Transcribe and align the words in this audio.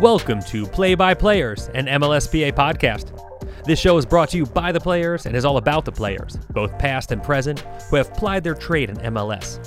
Welcome 0.00 0.42
to 0.42 0.66
Play 0.66 0.94
by 0.94 1.14
Players, 1.14 1.70
an 1.72 1.86
MLSPA 1.86 2.52
podcast. 2.52 3.18
This 3.64 3.78
show 3.78 3.96
is 3.96 4.04
brought 4.04 4.28
to 4.28 4.36
you 4.36 4.44
by 4.44 4.70
the 4.70 4.78
players 4.78 5.24
and 5.24 5.34
is 5.34 5.46
all 5.46 5.56
about 5.56 5.86
the 5.86 5.90
players, 5.90 6.36
both 6.50 6.78
past 6.78 7.12
and 7.12 7.22
present, 7.22 7.60
who 7.88 7.96
have 7.96 8.12
plied 8.12 8.44
their 8.44 8.54
trade 8.54 8.90
in 8.90 8.96
MLS. 8.96 9.58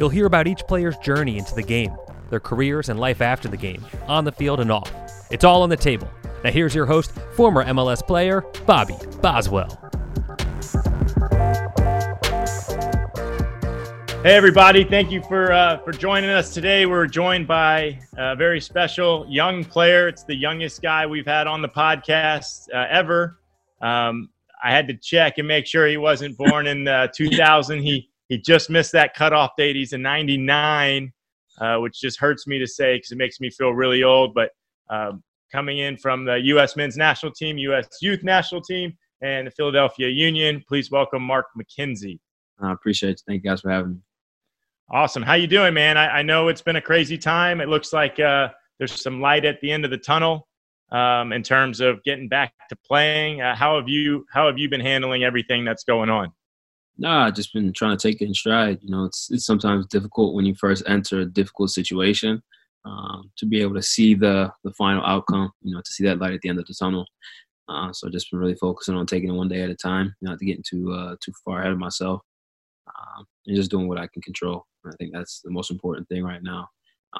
You'll 0.00 0.08
hear 0.08 0.26
about 0.26 0.48
each 0.48 0.62
player's 0.66 0.96
journey 0.98 1.38
into 1.38 1.54
the 1.54 1.62
game, 1.62 1.94
their 2.30 2.40
careers 2.40 2.88
and 2.88 2.98
life 2.98 3.20
after 3.20 3.46
the 3.46 3.56
game, 3.56 3.86
on 4.08 4.24
the 4.24 4.32
field 4.32 4.58
and 4.58 4.72
off. 4.72 4.92
It's 5.30 5.44
all 5.44 5.62
on 5.62 5.68
the 5.68 5.76
table. 5.76 6.10
Now, 6.42 6.50
here's 6.50 6.74
your 6.74 6.86
host, 6.86 7.12
former 7.36 7.64
MLS 7.64 8.04
player, 8.04 8.40
Bobby 8.66 8.96
Boswell. 9.22 9.85
Hey 14.26 14.34
everybody! 14.34 14.82
Thank 14.82 15.12
you 15.12 15.22
for 15.22 15.52
uh, 15.52 15.78
for 15.84 15.92
joining 15.92 16.30
us 16.30 16.52
today. 16.52 16.84
We're 16.84 17.06
joined 17.06 17.46
by 17.46 18.00
a 18.18 18.34
very 18.34 18.60
special 18.60 19.24
young 19.28 19.64
player. 19.64 20.08
It's 20.08 20.24
the 20.24 20.34
youngest 20.34 20.82
guy 20.82 21.06
we've 21.06 21.28
had 21.28 21.46
on 21.46 21.62
the 21.62 21.68
podcast 21.68 22.66
uh, 22.74 22.86
ever. 22.90 23.38
Um, 23.80 24.30
I 24.64 24.72
had 24.72 24.88
to 24.88 24.94
check 24.94 25.38
and 25.38 25.46
make 25.46 25.64
sure 25.64 25.86
he 25.86 25.96
wasn't 25.96 26.36
born 26.36 26.66
in 26.66 26.88
uh, 26.88 27.06
2000. 27.14 27.80
He 27.80 28.10
he 28.28 28.36
just 28.38 28.68
missed 28.68 28.90
that 28.90 29.14
cutoff 29.14 29.52
date. 29.56 29.76
He's 29.76 29.92
a 29.92 29.98
99, 29.98 31.12
uh, 31.60 31.76
which 31.76 32.00
just 32.00 32.18
hurts 32.18 32.48
me 32.48 32.58
to 32.58 32.66
say 32.66 32.96
because 32.96 33.12
it 33.12 33.18
makes 33.18 33.38
me 33.38 33.48
feel 33.48 33.70
really 33.70 34.02
old. 34.02 34.34
But 34.34 34.50
um, 34.90 35.22
coming 35.52 35.78
in 35.78 35.96
from 35.96 36.24
the 36.24 36.40
U.S. 36.46 36.74
Men's 36.74 36.96
National 36.96 37.30
Team, 37.30 37.58
U.S. 37.58 37.86
Youth 38.02 38.24
National 38.24 38.60
Team, 38.60 38.92
and 39.22 39.46
the 39.46 39.52
Philadelphia 39.52 40.08
Union, 40.08 40.64
please 40.66 40.90
welcome 40.90 41.22
Mark 41.22 41.46
McKenzie. 41.56 42.18
I 42.60 42.72
appreciate 42.72 43.10
it. 43.10 43.22
Thank 43.24 43.44
you 43.44 43.50
guys 43.50 43.60
for 43.60 43.70
having 43.70 43.92
me. 43.92 43.98
Awesome. 44.90 45.22
How 45.22 45.34
you 45.34 45.48
doing, 45.48 45.74
man? 45.74 45.96
I, 45.96 46.18
I 46.18 46.22
know 46.22 46.46
it's 46.46 46.62
been 46.62 46.76
a 46.76 46.80
crazy 46.80 47.18
time. 47.18 47.60
It 47.60 47.68
looks 47.68 47.92
like 47.92 48.20
uh, 48.20 48.50
there's 48.78 49.02
some 49.02 49.20
light 49.20 49.44
at 49.44 49.60
the 49.60 49.72
end 49.72 49.84
of 49.84 49.90
the 49.90 49.98
tunnel 49.98 50.46
um, 50.92 51.32
in 51.32 51.42
terms 51.42 51.80
of 51.80 52.02
getting 52.04 52.28
back 52.28 52.52
to 52.68 52.76
playing. 52.86 53.40
Uh, 53.40 53.56
how 53.56 53.76
have 53.76 53.88
you 53.88 54.24
How 54.32 54.46
have 54.46 54.58
you 54.58 54.68
been 54.68 54.80
handling 54.80 55.24
everything 55.24 55.64
that's 55.64 55.82
going 55.82 56.08
on? 56.08 56.30
Nah, 56.98 57.26
I've 57.26 57.34
just 57.34 57.52
been 57.52 57.72
trying 57.72 57.96
to 57.96 58.08
take 58.08 58.22
it 58.22 58.26
in 58.26 58.34
stride. 58.34 58.78
You 58.80 58.90
know, 58.90 59.04
it's 59.04 59.28
it's 59.30 59.44
sometimes 59.44 59.86
difficult 59.86 60.34
when 60.34 60.46
you 60.46 60.54
first 60.54 60.84
enter 60.86 61.20
a 61.20 61.26
difficult 61.26 61.70
situation 61.70 62.40
um, 62.84 63.32
to 63.38 63.46
be 63.46 63.60
able 63.60 63.74
to 63.74 63.82
see 63.82 64.14
the 64.14 64.52
the 64.62 64.72
final 64.74 65.04
outcome. 65.04 65.50
You 65.62 65.74
know, 65.74 65.80
to 65.80 65.92
see 65.92 66.04
that 66.04 66.20
light 66.20 66.34
at 66.34 66.42
the 66.42 66.48
end 66.48 66.60
of 66.60 66.66
the 66.66 66.74
tunnel. 66.78 67.04
Uh, 67.68 67.92
so 67.92 68.06
I've 68.06 68.12
just 68.12 68.30
been 68.30 68.38
really 68.38 68.54
focusing 68.54 68.94
on 68.94 69.06
taking 69.06 69.30
it 69.30 69.32
one 69.32 69.48
day 69.48 69.62
at 69.62 69.70
a 69.70 69.74
time, 69.74 70.14
not 70.22 70.38
to 70.38 70.44
get 70.44 70.64
too 70.64 70.92
uh, 70.92 71.16
too 71.20 71.32
far 71.44 71.58
ahead 71.60 71.72
of 71.72 71.78
myself, 71.78 72.20
and 73.46 73.56
just 73.56 73.70
doing 73.70 73.88
what 73.88 73.98
I 73.98 74.06
can 74.06 74.22
control. 74.22 74.66
I 74.86 74.90
think 74.98 75.12
that's 75.12 75.40
the 75.42 75.50
most 75.50 75.70
important 75.70 76.08
thing 76.08 76.24
right 76.24 76.42
now. 76.42 76.68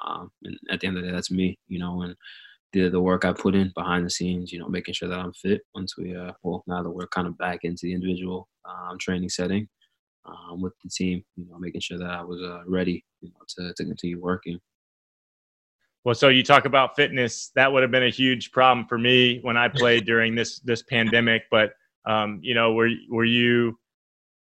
Um, 0.04 0.30
and 0.44 0.58
at 0.70 0.80
the 0.80 0.86
end 0.86 0.96
of 0.96 1.02
the 1.02 1.08
day, 1.08 1.14
that's 1.14 1.30
me, 1.30 1.58
you 1.68 1.78
know, 1.78 2.02
and 2.02 2.14
the 2.72 2.88
the 2.88 3.00
work 3.00 3.24
I 3.24 3.32
put 3.32 3.54
in 3.54 3.72
behind 3.74 4.04
the 4.04 4.10
scenes, 4.10 4.52
you 4.52 4.58
know, 4.58 4.68
making 4.68 4.94
sure 4.94 5.08
that 5.08 5.18
I'm 5.18 5.32
fit 5.32 5.62
once 5.74 5.96
we, 5.96 6.14
uh, 6.14 6.32
well, 6.42 6.62
now 6.66 6.82
that 6.82 6.90
we're 6.90 7.06
kind 7.08 7.26
of 7.26 7.38
back 7.38 7.60
into 7.62 7.82
the 7.84 7.94
individual 7.94 8.48
um, 8.64 8.98
training 8.98 9.28
setting 9.30 9.68
um, 10.24 10.60
with 10.60 10.74
the 10.82 10.90
team, 10.90 11.24
you 11.36 11.46
know, 11.48 11.58
making 11.58 11.80
sure 11.80 11.98
that 11.98 12.10
I 12.10 12.22
was 12.22 12.42
uh, 12.42 12.62
ready, 12.66 13.04
you 13.20 13.30
know, 13.30 13.40
to, 13.56 13.74
to 13.74 13.84
continue 13.84 14.20
working. 14.20 14.58
Well, 16.04 16.14
so 16.14 16.28
you 16.28 16.44
talk 16.44 16.66
about 16.66 16.94
fitness. 16.94 17.50
That 17.56 17.72
would 17.72 17.82
have 17.82 17.90
been 17.90 18.04
a 18.04 18.10
huge 18.10 18.52
problem 18.52 18.86
for 18.86 18.96
me 18.96 19.40
when 19.42 19.56
I 19.56 19.66
played 19.68 20.06
during 20.06 20.36
this 20.36 20.60
this 20.60 20.82
pandemic. 20.82 21.42
But 21.50 21.72
um, 22.06 22.38
you 22.42 22.54
know, 22.54 22.74
were 22.74 22.90
were 23.08 23.24
you, 23.24 23.76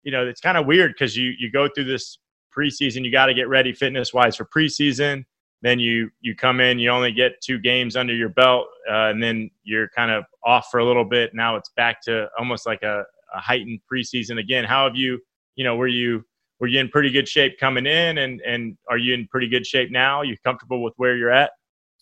you 0.06 0.12
know, 0.12 0.24
it's 0.24 0.40
kind 0.40 0.56
of 0.56 0.66
weird 0.66 0.92
because 0.92 1.16
you 1.16 1.32
you 1.36 1.50
go 1.50 1.68
through 1.68 1.84
this 1.84 2.18
preseason. 2.56 3.04
You 3.04 3.10
got 3.10 3.26
to 3.26 3.34
get 3.34 3.48
ready 3.48 3.72
fitness 3.72 4.14
wise 4.14 4.36
for 4.36 4.44
preseason. 4.44 5.24
Then 5.62 5.80
you 5.80 6.10
you 6.20 6.36
come 6.36 6.60
in, 6.60 6.78
you 6.78 6.90
only 6.90 7.10
get 7.10 7.40
two 7.42 7.58
games 7.58 7.96
under 7.96 8.14
your 8.14 8.28
belt, 8.28 8.68
uh, 8.88 9.10
and 9.10 9.20
then 9.20 9.50
you're 9.64 9.88
kind 9.88 10.12
of 10.12 10.24
off 10.44 10.68
for 10.70 10.78
a 10.78 10.86
little 10.86 11.04
bit. 11.04 11.34
Now 11.34 11.56
it's 11.56 11.70
back 11.70 12.00
to 12.02 12.28
almost 12.38 12.66
like 12.66 12.84
a, 12.84 13.02
a 13.34 13.40
heightened 13.40 13.80
preseason 13.92 14.38
again. 14.38 14.64
How 14.64 14.86
have 14.86 14.94
you, 14.94 15.18
you 15.56 15.64
know, 15.64 15.74
were 15.74 15.88
you 15.88 16.24
were 16.60 16.68
you 16.68 16.78
in 16.78 16.88
pretty 16.88 17.10
good 17.10 17.26
shape 17.26 17.58
coming 17.58 17.84
in, 17.84 18.18
and 18.18 18.40
and 18.42 18.78
are 18.88 18.98
you 18.98 19.12
in 19.12 19.26
pretty 19.26 19.48
good 19.48 19.66
shape 19.66 19.90
now? 19.90 20.18
Are 20.18 20.24
you 20.24 20.36
comfortable 20.44 20.84
with 20.84 20.94
where 20.98 21.16
you're 21.16 21.32
at? 21.32 21.50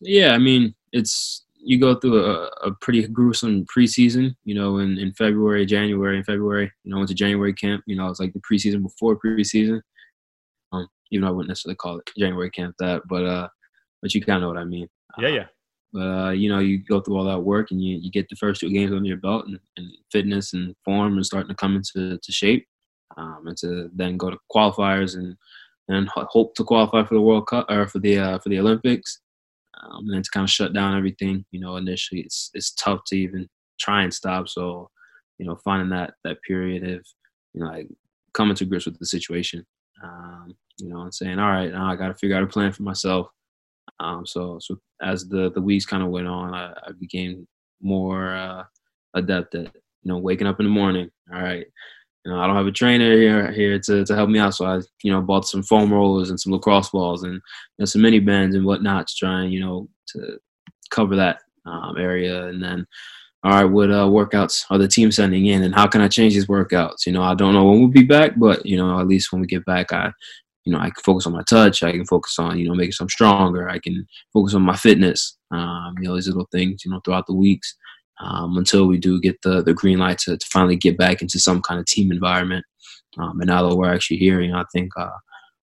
Yeah, 0.03 0.33
I 0.33 0.39
mean, 0.39 0.75
it's 0.93 1.44
you 1.65 1.81
go 1.81 1.95
through 1.95 2.25
a, 2.25 2.47
a 2.63 2.73
pretty 2.81 3.07
gruesome 3.09 3.65
preseason, 3.67 4.35
you 4.45 4.55
know, 4.55 4.79
in, 4.79 4.99
in 4.99 5.13
February, 5.15 5.65
January, 5.67 6.17
and 6.17 6.27
February, 6.27 6.71
you 6.85 6.95
know, 6.95 7.01
into 7.01 7.15
January 7.15 7.55
camp, 7.55 7.83
you 7.87 7.97
know, 7.97 8.09
it's 8.09 8.21
like 8.21 8.33
the 8.33 8.41
preseason 8.41 8.83
before 8.83 9.19
preseason 9.19 9.81
even 11.15 11.23
though 11.23 11.29
I 11.29 11.31
wouldn't 11.31 11.49
necessarily 11.49 11.77
call 11.77 11.99
it 11.99 12.11
January 12.19 12.51
camp 12.51 12.75
that, 12.79 13.03
but 13.09 13.25
uh, 13.25 13.49
but 14.03 14.15
you 14.15 14.21
kind 14.21 14.37
of 14.37 14.43
know 14.43 14.49
what 14.49 14.59
I 14.59 14.65
mean. 14.65 14.89
Yeah, 15.19 15.29
yeah. 15.29 15.47
But 15.93 16.01
uh, 16.01 16.31
you 16.31 16.49
know, 16.49 16.59
you 16.59 16.79
go 16.79 17.01
through 17.01 17.17
all 17.17 17.25
that 17.25 17.41
work 17.41 17.71
and 17.71 17.83
you, 17.83 17.99
you 17.99 18.11
get 18.11 18.29
the 18.29 18.37
first 18.37 18.61
two 18.61 18.71
games 18.71 18.93
under 18.93 19.07
your 19.07 19.17
belt 19.19 19.47
and, 19.47 19.59
and 19.77 19.91
fitness 20.11 20.53
and 20.53 20.75
form 20.85 21.15
and 21.15 21.25
starting 21.25 21.49
to 21.49 21.55
come 21.55 21.77
into 21.77 22.19
to 22.19 22.33
shape, 22.33 22.67
um, 23.17 23.45
and 23.47 23.57
to 23.59 23.91
then 23.95 24.17
go 24.17 24.31
to 24.31 24.39
qualifiers 24.53 25.15
and 25.15 25.37
and 25.89 26.09
hope 26.09 26.55
to 26.55 26.65
qualify 26.65 27.05
for 27.05 27.15
the 27.15 27.21
World 27.21 27.47
Cup 27.47 27.67
or 27.71 27.87
for 27.87 28.01
the 28.01 28.19
uh, 28.19 28.39
for 28.41 28.49
the 28.49 28.59
Olympics, 28.59 29.21
um, 29.85 30.07
and 30.07 30.15
then 30.15 30.23
to 30.23 30.31
kind 30.33 30.45
of 30.45 30.51
shut 30.51 30.73
down 30.73 30.97
everything. 30.97 31.45
You 31.51 31.61
know, 31.61 31.77
initially 31.77 32.23
it's 32.23 32.51
it's 32.55 32.73
tough 32.75 33.01
to 33.07 33.17
even 33.17 33.49
try 33.81 34.03
and 34.03 34.13
stop. 34.13 34.49
So, 34.49 34.91
you 35.39 35.47
know, 35.47 35.57
finding 35.65 35.91
that 35.91 36.15
that 36.25 36.39
period 36.47 36.85
of 36.85 37.07
you 37.53 37.61
know 37.61 37.67
like 37.67 37.89
coming 38.33 38.57
to 38.57 38.65
grips 38.65 38.87
with 38.87 38.99
the 38.99 39.07
situation. 39.07 39.65
Um, 40.03 40.55
you 40.79 40.89
know, 40.89 41.03
and 41.03 41.15
saying, 41.15 41.39
all 41.39 41.51
right, 41.51 41.71
now 41.71 41.91
I 41.91 41.97
got 41.97 42.09
to 42.09 42.15
figure 42.15 42.37
out 42.37 42.43
a 42.43 42.49
plan 42.49 42.73
for 42.73 42.83
myself. 42.83 43.29
Um, 44.01 44.27
so, 44.27 44.59
so 44.61 44.79
as 45.03 45.29
the, 45.29 45.53
the 45.53 45.61
weeks 45.61 45.87
kind 45.87 46.03
of 46.03 46.09
went 46.11 46.27
on, 46.27 46.53
I, 46.53 46.73
I 46.73 46.93
became 46.99 47.47
more 47.81 48.35
uh, 48.35 48.65
adept 49.15 49.55
at, 49.55 49.73
you 49.75 50.13
know, 50.13 50.19
waking 50.19 50.47
up 50.47 50.59
in 50.59 50.67
the 50.67 50.71
morning. 50.71 51.11
All 51.33 51.41
right, 51.41 51.67
you 52.25 52.33
know, 52.33 52.41
I 52.41 52.47
don't 52.47 52.57
have 52.57 52.67
a 52.67 52.73
trainer 52.73 53.17
here 53.17 53.53
here 53.53 53.79
to, 53.81 54.05
to 54.05 54.15
help 54.15 54.31
me 54.31 54.39
out. 54.39 54.55
So 54.55 54.65
I, 54.65 54.81
you 55.03 55.13
know, 55.13 55.21
bought 55.21 55.47
some 55.47 55.63
foam 55.63 55.93
rollers 55.93 56.31
and 56.31 56.41
some 56.41 56.53
lacrosse 56.53 56.91
balls 56.91 57.23
and 57.23 57.35
you 57.35 57.41
know, 57.79 57.85
some 57.85 58.03
mini 58.03 58.19
bands 58.19 58.57
and 58.57 58.65
whatnot 58.65 59.09
to 59.09 59.15
try 59.15 59.43
and, 59.43 59.53
you 59.53 59.61
know, 59.61 59.89
to 60.09 60.39
cover 60.91 61.17
that 61.17 61.41
um, 61.67 61.97
area. 61.99 62.47
And 62.47 62.63
then, 62.63 62.87
all 63.43 63.53
right, 63.53 63.65
what 63.65 63.91
uh, 63.91 64.07
workouts 64.07 64.65
are 64.71 64.79
the 64.79 64.89
team 64.89 65.13
sending 65.13 65.47
in 65.47 65.63
and 65.63 65.75
how 65.75 65.87
can 65.87 66.01
I 66.01 66.09
change 66.09 66.33
these 66.33 66.47
workouts? 66.47 67.05
You 67.07 67.13
know, 67.13 67.23
I 67.23 67.35
don't 67.35 67.53
know 67.53 67.65
when 67.65 67.81
we'll 67.81 67.89
be 67.89 68.05
back, 68.05 68.33
but, 68.39 68.65
you 68.65 68.79
know, 68.79 68.99
at 68.99 69.07
least 69.07 69.31
when 69.31 69.43
we 69.43 69.47
get 69.47 69.67
back, 69.67 69.93
I, 69.93 70.11
you 70.65 70.73
know, 70.73 70.79
I 70.79 70.89
can 70.89 71.03
focus 71.05 71.27
on 71.27 71.35
my 71.35 71.43
touch. 71.43 71.83
I 71.83 71.93
can 71.93 72.07
focus 72.07 72.39
on, 72.39 72.59
you 72.59 72.67
know, 72.67 72.75
making 72.75 72.93
some 72.93 73.11
stronger. 73.11 73.69
I 73.69 73.79
can 73.79 74.07
focus 74.33 74.55
on 74.55 74.63
my 74.63 74.77
fitness. 74.77 75.37
Um, 75.51 75.95
you 76.01 76.09
know, 76.09 76.15
these 76.15 76.29
little 76.29 76.49
things, 76.51 76.87
you 76.87 76.91
know, 76.91 77.01
throughout 77.05 77.27
the 77.27 77.35
weeks 77.35 77.77
um, 78.21 78.57
until 78.57 78.87
we 78.87 78.99
do 78.99 79.21
get 79.21 79.41
the 79.43 79.63
the 79.63 79.75
green 79.75 79.99
light 79.99 80.19
to, 80.19 80.37
to 80.37 80.47
finally 80.53 80.77
get 80.77 80.97
back 80.97 81.23
into 81.23 81.39
some 81.39 81.63
kind 81.63 81.81
of 81.81 81.87
team 81.87 82.13
environment. 82.13 82.65
Um, 83.19 83.41
and 83.41 83.49
now 83.49 83.69
that 83.69 83.77
we're 83.77 83.93
actually 83.93 84.19
know, 84.49 84.59
I 84.59 84.65
think 84.73 84.91
uh, 84.97 85.11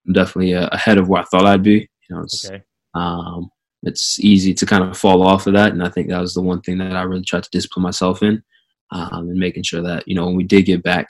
I'm 0.06 0.12
definitely 0.12 0.54
uh, 0.54 0.68
ahead 0.72 0.98
of 0.98 1.08
where 1.08 1.22
I 1.22 1.24
thought 1.24 1.46
I'd 1.46 1.62
be. 1.62 1.88
You 2.08 2.16
know, 2.16 2.22
it's, 2.22 2.46
okay. 2.48 2.62
um, 2.94 3.50
it's 3.82 4.18
easy 4.20 4.54
to 4.54 4.66
kind 4.66 4.84
of 4.84 4.96
fall 4.96 5.22
off 5.22 5.46
of 5.46 5.54
that, 5.54 5.72
and 5.72 5.82
I 5.82 5.88
think 5.88 6.08
that 6.08 6.20
was 6.20 6.34
the 6.34 6.42
one 6.42 6.60
thing 6.62 6.78
that 6.78 6.96
I 6.96 7.02
really 7.02 7.24
tried 7.24 7.44
to 7.44 7.50
discipline 7.50 7.82
myself 7.82 8.22
in, 8.22 8.42
um, 8.90 9.28
and 9.28 9.38
making 9.38 9.64
sure 9.64 9.82
that 9.82 10.06
you 10.06 10.14
know 10.14 10.26
when 10.26 10.36
we 10.36 10.44
did 10.44 10.62
get 10.62 10.82
back, 10.82 11.08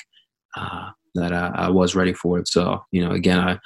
uh, 0.57 0.91
that 1.15 1.33
I, 1.33 1.49
I, 1.55 1.69
was 1.71 1.95
ready 1.95 2.13
for 2.13 2.39
it. 2.39 2.49
So 2.49 2.83
you 2.91 3.05
know, 3.05 3.13
again, 3.13 3.39
I 3.39 3.59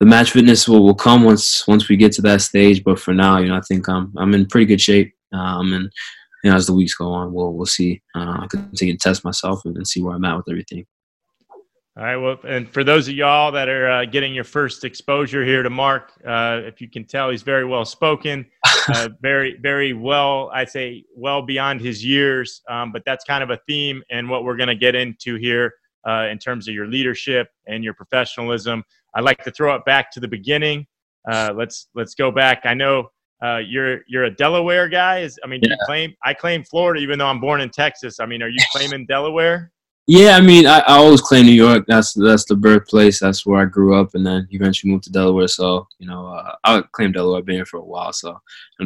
the 0.00 0.06
match 0.06 0.32
fitness 0.32 0.68
will, 0.68 0.84
will 0.84 0.94
come 0.94 1.22
once 1.22 1.66
once 1.68 1.88
we 1.88 1.96
get 1.96 2.12
to 2.12 2.22
that 2.22 2.40
stage. 2.40 2.82
But 2.82 2.98
for 2.98 3.14
now, 3.14 3.38
you 3.38 3.48
know, 3.48 3.56
I 3.56 3.60
think 3.60 3.88
I'm 3.88 4.12
I'm 4.16 4.34
in 4.34 4.46
pretty 4.46 4.66
good 4.66 4.80
shape. 4.80 5.14
Um, 5.32 5.72
and 5.72 5.92
you 6.42 6.50
know, 6.50 6.56
as 6.56 6.66
the 6.66 6.74
weeks 6.74 6.94
go 6.94 7.10
on, 7.10 7.32
we'll 7.32 7.52
we'll 7.52 7.66
see. 7.66 8.02
Uh, 8.14 8.38
I 8.40 8.46
continue 8.48 8.94
to 8.94 8.98
test 8.98 9.24
myself 9.24 9.64
and, 9.64 9.76
and, 9.76 9.86
see 9.86 10.02
where 10.02 10.14
I'm 10.14 10.24
at 10.24 10.36
with 10.36 10.48
everything. 10.48 10.86
All 11.94 12.04
right. 12.04 12.16
Well, 12.16 12.38
and 12.48 12.68
for 12.70 12.84
those 12.84 13.06
of 13.06 13.14
y'all 13.14 13.52
that 13.52 13.68
are 13.68 13.90
uh, 13.90 14.04
getting 14.06 14.34
your 14.34 14.44
first 14.44 14.82
exposure 14.82 15.44
here 15.44 15.62
to 15.62 15.68
Mark, 15.68 16.12
uh, 16.26 16.62
if 16.64 16.80
you 16.80 16.88
can 16.88 17.04
tell, 17.04 17.28
he's 17.28 17.42
very 17.42 17.66
well 17.66 17.84
spoken, 17.84 18.46
uh, 18.88 19.10
very, 19.20 19.58
very 19.60 19.92
well. 19.92 20.50
I'd 20.54 20.70
say 20.70 21.04
well 21.14 21.42
beyond 21.42 21.82
his 21.82 22.02
years, 22.02 22.62
um, 22.70 22.92
but 22.92 23.02
that's 23.04 23.24
kind 23.24 23.42
of 23.42 23.50
a 23.50 23.58
theme 23.68 24.02
and 24.10 24.28
what 24.30 24.44
we're 24.44 24.56
going 24.56 24.68
to 24.68 24.74
get 24.74 24.94
into 24.94 25.36
here 25.36 25.74
uh, 26.08 26.28
in 26.30 26.38
terms 26.38 26.66
of 26.66 26.74
your 26.74 26.86
leadership 26.86 27.48
and 27.66 27.84
your 27.84 27.92
professionalism. 27.92 28.82
I'd 29.14 29.24
like 29.24 29.44
to 29.44 29.50
throw 29.50 29.74
it 29.74 29.84
back 29.84 30.10
to 30.12 30.20
the 30.20 30.28
beginning. 30.28 30.86
Uh, 31.30 31.52
let's 31.54 31.88
let's 31.94 32.14
go 32.14 32.30
back. 32.30 32.62
I 32.64 32.72
know 32.72 33.10
uh, 33.42 33.58
you're 33.58 34.00
you're 34.06 34.24
a 34.24 34.30
Delaware 34.30 34.88
guy. 34.88 35.20
Is 35.20 35.38
I 35.44 35.46
mean, 35.46 35.60
yeah. 35.62 35.70
you 35.70 35.76
claim 35.84 36.14
I 36.24 36.34
claim 36.34 36.62
Florida, 36.64 37.00
even 37.00 37.18
though 37.18 37.26
I'm 37.26 37.40
born 37.40 37.60
in 37.60 37.70
Texas. 37.70 38.20
I 38.20 38.26
mean, 38.26 38.42
are 38.42 38.48
you 38.48 38.62
claiming 38.72 39.06
Delaware? 39.06 39.72
Yeah, 40.08 40.36
I 40.36 40.40
mean, 40.40 40.66
I, 40.66 40.80
I, 40.80 40.94
always 40.94 41.20
claim 41.20 41.46
New 41.46 41.52
York. 41.52 41.84
That's 41.86 42.12
that's 42.12 42.44
the 42.44 42.56
birthplace. 42.56 43.20
That's 43.20 43.46
where 43.46 43.62
I 43.62 43.66
grew 43.66 43.94
up, 43.94 44.14
and 44.14 44.26
then 44.26 44.48
eventually 44.50 44.90
moved 44.90 45.04
to 45.04 45.12
Delaware. 45.12 45.48
So 45.48 45.86
you 45.98 46.08
know, 46.08 46.26
uh, 46.26 46.54
I 46.64 46.82
claim 46.92 47.12
Delaware. 47.12 47.38
I've 47.38 47.46
been 47.46 47.56
here 47.56 47.66
for 47.66 47.78
a 47.78 47.84
while, 47.84 48.12
so 48.12 48.38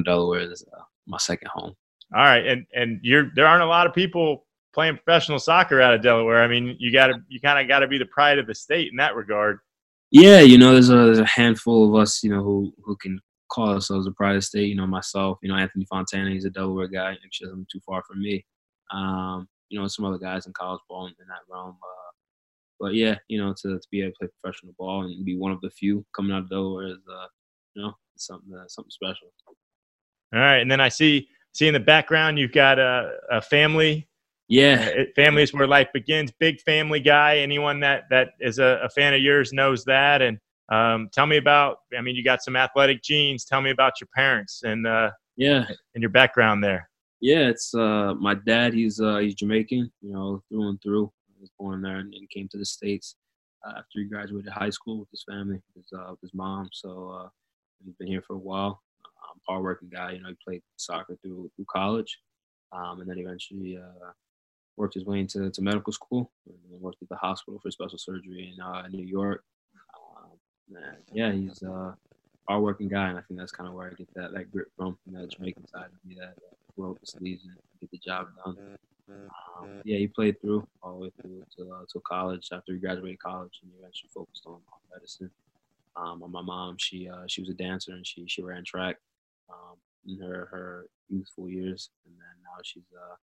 Delaware 0.05 0.41
is 0.41 0.64
uh, 0.76 0.82
my 1.06 1.19
second 1.19 1.49
home. 1.49 1.75
All 2.14 2.23
right, 2.23 2.47
and 2.47 2.67
and 2.75 3.00
you're 3.03 3.31
there 3.35 3.47
aren't 3.47 3.62
a 3.62 3.67
lot 3.67 3.87
of 3.87 3.94
people 3.94 4.47
playing 4.75 4.97
professional 4.97 5.38
soccer 5.38 5.81
out 5.81 5.94
of 5.94 6.03
Delaware. 6.03 6.43
I 6.43 6.49
mean, 6.49 6.76
you 6.79 6.93
got 6.93 7.08
to 7.08 7.14
you 7.29 7.41
kind 7.41 7.58
of 7.58 7.67
got 7.67 7.81
to 7.81 7.88
be 7.88 7.99
the 7.99 8.06
pride 8.06 8.38
of 8.38 8.47
the 8.47 8.55
state 8.55 8.91
in 8.91 8.97
that 8.99 9.17
regard. 9.17 9.58
Yeah, 10.11 10.41
you 10.41 10.58
know, 10.58 10.73
there's 10.73 10.91
a, 10.91 10.97
there's 10.97 11.19
a 11.19 11.26
handful 11.26 11.88
of 11.88 12.00
us, 12.00 12.23
you 12.23 12.31
know, 12.31 12.43
who 12.43 12.73
who 12.85 12.94
can 12.97 13.20
call 13.48 13.70
ourselves 13.70 14.06
a 14.06 14.12
pride 14.12 14.37
of 14.37 14.44
state. 14.44 14.69
You 14.69 14.76
know, 14.76 14.87
myself, 14.87 15.38
you 15.43 15.48
know, 15.48 15.56
Anthony 15.56 15.84
Fontana, 15.87 16.31
he's 16.31 16.44
a 16.44 16.50
Delaware 16.50 16.88
guy. 16.88 17.12
Actually, 17.25 17.48
doesn't 17.48 17.69
too 17.70 17.81
far 17.87 18.02
from 18.06 18.20
me. 18.20 18.44
Um, 18.93 19.48
you 19.69 19.78
know, 19.78 19.87
some 19.88 20.04
other 20.04 20.19
guys 20.19 20.46
in 20.46 20.52
college 20.52 20.81
ball 20.88 21.06
in, 21.06 21.14
in 21.20 21.28
that 21.28 21.40
realm. 21.50 21.76
Uh, 21.82 22.10
but 22.78 22.94
yeah, 22.94 23.16
you 23.28 23.38
know, 23.38 23.54
to, 23.62 23.78
to 23.78 23.88
be 23.90 24.02
able 24.02 24.12
to 24.12 24.19
play 24.19 24.28
professional 24.40 24.75
ball 24.78 25.02
and 25.02 25.25
be 25.25 25.37
one 25.37 25.52
of 25.52 25.60
the 25.60 25.70
few 25.70 26.04
coming 26.14 26.32
out 26.32 26.43
of 26.43 26.50
Delaware 26.50 26.88
is, 26.88 26.98
uh, 27.10 27.26
you 27.75 27.82
know, 27.82 27.93
something 28.16 28.52
uh, 28.54 28.64
something 28.69 28.90
special. 28.90 29.28
All 30.34 30.40
right, 30.40 30.58
and 30.58 30.70
then 30.70 30.81
I 30.81 30.88
see 30.88 31.28
see 31.52 31.69
in 31.69 31.75
the 31.75 31.81
background 31.81 32.38
you've 32.38 32.52
got 32.52 32.78
a, 32.78 33.12
a 33.31 33.40
family. 33.40 34.08
Yeah, 34.48 34.90
uh, 34.96 35.02
family 35.16 35.43
is 35.43 35.52
where 35.52 35.66
life 35.66 35.88
begins. 35.93 36.31
Big 36.38 36.60
family 36.60 37.00
guy. 37.00 37.38
Anyone 37.38 37.81
that 37.81 38.04
that 38.10 38.31
is 38.40 38.58
a, 38.58 38.81
a 38.84 38.88
fan 38.90 39.14
of 39.14 39.20
yours 39.20 39.52
knows 39.52 39.84
that. 39.84 40.22
And 40.22 40.38
um, 40.70 41.08
tell 41.12 41.26
me 41.26 41.36
about. 41.36 41.78
I 41.96 42.00
mean, 42.00 42.16
you 42.16 42.24
got 42.24 42.42
some 42.42 42.56
athletic 42.56 43.02
genes. 43.02 43.44
Tell 43.44 43.60
me 43.60 43.70
about 43.70 44.00
your 44.00 44.08
parents 44.14 44.62
and 44.64 44.86
uh, 44.86 45.10
yeah, 45.36 45.66
and 45.94 46.02
your 46.02 46.10
background 46.10 46.62
there. 46.62 46.88
Yeah, 47.20 47.48
it's 47.48 47.74
uh, 47.74 48.14
my 48.14 48.34
dad. 48.34 48.74
He's 48.74 49.00
uh, 49.00 49.18
he's 49.18 49.34
Jamaican. 49.34 49.90
You 50.02 50.12
know, 50.12 50.42
through 50.48 50.68
and 50.68 50.82
through. 50.82 51.12
He 51.34 51.40
was 51.40 51.50
born 51.58 51.82
there 51.82 51.98
and, 51.98 52.12
and 52.14 52.28
came 52.30 52.48
to 52.48 52.58
the 52.58 52.64
states 52.64 53.16
uh, 53.64 53.78
after 53.78 54.00
he 54.00 54.04
graduated 54.04 54.52
high 54.52 54.70
school 54.70 54.98
with 55.00 55.10
his 55.10 55.24
family, 55.28 55.60
his 55.74 55.86
uh, 55.96 56.14
his 56.20 56.34
mom. 56.34 56.69
So 56.72 57.10
uh, 57.10 57.28
he's 57.84 57.94
been 57.94 58.08
here 58.08 58.22
for 58.22 58.34
a 58.34 58.38
while. 58.38 58.82
Um, 59.04 59.40
hardworking 59.46 59.88
guy. 59.88 60.12
You 60.12 60.22
know, 60.22 60.28
he 60.28 60.36
played 60.46 60.62
soccer 60.76 61.16
through 61.22 61.50
through 61.54 61.66
college, 61.70 62.19
um, 62.72 63.00
and 63.00 63.08
then 63.08 63.19
eventually 63.19 63.76
uh, 63.76 64.10
worked 64.76 64.94
his 64.94 65.04
way 65.04 65.20
into 65.20 65.50
to 65.50 65.62
medical 65.62 65.92
school 65.92 66.32
and 66.46 66.80
worked 66.80 67.02
at 67.02 67.08
the 67.08 67.16
hospital 67.16 67.58
for 67.62 67.70
special 67.70 67.98
surgery 67.98 68.52
in 68.54 68.62
uh, 68.62 68.86
New 68.88 69.04
York. 69.04 69.44
Yeah, 71.12 71.32
he's 71.32 71.62
a 71.62 71.96
hardworking 72.48 72.88
guy, 72.88 73.08
and 73.08 73.18
I 73.18 73.22
think 73.22 73.38
that's 73.38 73.52
kind 73.52 73.68
of 73.68 73.74
where 73.74 73.86
I 73.86 73.94
get 73.94 74.12
that 74.14 74.32
that 74.32 74.50
grit 74.50 74.68
from, 74.76 74.96
from 75.04 75.14
that 75.14 75.30
Jamaican 75.30 75.66
side 75.68 75.86
of 75.86 76.08
me, 76.08 76.16
that 76.20 76.34
roll 76.76 76.92
up 76.92 77.00
the 77.00 77.06
sleeves 77.06 77.44
and 77.44 77.54
get 77.80 77.90
the 77.90 77.98
job 77.98 78.28
done. 78.44 78.56
Um, 79.08 79.68
yeah, 79.84 79.98
he 79.98 80.08
played 80.08 80.40
through 80.40 80.66
all 80.82 80.94
the 80.94 81.04
way 81.04 81.12
through 81.20 81.44
to, 81.56 81.72
uh, 81.72 81.84
to 81.92 82.00
college. 82.00 82.48
After 82.52 82.72
he 82.72 82.78
graduated 82.78 83.18
college, 83.20 83.60
and 83.62 83.70
he 83.78 83.84
actually 83.84 84.10
focused 84.14 84.44
on 84.46 84.58
medicine. 84.92 85.30
Um, 85.96 86.22
my 86.28 86.42
mom, 86.42 86.76
she 86.78 87.08
uh, 87.08 87.24
she 87.26 87.40
was 87.40 87.50
a 87.50 87.54
dancer 87.54 87.92
and 87.92 88.06
she 88.06 88.26
she 88.26 88.42
ran 88.42 88.64
track 88.64 88.96
um, 89.48 89.76
in 90.06 90.19
her 90.20 90.46
her 90.50 90.86
youthful 91.08 91.48
years, 91.48 91.90
and 92.04 92.14
then 92.14 92.42
now 92.42 92.60
she's 92.62 92.84
uh, 92.94 93.14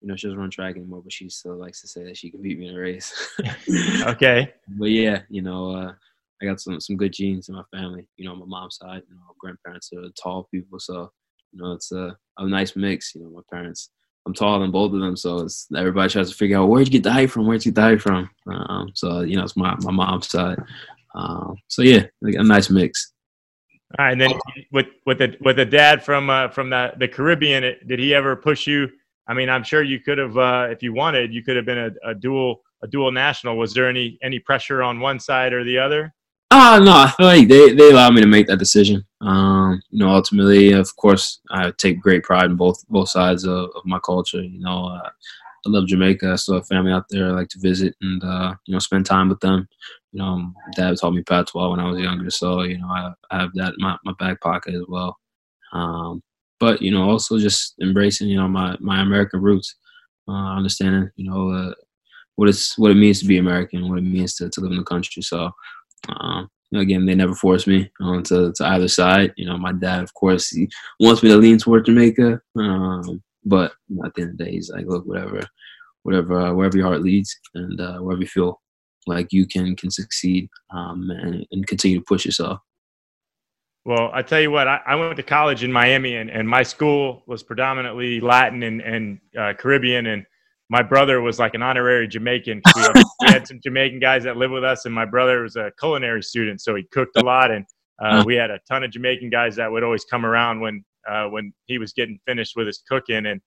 you 0.00 0.08
know 0.08 0.16
she 0.16 0.26
doesn't 0.28 0.38
run 0.38 0.50
track 0.50 0.76
anymore, 0.76 1.02
but 1.02 1.12
she 1.12 1.28
still 1.28 1.56
likes 1.56 1.80
to 1.82 1.88
say 1.88 2.04
that 2.04 2.16
she 2.16 2.30
can 2.30 2.40
beat 2.40 2.58
me 2.58 2.68
in 2.68 2.76
a 2.76 2.78
race. 2.78 3.12
okay. 4.06 4.54
But 4.68 4.90
yeah, 4.90 5.22
you 5.28 5.42
know, 5.42 5.72
uh, 5.72 5.92
I 6.42 6.46
got 6.46 6.60
some 6.60 6.80
some 6.80 6.96
good 6.96 7.12
genes 7.12 7.48
in 7.48 7.54
my 7.54 7.62
family. 7.70 8.06
You 8.16 8.26
know, 8.26 8.34
my 8.34 8.46
mom's 8.46 8.76
side, 8.76 9.02
you 9.08 9.14
know, 9.14 9.34
grandparents 9.38 9.90
are 9.92 10.02
tall 10.20 10.48
people, 10.52 10.78
so 10.78 11.10
you 11.52 11.62
know 11.62 11.72
it's 11.72 11.92
a, 11.92 12.16
a 12.38 12.46
nice 12.46 12.76
mix. 12.76 13.14
You 13.14 13.22
know, 13.22 13.30
my 13.30 13.42
parents. 13.50 13.90
I'm 14.26 14.34
taller 14.34 14.58
than 14.58 14.70
both 14.70 14.92
of 14.92 15.00
them, 15.00 15.16
so 15.16 15.38
it's 15.38 15.66
everybody 15.74 16.12
tries 16.12 16.28
to 16.28 16.36
figure 16.36 16.58
out 16.58 16.68
where'd 16.68 16.86
you 16.86 16.92
get 16.92 17.02
the 17.02 17.12
height 17.12 17.30
from? 17.30 17.46
Where'd 17.46 17.64
you 17.64 17.72
get 17.72 17.80
the 17.80 17.86
height 17.86 18.02
from? 18.02 18.28
Um, 18.46 18.90
so 18.94 19.20
you 19.22 19.36
know, 19.36 19.44
it's 19.44 19.56
my 19.56 19.74
my 19.80 19.90
mom's 19.90 20.28
side. 20.28 20.58
Um, 21.14 21.56
so 21.68 21.82
yeah, 21.82 22.04
a 22.22 22.42
nice 22.42 22.68
mix. 22.68 23.14
All 23.98 24.04
right, 24.04 24.12
and 24.12 24.20
then 24.20 24.32
with 24.72 24.86
with 25.06 25.18
the 25.18 25.36
with 25.40 25.56
the 25.56 25.64
dad 25.64 26.04
from 26.04 26.28
uh, 26.28 26.48
from 26.48 26.70
the 26.70 26.92
the 26.98 27.08
Caribbean, 27.08 27.62
did 27.86 27.98
he 27.98 28.14
ever 28.14 28.36
push 28.36 28.66
you? 28.66 28.88
I 29.26 29.34
mean, 29.34 29.48
I'm 29.48 29.62
sure 29.62 29.82
you 29.82 30.00
could 30.00 30.18
have, 30.18 30.36
uh, 30.36 30.66
if 30.70 30.82
you 30.82 30.92
wanted, 30.92 31.32
you 31.32 31.44
could 31.44 31.54
have 31.54 31.64
been 31.64 31.78
a, 31.78 32.10
a, 32.10 32.14
dual 32.14 32.62
a 32.82 32.88
dual 32.88 33.12
national. 33.12 33.56
Was 33.56 33.72
there 33.72 33.88
any 33.88 34.18
any 34.22 34.38
pressure 34.38 34.82
on 34.82 35.00
one 35.00 35.18
side 35.18 35.52
or 35.52 35.64
the 35.64 35.78
other? 35.78 36.12
Oh 36.52 36.80
no, 36.82 36.92
I 36.92 37.10
feel 37.16 37.26
like 37.26 37.48
they 37.48 37.72
they 37.72 37.90
allowed 37.90 38.14
me 38.14 38.20
to 38.22 38.26
make 38.26 38.46
that 38.48 38.58
decision. 38.58 39.04
Um, 39.20 39.80
you 39.90 39.98
know, 40.00 40.10
ultimately, 40.12 40.72
of 40.72 40.94
course, 40.96 41.40
I 41.50 41.70
take 41.70 42.00
great 42.00 42.24
pride 42.24 42.46
in 42.50 42.56
both 42.56 42.84
both 42.88 43.08
sides 43.08 43.44
of, 43.44 43.70
of 43.76 43.84
my 43.84 44.00
culture. 44.00 44.42
You 44.42 44.58
know, 44.60 44.86
uh, 44.86 45.10
I 45.66 45.68
love 45.68 45.86
Jamaica. 45.86 46.32
I 46.32 46.36
still 46.36 46.54
have 46.56 46.66
family 46.66 46.90
out 46.92 47.04
there. 47.08 47.28
I 47.28 47.30
like 47.30 47.48
to 47.50 47.60
visit 47.60 47.94
and 48.00 48.22
uh, 48.24 48.54
you 48.66 48.72
know 48.72 48.80
spend 48.80 49.06
time 49.06 49.28
with 49.28 49.40
them 49.40 49.68
you 50.12 50.18
know, 50.18 50.52
dad 50.74 50.96
taught 50.98 51.12
me 51.14 51.22
patois 51.22 51.70
when 51.70 51.78
I 51.78 51.88
was 51.88 52.00
younger, 52.00 52.30
so 52.30 52.62
you 52.62 52.78
know 52.78 52.88
I, 52.88 53.12
I 53.30 53.40
have 53.42 53.52
that 53.54 53.74
in 53.74 53.84
my, 53.84 53.96
my 54.04 54.12
back 54.18 54.40
pocket 54.40 54.74
as 54.74 54.82
well. 54.88 55.16
Um, 55.72 56.22
but 56.60 56.82
you 56.82 56.90
know, 56.92 57.08
also 57.10 57.38
just 57.38 57.74
embracing 57.82 58.28
you 58.28 58.36
know 58.38 58.48
my 58.48 58.76
my 58.80 59.02
American 59.02 59.42
roots, 59.42 59.76
uh, 60.28 60.56
understanding 60.56 61.10
you 61.16 61.30
know 61.30 61.50
uh, 61.50 61.74
what 62.36 62.48
it's 62.48 62.78
what 62.78 62.90
it 62.90 62.96
means 62.96 63.20
to 63.20 63.26
be 63.26 63.38
American, 63.38 63.88
what 63.88 63.98
it 63.98 64.02
means 64.02 64.34
to, 64.36 64.48
to 64.50 64.60
live 64.60 64.72
in 64.72 64.78
the 64.78 64.84
country. 64.84 65.22
So 65.22 65.50
um, 66.08 66.48
again, 66.74 67.06
they 67.06 67.14
never 67.14 67.34
forced 67.34 67.66
me 67.66 67.90
on 68.00 68.22
to, 68.24 68.52
to 68.56 68.66
either 68.66 68.88
side. 68.88 69.32
You 69.36 69.46
know, 69.46 69.58
my 69.58 69.72
dad, 69.72 70.02
of 70.02 70.14
course, 70.14 70.50
he 70.50 70.68
wants 70.98 71.22
me 71.22 71.30
to 71.30 71.36
lean 71.36 71.58
toward 71.58 71.86
Jamaica, 71.86 72.40
um, 72.56 73.22
but 73.44 73.72
at 74.04 74.14
the 74.14 74.22
end 74.22 74.30
of 74.32 74.38
the 74.38 74.44
day, 74.44 74.52
he's 74.52 74.70
like, 74.70 74.86
look, 74.86 75.06
whatever, 75.06 75.40
whatever, 76.02 76.40
uh, 76.40 76.52
wherever 76.52 76.76
your 76.76 76.86
heart 76.86 77.02
leads, 77.02 77.38
and 77.54 77.80
uh, 77.80 77.98
wherever 77.98 78.22
you 78.22 78.28
feel 78.28 78.60
like 79.06 79.32
you 79.32 79.46
can 79.46 79.74
can 79.76 79.90
succeed 79.90 80.48
um, 80.72 81.10
and, 81.10 81.46
and 81.50 81.66
continue 81.66 81.98
to 81.98 82.04
push 82.06 82.26
yourself. 82.26 82.58
Well, 83.86 84.10
I 84.12 84.22
tell 84.22 84.40
you 84.40 84.50
what, 84.50 84.68
I, 84.68 84.80
I, 84.86 84.94
went 84.94 85.16
to 85.16 85.22
college 85.22 85.64
in 85.64 85.72
Miami, 85.72 86.16
and, 86.16 86.28
and 86.28 86.46
my 86.46 86.62
school 86.62 87.22
was 87.26 87.42
predominantly 87.42 88.20
Latin 88.20 88.62
and, 88.62 88.82
and 88.82 89.18
uh, 89.38 89.54
Caribbean, 89.54 90.06
and 90.06 90.26
my 90.70 90.82
brother 90.82 91.20
was 91.20 91.38
like 91.38 91.54
an 91.54 91.62
honorary 91.62 92.06
Jamaican. 92.06 92.62
We 92.76 92.82
had, 92.82 92.94
we 92.94 93.26
had, 93.26 93.46
some 93.46 93.60
Jamaican 93.60 93.98
guys 93.98 94.22
that 94.22 94.36
lived 94.36 94.52
with 94.52 94.64
us, 94.64 94.86
and 94.86 94.94
my 94.94 95.04
brother 95.04 95.42
was 95.42 95.56
a 95.56 95.72
culinary 95.78 96.22
student, 96.22 96.60
so 96.60 96.76
he 96.76 96.84
cooked 96.92 97.16
a 97.16 97.24
lot, 97.24 97.50
and 97.50 97.66
uh, 98.00 98.22
we 98.24 98.36
had 98.36 98.50
a 98.50 98.60
ton 98.68 98.84
of 98.84 98.92
Jamaican 98.92 99.30
guys 99.30 99.56
that 99.56 99.70
would 99.70 99.82
always 99.82 100.04
come 100.04 100.24
around 100.24 100.60
when 100.60 100.84
uh, 101.08 101.26
when 101.26 101.52
he 101.66 101.78
was 101.78 101.92
getting 101.92 102.18
finished 102.24 102.54
with 102.56 102.66
his 102.66 102.82
cooking. 102.88 103.26
And 103.26 103.40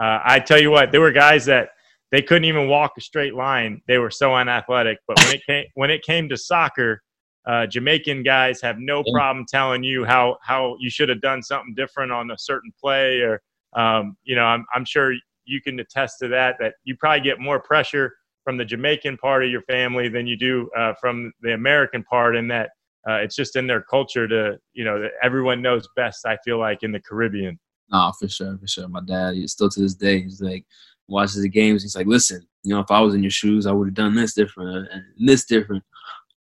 uh, 0.00 0.20
I 0.24 0.38
tell 0.38 0.60
you 0.60 0.70
what, 0.70 0.92
there 0.92 1.00
were 1.00 1.12
guys 1.12 1.44
that 1.46 1.70
they 2.12 2.22
couldn't 2.22 2.44
even 2.44 2.68
walk 2.68 2.92
a 2.96 3.00
straight 3.00 3.34
line. 3.34 3.82
They 3.88 3.98
were 3.98 4.10
so 4.10 4.34
unathletic. 4.34 4.98
But 5.06 5.18
when 5.18 5.34
it 5.34 5.42
came 5.46 5.64
when 5.74 5.90
it 5.90 6.02
came 6.02 6.28
to 6.28 6.36
soccer, 6.36 7.02
uh, 7.46 7.66
Jamaican 7.66 8.22
guys 8.22 8.60
have 8.62 8.78
no 8.78 9.02
problem 9.12 9.46
telling 9.48 9.82
you 9.82 10.04
how 10.04 10.38
how 10.42 10.76
you 10.78 10.90
should 10.90 11.08
have 11.08 11.20
done 11.20 11.42
something 11.42 11.74
different 11.74 12.12
on 12.12 12.30
a 12.30 12.38
certain 12.38 12.72
play, 12.80 13.18
or 13.20 13.42
um, 13.74 14.16
you 14.22 14.36
know, 14.36 14.44
I'm 14.44 14.64
I'm 14.74 14.84
sure 14.84 15.12
you 15.48 15.60
can 15.60 15.80
attest 15.80 16.18
to 16.20 16.28
that. 16.28 16.56
That 16.60 16.74
you 16.84 16.96
probably 16.96 17.22
get 17.22 17.40
more 17.40 17.60
pressure 17.60 18.14
from 18.44 18.56
the 18.56 18.64
Jamaican 18.64 19.16
part 19.18 19.44
of 19.44 19.50
your 19.50 19.62
family 19.62 20.08
than 20.08 20.26
you 20.26 20.36
do 20.36 20.70
uh, 20.76 20.94
from 21.00 21.32
the 21.42 21.54
American 21.54 22.04
part, 22.04 22.36
and 22.36 22.50
that 22.50 22.70
uh, 23.08 23.14
it's 23.14 23.36
just 23.36 23.56
in 23.56 23.66
their 23.66 23.82
culture 23.82 24.28
to 24.28 24.58
you 24.72 24.84
know 24.84 25.00
that 25.00 25.12
everyone 25.22 25.62
knows 25.62 25.88
best. 25.96 26.26
I 26.26 26.36
feel 26.44 26.58
like 26.58 26.82
in 26.82 26.92
the 26.92 27.00
Caribbean. 27.00 27.58
Oh, 27.92 28.12
for 28.18 28.28
sure, 28.28 28.58
for 28.58 28.66
sure. 28.66 28.88
My 28.88 29.00
dad, 29.00 29.34
still 29.48 29.70
to 29.70 29.80
this 29.80 29.94
day, 29.94 30.20
he's 30.20 30.42
like, 30.42 30.66
watches 31.08 31.40
the 31.40 31.48
games. 31.48 31.82
He's 31.82 31.96
like, 31.96 32.06
listen, 32.06 32.46
you 32.62 32.74
know, 32.74 32.80
if 32.80 32.90
I 32.90 33.00
was 33.00 33.14
in 33.14 33.22
your 33.22 33.30
shoes, 33.30 33.66
I 33.66 33.72
would 33.72 33.88
have 33.88 33.94
done 33.94 34.14
this 34.14 34.34
different 34.34 34.88
and 34.92 35.02
this 35.18 35.46
different. 35.46 35.82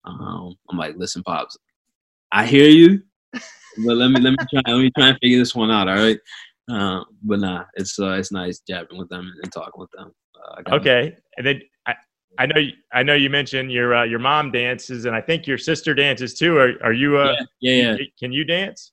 Um, 0.06 0.56
I'm 0.70 0.78
like, 0.78 0.96
listen, 0.96 1.22
pops, 1.22 1.56
I 2.32 2.46
hear 2.46 2.68
you, 2.68 3.02
but 3.32 3.96
let 3.96 4.10
me 4.10 4.20
let 4.20 4.30
me 4.30 4.36
try 4.50 4.62
let 4.66 4.78
me 4.78 4.90
try 4.96 5.08
and 5.08 5.18
figure 5.20 5.38
this 5.38 5.54
one 5.54 5.70
out. 5.70 5.88
All 5.88 5.96
right. 5.96 6.18
Uh, 6.70 7.02
but 7.22 7.40
nah, 7.40 7.64
it's 7.74 7.98
uh, 7.98 8.12
it's 8.12 8.32
nice 8.32 8.60
jabbing 8.60 8.98
with 8.98 9.08
them 9.08 9.32
and 9.42 9.52
talking 9.52 9.78
with 9.78 9.90
them. 9.90 10.12
Uh, 10.36 10.76
okay, 10.76 11.14
and 11.36 11.46
then 11.46 11.60
I, 11.86 11.94
I 12.38 12.46
know 12.46 12.60
you, 12.60 12.72
I 12.92 13.02
know 13.02 13.14
you 13.14 13.30
mentioned 13.30 13.70
your 13.70 13.94
uh, 13.94 14.04
your 14.04 14.18
mom 14.18 14.50
dances, 14.50 15.04
and 15.04 15.14
I 15.14 15.20
think 15.20 15.46
your 15.46 15.58
sister 15.58 15.94
dances 15.94 16.34
too. 16.34 16.56
Are 16.56 16.72
are 16.82 16.92
you? 16.92 17.18
Uh, 17.18 17.34
yeah, 17.60 17.72
yeah, 17.72 17.96
yeah. 17.98 18.04
Can 18.18 18.32
you 18.32 18.44
dance? 18.44 18.92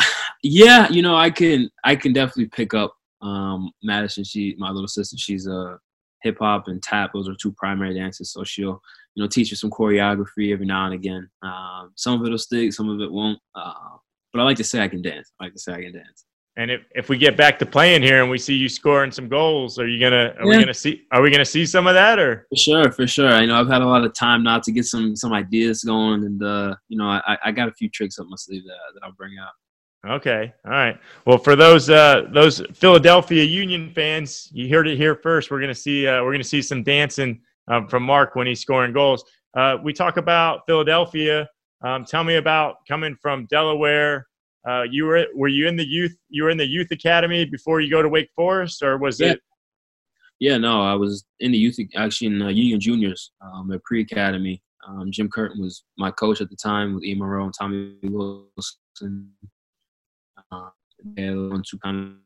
yeah, 0.42 0.88
you 0.88 1.02
know, 1.02 1.16
I 1.16 1.30
can 1.30 1.70
I 1.84 1.96
can 1.96 2.12
definitely 2.12 2.46
pick 2.46 2.72
up 2.72 2.96
um, 3.20 3.70
Madison, 3.82 4.24
she 4.24 4.54
my 4.58 4.70
little 4.70 4.88
sister, 4.88 5.16
she's 5.16 5.46
a 5.46 5.78
hip 6.22 6.38
hop 6.38 6.68
and 6.68 6.82
tap. 6.82 7.10
Those 7.12 7.28
are 7.28 7.34
two 7.34 7.52
primary 7.52 7.94
dances. 7.94 8.32
So 8.32 8.44
she'll 8.44 8.80
you 9.14 9.22
know 9.22 9.28
teach 9.28 9.50
you 9.50 9.56
some 9.56 9.70
choreography 9.70 10.52
every 10.52 10.66
now 10.66 10.86
and 10.86 10.94
again. 10.94 11.28
Um, 11.42 11.92
some 11.96 12.20
of 12.20 12.26
it'll 12.26 12.38
stick, 12.38 12.72
some 12.72 12.88
of 12.88 13.00
it 13.00 13.10
won't. 13.10 13.38
Uh, 13.54 13.96
but 14.32 14.40
I 14.40 14.44
like 14.44 14.56
to 14.58 14.64
say 14.64 14.82
I 14.82 14.88
can 14.88 15.02
dance. 15.02 15.32
I 15.40 15.44
like 15.44 15.54
to 15.54 15.58
say 15.58 15.72
I 15.72 15.82
can 15.82 15.92
dance. 15.92 16.24
And 16.58 16.70
if, 16.70 16.86
if 16.94 17.08
we 17.10 17.18
get 17.18 17.36
back 17.36 17.58
to 17.58 17.66
playing 17.66 18.02
here 18.02 18.22
and 18.22 18.30
we 18.30 18.38
see 18.38 18.54
you 18.54 18.68
scoring 18.68 19.12
some 19.12 19.28
goals, 19.28 19.78
are 19.78 19.86
you 19.86 20.00
gonna 20.00 20.34
are 20.38 20.44
yeah. 20.44 20.56
we 20.56 20.58
gonna 20.58 20.72
see 20.72 21.02
are 21.12 21.20
we 21.20 21.30
gonna 21.30 21.44
see 21.44 21.66
some 21.66 21.86
of 21.86 21.92
that 21.94 22.18
or 22.18 22.46
for 22.48 22.56
sure, 22.56 22.92
for 22.92 23.06
sure. 23.06 23.28
I 23.28 23.44
know 23.44 23.60
I've 23.60 23.68
had 23.68 23.82
a 23.82 23.86
lot 23.86 24.04
of 24.04 24.14
time 24.14 24.42
now 24.42 24.58
to 24.60 24.72
get 24.72 24.86
some 24.86 25.14
some 25.14 25.34
ideas 25.34 25.84
going 25.84 26.24
and 26.24 26.42
uh, 26.42 26.74
you 26.88 26.96
know, 26.96 27.04
I, 27.06 27.36
I 27.44 27.52
got 27.52 27.68
a 27.68 27.72
few 27.72 27.90
tricks 27.90 28.18
up 28.18 28.26
my 28.28 28.36
sleeve 28.36 28.64
that, 28.64 28.78
that 28.94 29.04
I'll 29.04 29.12
bring 29.12 29.34
out. 29.38 29.52
Okay. 30.08 30.52
All 30.64 30.70
right. 30.70 30.98
Well, 31.26 31.38
for 31.38 31.56
those 31.56 31.90
uh, 31.90 32.22
those 32.32 32.62
Philadelphia 32.72 33.44
Union 33.44 33.90
fans, 33.90 34.48
you 34.52 34.68
heard 34.68 34.88
it 34.88 34.96
here 34.96 35.16
first. 35.16 35.50
We're 35.50 35.60
gonna 35.60 35.74
see 35.74 36.06
uh, 36.06 36.22
we're 36.22 36.32
gonna 36.32 36.44
see 36.44 36.62
some 36.62 36.82
dancing 36.82 37.40
um, 37.68 37.88
from 37.88 38.02
Mark 38.02 38.34
when 38.34 38.46
he's 38.46 38.60
scoring 38.60 38.92
goals. 38.92 39.24
Uh, 39.56 39.76
we 39.82 39.92
talk 39.92 40.16
about 40.16 40.60
Philadelphia. 40.66 41.48
Um, 41.84 42.04
tell 42.04 42.24
me 42.24 42.36
about 42.36 42.76
coming 42.88 43.16
from 43.20 43.46
Delaware. 43.46 44.26
Uh, 44.68 44.82
you 44.90 45.04
were 45.04 45.26
were 45.34 45.48
you 45.48 45.68
in 45.68 45.76
the 45.76 45.86
youth 45.86 46.16
you 46.28 46.42
were 46.42 46.50
in 46.50 46.58
the 46.58 46.66
youth 46.66 46.90
academy 46.90 47.44
before 47.44 47.80
you 47.80 47.90
go 47.90 48.02
to 48.02 48.08
Wake 48.08 48.30
Forest, 48.34 48.82
or 48.82 48.98
was 48.98 49.20
yeah. 49.20 49.32
it? 49.32 49.40
Yeah, 50.38 50.58
no, 50.58 50.82
I 50.82 50.94
was 50.94 51.24
in 51.40 51.52
the 51.52 51.58
youth 51.58 51.78
actually 51.94 52.26
in 52.26 52.42
uh, 52.42 52.48
Union 52.48 52.80
Juniors 52.80 53.32
um, 53.40 53.70
at 53.72 53.82
pre 53.84 54.02
academy. 54.02 54.62
Um, 54.86 55.10
Jim 55.10 55.28
Curtin 55.28 55.60
was 55.60 55.82
my 55.98 56.10
coach 56.10 56.40
at 56.40 56.50
the 56.50 56.56
time 56.56 56.94
with 56.94 57.04
E. 57.04 57.14
Monroe 57.14 57.44
and 57.44 57.54
Tommy 57.58 57.96
Wilson 58.02 59.30
uh, 60.52 60.68
they 61.16 61.30
want 61.30 61.66
to 61.66 61.78
kind 61.78 62.16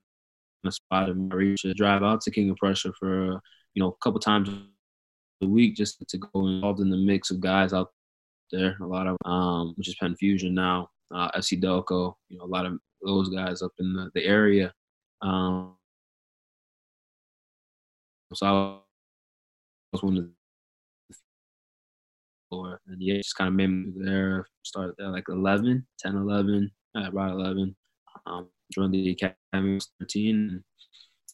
of 0.64 0.74
spot 0.74 1.08
and 1.08 1.32
reach 1.32 1.62
to 1.62 1.74
drive 1.74 2.02
out 2.02 2.20
to 2.22 2.30
King 2.30 2.50
of 2.50 2.56
Prussia 2.56 2.92
for 2.98 3.34
uh, 3.34 3.38
you 3.74 3.82
know 3.82 3.88
a 3.88 4.04
couple 4.04 4.20
times 4.20 4.50
a 5.42 5.46
week 5.46 5.76
just 5.76 6.02
to 6.06 6.18
go 6.18 6.46
involved 6.46 6.80
in 6.80 6.90
the 6.90 6.96
mix 6.96 7.30
of 7.30 7.40
guys 7.40 7.72
out 7.72 7.88
there. 8.52 8.76
A 8.82 8.86
lot 8.86 9.06
of 9.06 9.16
um, 9.24 9.74
which 9.76 9.88
is 9.88 9.96
Penn 10.00 10.16
Fusion 10.16 10.54
now, 10.54 10.88
uh, 11.14 11.30
FC 11.32 11.62
Delco. 11.62 12.14
You 12.28 12.38
know, 12.38 12.44
a 12.44 12.46
lot 12.46 12.66
of 12.66 12.78
those 13.02 13.28
guys 13.28 13.62
up 13.62 13.72
in 13.78 13.92
the, 13.92 14.10
the 14.14 14.24
area. 14.24 14.72
Um, 15.22 15.76
so 18.32 18.46
I 18.46 18.52
was 19.92 20.02
one 20.02 20.16
of 20.18 20.26
or 22.50 22.80
and 22.86 23.00
yeah, 23.00 23.16
just 23.16 23.36
kind 23.36 23.48
of 23.48 23.54
made 23.54 23.68
me 23.68 23.92
there. 23.96 24.46
Started 24.62 24.94
there 24.98 25.08
like 25.08 25.28
11, 25.28 25.86
10, 25.98 26.16
11, 26.16 26.70
uh, 26.96 27.08
about 27.08 27.32
11. 27.32 27.74
Um, 28.26 28.48
joined 28.72 28.94
the 28.94 29.10
academy 29.10 29.78
13, 30.00 30.62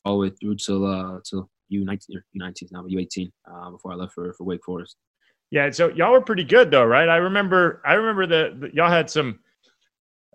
all 0.04 0.14
the 0.14 0.28
way 0.28 0.34
through 0.40 0.56
till 0.56 0.86
uh 0.86 1.18
till 1.28 1.50
U19 1.72 2.16
or 2.16 2.24
U19 2.38 2.72
now, 2.72 2.82
but 2.82 2.90
U18 2.92 3.30
uh, 3.50 3.70
before 3.70 3.92
I 3.92 3.96
left 3.96 4.12
for 4.12 4.32
for 4.34 4.44
Wake 4.44 4.64
Forest. 4.64 4.96
Yeah, 5.50 5.70
so 5.70 5.88
y'all 5.90 6.12
were 6.12 6.20
pretty 6.20 6.44
good 6.44 6.70
though, 6.70 6.84
right? 6.84 7.08
I 7.08 7.16
remember 7.16 7.82
I 7.84 7.94
remember 7.94 8.26
that 8.26 8.74
y'all 8.74 8.90
had 8.90 9.10
some 9.10 9.40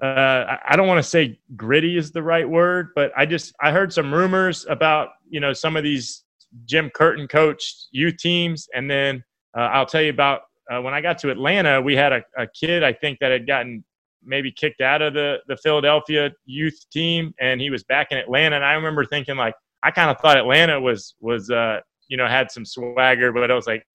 uh, 0.01 0.58
I 0.67 0.75
don't 0.75 0.88
want 0.88 0.98
to 0.98 1.08
say 1.10 1.39
gritty 1.55 1.98
is 1.98 2.12
the 2.12 2.24
right 2.24 2.48
word, 2.48 2.89
but 2.96 3.12
I 3.15 3.25
just 3.25 3.53
I 3.62 3.72
heard 3.72 3.93
some 3.93 4.13
rumors 4.13 4.65
about 4.67 5.10
you 5.29 5.39
know 5.39 5.53
some 5.53 5.77
of 5.77 5.84
these 5.84 6.24
Jim 6.65 6.89
Curtin 6.89 7.27
coached 7.27 7.88
youth 7.91 8.17
teams, 8.17 8.67
and 8.74 8.89
then 8.89 9.24
uh, 9.55 9.62
I'll 9.62 9.86
tell 9.86 10.01
you 10.01 10.10
about 10.10 10.41
uh, 10.72 10.81
when 10.81 10.93
I 10.93 11.01
got 11.01 11.20
to 11.20 11.29
Atlanta, 11.29 11.81
we 11.81 11.96
had 11.96 12.13
a, 12.13 12.24
a, 12.38 12.48
kid 12.48 12.84
I 12.84 12.93
think 12.93 13.20
that 13.20 13.31
had 13.31 13.46
gotten 13.46 13.84
maybe 14.24 14.51
kicked 14.51 14.81
out 14.81 15.03
of 15.03 15.13
the 15.13 15.38
the 15.48 15.58
Philadelphia 15.58 16.31
youth 16.46 16.79
team, 16.91 17.34
and 17.39 17.62
he 17.62 17.70
was 17.70 17.84
back 17.84 18.08
in 18.12 18.17
Atlanta, 18.17 18.55
and 18.55 18.65
I 18.65 18.74
remember 18.74 19.05
thinking 19.05 19.38
like 19.38 19.53
I 19.84 19.91
kind 19.91 20.10
of 20.10 20.20
thought 20.20 20.38
Atlanta 20.38 20.81
was 20.81 21.13
was 21.20 21.51
uh, 21.51 21.79
you 22.08 22.17
know 22.17 22.27
had 22.27 22.50
some 22.50 22.65
swagger, 22.65 23.31
but 23.31 23.51
I 23.51 23.53
was 23.53 23.67
like 23.67 23.86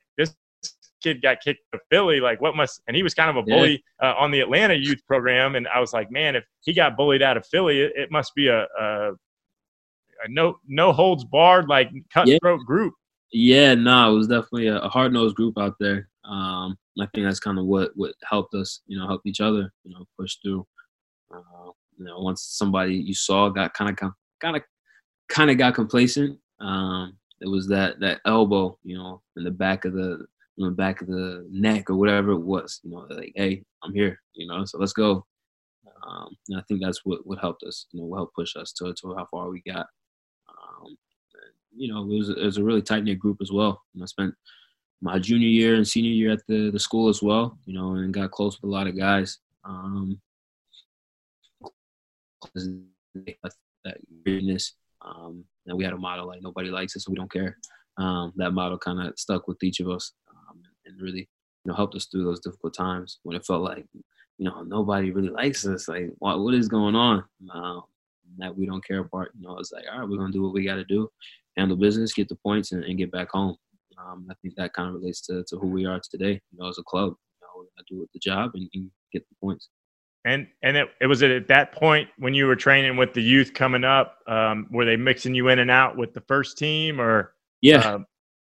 kid 1.06 1.22
got 1.22 1.40
kicked 1.40 1.60
to 1.72 1.78
Philly, 1.90 2.20
like 2.20 2.40
what 2.40 2.56
must 2.56 2.82
and 2.86 2.96
he 2.96 3.02
was 3.02 3.14
kind 3.14 3.30
of 3.30 3.36
a 3.36 3.42
bully 3.42 3.82
yeah. 4.02 4.10
uh, 4.10 4.14
on 4.14 4.30
the 4.30 4.40
Atlanta 4.40 4.74
youth 4.74 5.00
program, 5.06 5.54
and 5.54 5.68
I 5.68 5.80
was 5.80 5.92
like, 5.92 6.10
man, 6.10 6.34
if 6.34 6.44
he 6.60 6.72
got 6.72 6.96
bullied 6.96 7.22
out 7.22 7.36
of 7.36 7.46
Philly, 7.46 7.80
it, 7.80 7.92
it 7.94 8.10
must 8.10 8.34
be 8.34 8.48
a, 8.48 8.66
a, 8.78 9.12
a, 9.12 10.28
no 10.28 10.58
no 10.66 10.92
holds 10.92 11.24
barred 11.24 11.68
like 11.68 11.90
cutthroat 12.12 12.60
yeah. 12.60 12.66
group. 12.66 12.94
Yeah, 13.32 13.74
no, 13.74 14.12
it 14.12 14.16
was 14.16 14.28
definitely 14.28 14.68
a, 14.68 14.78
a 14.78 14.88
hard 14.88 15.12
nosed 15.12 15.36
group 15.36 15.58
out 15.58 15.74
there. 15.78 16.08
Um, 16.24 16.76
I 17.00 17.06
think 17.14 17.26
that's 17.26 17.40
kind 17.40 17.58
of 17.58 17.66
what 17.66 17.90
what 17.94 18.14
helped 18.28 18.54
us, 18.54 18.80
you 18.86 18.98
know, 18.98 19.06
help 19.06 19.22
each 19.24 19.40
other, 19.40 19.72
you 19.84 19.94
know, 19.94 20.04
push 20.18 20.36
through. 20.42 20.66
Uh, 21.32 21.70
you 21.98 22.04
know, 22.04 22.18
once 22.18 22.42
somebody 22.42 22.94
you 22.94 23.14
saw 23.14 23.48
got 23.48 23.74
kind 23.74 23.90
of 23.90 24.12
kind 24.40 24.56
of 24.56 24.62
kind 25.28 25.50
of 25.50 25.58
got 25.58 25.74
complacent, 25.74 26.38
um, 26.60 27.16
it 27.40 27.48
was 27.48 27.68
that 27.68 28.00
that 28.00 28.20
elbow, 28.24 28.78
you 28.82 28.96
know, 28.96 29.22
in 29.36 29.44
the 29.44 29.50
back 29.50 29.84
of 29.84 29.92
the 29.92 30.26
in 30.58 30.64
the 30.64 30.70
back 30.70 31.00
of 31.00 31.08
the 31.08 31.46
neck 31.50 31.90
or 31.90 31.96
whatever 31.96 32.32
it 32.32 32.40
was, 32.40 32.80
you 32.82 32.90
know, 32.90 33.06
like, 33.10 33.32
hey, 33.36 33.62
I'm 33.82 33.92
here, 33.92 34.20
you 34.34 34.46
know, 34.46 34.64
so 34.64 34.78
let's 34.78 34.92
go. 34.92 35.26
Um, 36.06 36.36
and 36.48 36.58
I 36.58 36.62
think 36.68 36.80
that's 36.82 37.04
what, 37.04 37.26
what 37.26 37.38
helped 37.38 37.62
us, 37.62 37.86
you 37.92 38.00
know, 38.00 38.06
what 38.06 38.18
helped 38.18 38.34
push 38.34 38.56
us 38.56 38.72
to, 38.74 38.94
to 38.94 39.14
how 39.16 39.26
far 39.30 39.50
we 39.50 39.62
got. 39.66 39.86
Um, 40.48 40.86
and, 40.86 41.52
you 41.76 41.92
know, 41.92 42.02
it 42.02 42.16
was, 42.16 42.28
it 42.30 42.42
was 42.42 42.58
a 42.58 42.64
really 42.64 42.82
tight 42.82 43.04
knit 43.04 43.18
group 43.18 43.38
as 43.40 43.52
well. 43.52 43.82
I 44.00 44.06
spent 44.06 44.34
my 45.02 45.18
junior 45.18 45.48
year 45.48 45.74
and 45.74 45.86
senior 45.86 46.12
year 46.12 46.32
at 46.32 46.46
the, 46.46 46.70
the 46.70 46.78
school 46.78 47.08
as 47.08 47.22
well, 47.22 47.58
you 47.66 47.74
know, 47.74 47.94
and 47.94 48.14
got 48.14 48.30
close 48.30 48.60
with 48.60 48.70
a 48.70 48.72
lot 48.72 48.86
of 48.86 48.96
guys. 48.96 49.38
Um, 49.64 50.20
that 52.54 53.98
weirdness. 54.24 54.74
Um, 55.02 55.44
and 55.66 55.76
we 55.76 55.84
had 55.84 55.92
a 55.92 55.98
motto 55.98 56.26
like 56.26 56.42
nobody 56.42 56.70
likes 56.70 56.96
us, 56.96 57.04
so 57.04 57.10
we 57.10 57.16
don't 57.16 57.30
care. 57.30 57.58
Um, 57.98 58.32
that 58.36 58.52
motto 58.52 58.78
kind 58.78 59.00
of 59.00 59.18
stuck 59.18 59.48
with 59.48 59.62
each 59.62 59.80
of 59.80 59.88
us 59.88 60.12
and 60.86 61.00
really, 61.00 61.20
you 61.20 61.70
know, 61.70 61.74
helped 61.74 61.94
us 61.94 62.06
through 62.06 62.24
those 62.24 62.40
difficult 62.40 62.74
times 62.74 63.18
when 63.22 63.36
it 63.36 63.44
felt 63.44 63.62
like, 63.62 63.86
you 64.38 64.44
know, 64.44 64.62
nobody 64.62 65.10
really 65.10 65.30
likes 65.30 65.66
us. 65.66 65.88
Like, 65.88 66.10
what, 66.18 66.40
what 66.40 66.54
is 66.54 66.68
going 66.68 66.94
on? 66.94 67.24
Um, 67.52 67.82
that 68.38 68.56
we 68.56 68.66
don't 68.66 68.84
care 68.84 69.04
part. 69.04 69.32
You 69.38 69.46
know, 69.46 69.58
it's 69.58 69.72
like, 69.72 69.84
all 69.90 70.00
right, 70.00 70.08
we're 70.08 70.18
gonna 70.18 70.32
do 70.32 70.42
what 70.42 70.52
we 70.52 70.64
got 70.64 70.76
to 70.76 70.84
do, 70.84 71.08
handle 71.56 71.76
business, 71.76 72.12
get 72.12 72.28
the 72.28 72.36
points, 72.36 72.72
and, 72.72 72.84
and 72.84 72.98
get 72.98 73.10
back 73.10 73.30
home. 73.30 73.56
Um, 73.98 74.26
I 74.30 74.34
think 74.42 74.54
that 74.56 74.74
kind 74.74 74.88
of 74.88 74.96
relates 74.96 75.20
to, 75.22 75.42
to 75.44 75.56
who 75.58 75.68
we 75.68 75.86
are 75.86 76.00
today, 76.10 76.40
you 76.52 76.58
know, 76.58 76.68
as 76.68 76.78
a 76.78 76.82
club. 76.82 77.14
You 77.40 77.62
know, 77.62 77.66
I 77.78 77.82
do 77.88 78.06
the 78.12 78.18
job 78.18 78.52
and, 78.54 78.68
and, 78.74 78.90
get 79.12 79.26
the 79.28 79.36
points. 79.40 79.68
And 80.24 80.48
and 80.64 80.76
it, 80.76 80.88
it 81.00 81.06
was 81.06 81.22
at 81.22 81.46
that 81.46 81.72
point 81.72 82.08
when 82.18 82.34
you 82.34 82.46
were 82.46 82.56
training 82.56 82.96
with 82.96 83.14
the 83.14 83.22
youth 83.22 83.54
coming 83.54 83.84
up, 83.84 84.18
um, 84.26 84.66
were 84.72 84.84
they 84.84 84.96
mixing 84.96 85.34
you 85.34 85.48
in 85.48 85.60
and 85.60 85.70
out 85.70 85.96
with 85.96 86.12
the 86.12 86.20
first 86.22 86.58
team 86.58 87.00
or? 87.00 87.32
Yeah. 87.62 87.78
Um, 87.78 88.06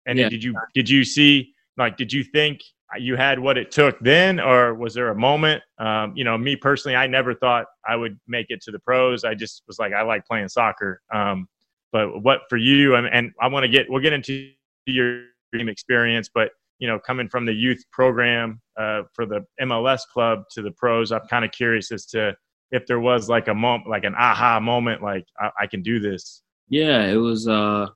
and 0.06 0.18
yeah. 0.18 0.28
did 0.28 0.42
you 0.42 0.54
did 0.74 0.88
you 0.88 1.04
see 1.04 1.52
like 1.76 1.96
did 1.96 2.12
you 2.12 2.24
think 2.24 2.60
you 2.98 3.16
had 3.16 3.38
what 3.38 3.58
it 3.58 3.70
took 3.70 3.98
then, 4.00 4.38
or 4.38 4.74
was 4.74 4.94
there 4.94 5.08
a 5.08 5.14
moment? 5.14 5.62
Um, 5.78 6.12
you 6.16 6.24
know, 6.24 6.38
me 6.38 6.56
personally, 6.56 6.96
I 6.96 7.06
never 7.06 7.34
thought 7.34 7.66
I 7.86 7.96
would 7.96 8.18
make 8.28 8.46
it 8.48 8.62
to 8.62 8.70
the 8.70 8.78
pros. 8.78 9.24
I 9.24 9.34
just 9.34 9.62
was 9.66 9.78
like, 9.78 9.92
I 9.92 10.02
like 10.02 10.24
playing 10.24 10.48
soccer. 10.48 11.02
Um, 11.12 11.48
but 11.92 12.22
what 12.22 12.42
for 12.48 12.56
you? 12.56 12.94
And, 12.94 13.06
and 13.08 13.32
I 13.40 13.48
want 13.48 13.64
to 13.64 13.68
get 13.68 13.90
we'll 13.90 14.02
get 14.02 14.12
into 14.12 14.50
your 14.86 15.24
dream 15.52 15.68
experience, 15.68 16.30
but 16.32 16.50
you 16.78 16.86
know, 16.86 16.98
coming 16.98 17.28
from 17.28 17.46
the 17.46 17.54
youth 17.54 17.82
program 17.90 18.60
uh, 18.78 19.02
for 19.14 19.24
the 19.26 19.44
MLS 19.62 20.00
club 20.12 20.44
to 20.52 20.62
the 20.62 20.70
pros, 20.72 21.10
I'm 21.10 21.26
kind 21.28 21.44
of 21.44 21.50
curious 21.50 21.90
as 21.90 22.04
to 22.06 22.36
if 22.70 22.86
there 22.86 23.00
was 23.00 23.28
like 23.28 23.48
a 23.48 23.54
moment, 23.54 23.88
like 23.88 24.04
an 24.04 24.14
aha 24.14 24.60
moment, 24.60 25.02
like 25.02 25.24
I, 25.40 25.50
I 25.62 25.66
can 25.66 25.82
do 25.82 25.98
this. 25.98 26.42
Yeah, 26.68 27.06
it 27.06 27.16
was. 27.16 27.48
Uh, 27.48 27.88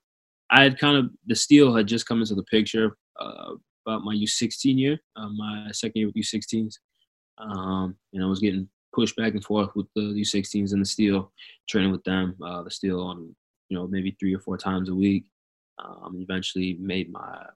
I 0.51 0.63
had 0.63 0.79
kind 0.79 0.97
of 0.97 1.11
the 1.27 1.37
steel 1.37 1.75
had 1.75 1.87
just 1.87 2.07
come 2.07 2.21
into 2.21 2.35
the 2.35 2.43
picture 2.45 2.97
uh, 3.21 3.53
my 3.99 4.15
U16 4.15 4.79
year, 4.79 4.99
uh, 5.17 5.29
my 5.29 5.69
second 5.73 5.97
year 5.97 6.07
with 6.07 6.17
U16s, 6.17 6.75
um, 7.39 7.97
and 8.13 8.23
I 8.23 8.27
was 8.27 8.41
getting 8.41 8.69
pushed 8.95 9.17
back 9.17 9.33
and 9.33 9.45
forth 9.45 9.71
with 9.75 9.87
the 9.95 10.01
U16s 10.01 10.73
and 10.73 10.83
the 10.83 10.87
steel, 10.87 11.33
training 11.69 11.93
with 11.93 12.05
them, 12.05 12.37
uh, 12.45 12.63
the 12.63 12.71
steel 12.71 13.01
on 13.01 13.35
you 13.69 13.77
know 13.77 13.87
maybe 13.87 14.17
three 14.19 14.35
or 14.35 14.41
four 14.41 14.57
times 14.57 14.89
a 14.89 14.95
week. 14.95 15.25
Um, 15.79 16.19
eventually 16.21 16.77
made 16.79 17.11
my 17.11 17.47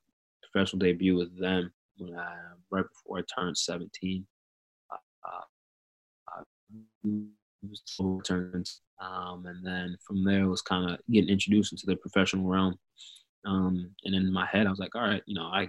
professional 0.42 0.78
debut 0.78 1.14
with 1.14 1.38
them 1.38 1.70
when 1.98 2.18
I, 2.18 2.34
right 2.70 2.84
before 2.88 3.18
I 3.18 3.22
turned 3.38 3.58
17. 3.58 4.26
Uh, 4.90 4.96
I 6.36 6.42
turned, 8.24 8.70
um, 9.00 9.46
and 9.46 9.66
then 9.66 9.96
from 10.06 10.24
there 10.24 10.48
was 10.48 10.62
kind 10.62 10.90
of 10.90 10.98
getting 11.10 11.28
introduced 11.30 11.72
into 11.72 11.86
the 11.86 11.96
professional 11.96 12.46
realm. 12.46 12.78
Um, 13.44 13.90
and 14.04 14.14
in 14.14 14.32
my 14.32 14.46
head, 14.46 14.66
I 14.66 14.70
was 14.70 14.78
like, 14.78 14.94
all 14.94 15.02
right, 15.02 15.22
you 15.26 15.34
know, 15.34 15.46
I 15.46 15.68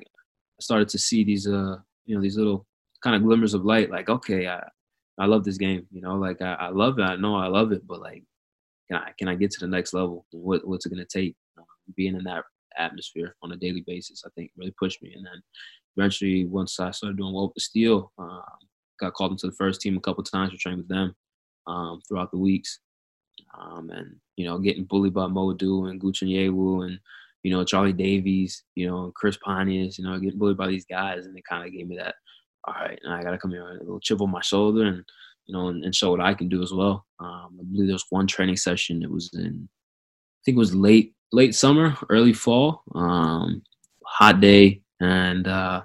started 0.60 0.90
to 0.90 0.98
see 0.98 1.24
these, 1.24 1.48
uh, 1.48 1.78
you 2.06 2.16
know, 2.16 2.22
these 2.22 2.38
little 2.38 2.66
kind 3.04 3.16
of 3.16 3.24
glimmers 3.24 3.54
of 3.54 3.66
light. 3.66 3.92
Like, 3.92 4.10
okay, 4.10 4.48
I, 4.48 4.64
I 5.18 5.26
love 5.26 5.44
this 5.44 5.58
game. 5.58 5.86
You 5.92 6.02
know, 6.02 6.16
like 6.16 6.42
I, 6.42 6.54
I 6.54 6.70
love 6.70 7.00
it. 7.00 7.04
I 7.04 7.16
know 7.16 7.36
I 7.36 7.48
love 7.48 7.72
it, 7.72 7.86
but 7.88 8.00
like, 8.00 8.24
can 8.90 8.98
I 8.98 9.12
can 9.18 9.28
I 9.28 9.36
get 9.36 9.52
to 9.52 9.60
the 9.60 9.68
next 9.68 9.94
level? 9.94 10.26
What 10.32 10.68
what's 10.68 10.86
it 10.86 10.90
gonna 10.90 11.06
take? 11.06 11.36
being 11.96 12.16
in 12.16 12.24
that 12.24 12.44
atmosphere 12.78 13.36
on 13.42 13.52
a 13.52 13.56
daily 13.56 13.84
basis, 13.86 14.24
I 14.26 14.30
think 14.36 14.52
really 14.58 14.74
pushed 14.80 15.02
me. 15.02 15.14
And 15.16 15.26
then 15.26 15.42
eventually, 15.98 16.46
once 16.46 16.80
I 16.80 16.92
started 16.92 17.18
doing 17.18 17.34
well 17.34 17.46
with 17.48 17.56
the 17.56 17.62
steel, 17.62 18.12
um, 18.18 18.42
got 19.00 19.14
called 19.14 19.32
into 19.32 19.48
the 19.48 19.56
first 19.56 19.82
team 19.82 19.98
a 19.98 20.02
couple 20.02 20.24
times 20.24 20.52
to 20.52 20.58
train 20.58 20.78
with 20.78 20.88
them 20.88 21.16
um, 21.68 22.02
throughout 22.08 22.32
the 22.32 22.38
weeks. 22.38 22.80
Um, 23.58 23.90
and, 23.90 24.16
you 24.38 24.46
know, 24.46 24.58
getting 24.58 24.86
bullied 24.86 25.14
by 25.14 25.28
Mo 25.28 25.54
Edu 25.54 25.90
and 25.90 26.00
Gooch 26.00 26.22
Onyewu 26.22 26.86
and, 26.86 27.00
you 27.46 27.52
know, 27.52 27.64
Charlie 27.64 27.94
Davies, 27.94 28.64
you 28.74 28.88
know, 28.88 29.12
Chris 29.16 29.38
Pontius, 29.38 30.00
you 30.00 30.04
know, 30.04 30.18
getting 30.18 30.40
bullied 30.40 30.58
by 30.58 30.66
these 30.66 30.86
guys. 30.86 31.28
And 31.28 31.38
it 31.38 31.44
kind 31.48 31.64
of 31.64 31.72
gave 31.72 31.88
me 31.88 31.96
that, 31.98 32.16
all 32.68 32.74
right, 32.74 33.00
I 33.08 33.22
got 33.22 33.32
to 33.32 33.38
come 33.38 33.52
here 33.52 33.64
with 33.64 33.82
a 33.82 33.84
little 33.84 34.00
chip 34.00 34.20
on 34.20 34.32
my 34.32 34.42
shoulder 34.42 34.84
and, 34.84 35.04
you 35.46 35.54
know, 35.54 35.68
and, 35.68 35.86
and 35.86 35.94
show 35.94 36.10
what 36.10 36.22
I 36.22 36.34
can 36.34 36.50
do 36.50 36.64
as 36.64 36.74
well. 36.74 37.06
Um, 37.20 37.60
I 37.60 37.64
believe 37.64 37.86
there 37.86 37.94
was 37.94 38.08
one 38.10 38.26
training 38.26 38.58
session. 38.58 39.04
It 39.04 39.12
was 39.12 39.30
in, 39.36 39.70
I 39.70 40.42
think 40.44 40.56
it 40.56 40.58
was 40.58 40.74
late 40.74 41.14
late 41.32 41.54
summer, 41.54 41.96
early 42.10 42.34
fall, 42.34 42.82
um, 42.96 43.62
hot 44.04 44.42
day, 44.42 44.82
and 45.00 45.48
uh, 45.48 45.84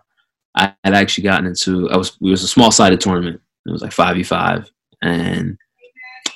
I 0.56 0.74
had 0.82 0.94
actually 0.94 1.24
gotten 1.24 1.46
into. 1.46 1.90
I 1.90 1.98
was 1.98 2.16
it 2.22 2.30
was 2.30 2.42
a 2.42 2.48
small 2.48 2.70
sided 2.70 3.02
tournament. 3.02 3.38
It 3.66 3.70
was 3.70 3.82
like 3.82 3.92
five 3.92 4.16
v 4.16 4.22
five, 4.22 4.70
and 5.02 5.58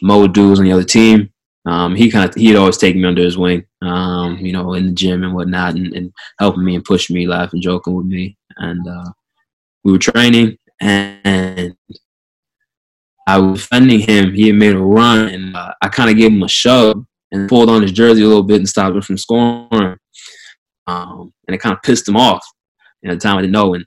Mo 0.02 0.26
Edu 0.26 0.50
was 0.50 0.58
on 0.58 0.66
the 0.66 0.72
other 0.72 0.84
team. 0.84 1.30
Um, 1.66 1.94
he 1.94 2.10
kind 2.10 2.28
of 2.28 2.34
he'd 2.34 2.56
always 2.56 2.76
take 2.76 2.94
me 2.94 3.04
under 3.04 3.22
his 3.22 3.38
wing, 3.38 3.64
um, 3.80 4.36
you 4.38 4.52
know, 4.52 4.74
in 4.74 4.86
the 4.86 4.92
gym 4.92 5.24
and 5.24 5.34
whatnot, 5.34 5.74
and, 5.74 5.94
and, 5.94 6.12
helping 6.38 6.64
me 6.64 6.74
and 6.74 6.84
pushing 6.84 7.14
me, 7.14 7.26
laughing, 7.26 7.62
joking 7.62 7.94
with 7.94 8.06
me, 8.06 8.36
and 8.56 8.86
uh, 8.86 9.10
we 9.82 9.92
were 9.92 9.98
training, 9.98 10.58
and 10.80 11.74
I 13.26 13.38
was 13.38 13.62
defending 13.62 14.00
him. 14.00 14.34
He 14.34 14.48
had 14.48 14.56
made 14.56 14.74
a 14.74 14.78
run, 14.78 15.28
and 15.28 15.56
uh, 15.56 15.72
I 15.80 15.88
kind 15.88 16.10
of 16.10 16.16
gave 16.16 16.32
him 16.32 16.42
a 16.42 16.48
shove, 16.48 17.04
and 17.32 17.48
pulled 17.48 17.70
on 17.70 17.82
his 17.82 17.92
jersey 17.92 18.22
a 18.22 18.28
little 18.28 18.42
bit 18.42 18.58
and 18.58 18.68
stopped 18.68 18.94
him 18.94 19.02
from 19.02 19.18
scoring. 19.18 19.96
Um, 20.86 21.32
and 21.46 21.54
it 21.54 21.58
kind 21.58 21.74
of 21.74 21.82
pissed 21.82 22.08
him 22.08 22.16
off. 22.16 22.46
And 23.02 23.10
at 23.10 23.18
the 23.18 23.22
time, 23.22 23.38
I 23.38 23.40
didn't 23.40 23.52
know. 23.52 23.74
And 23.74 23.84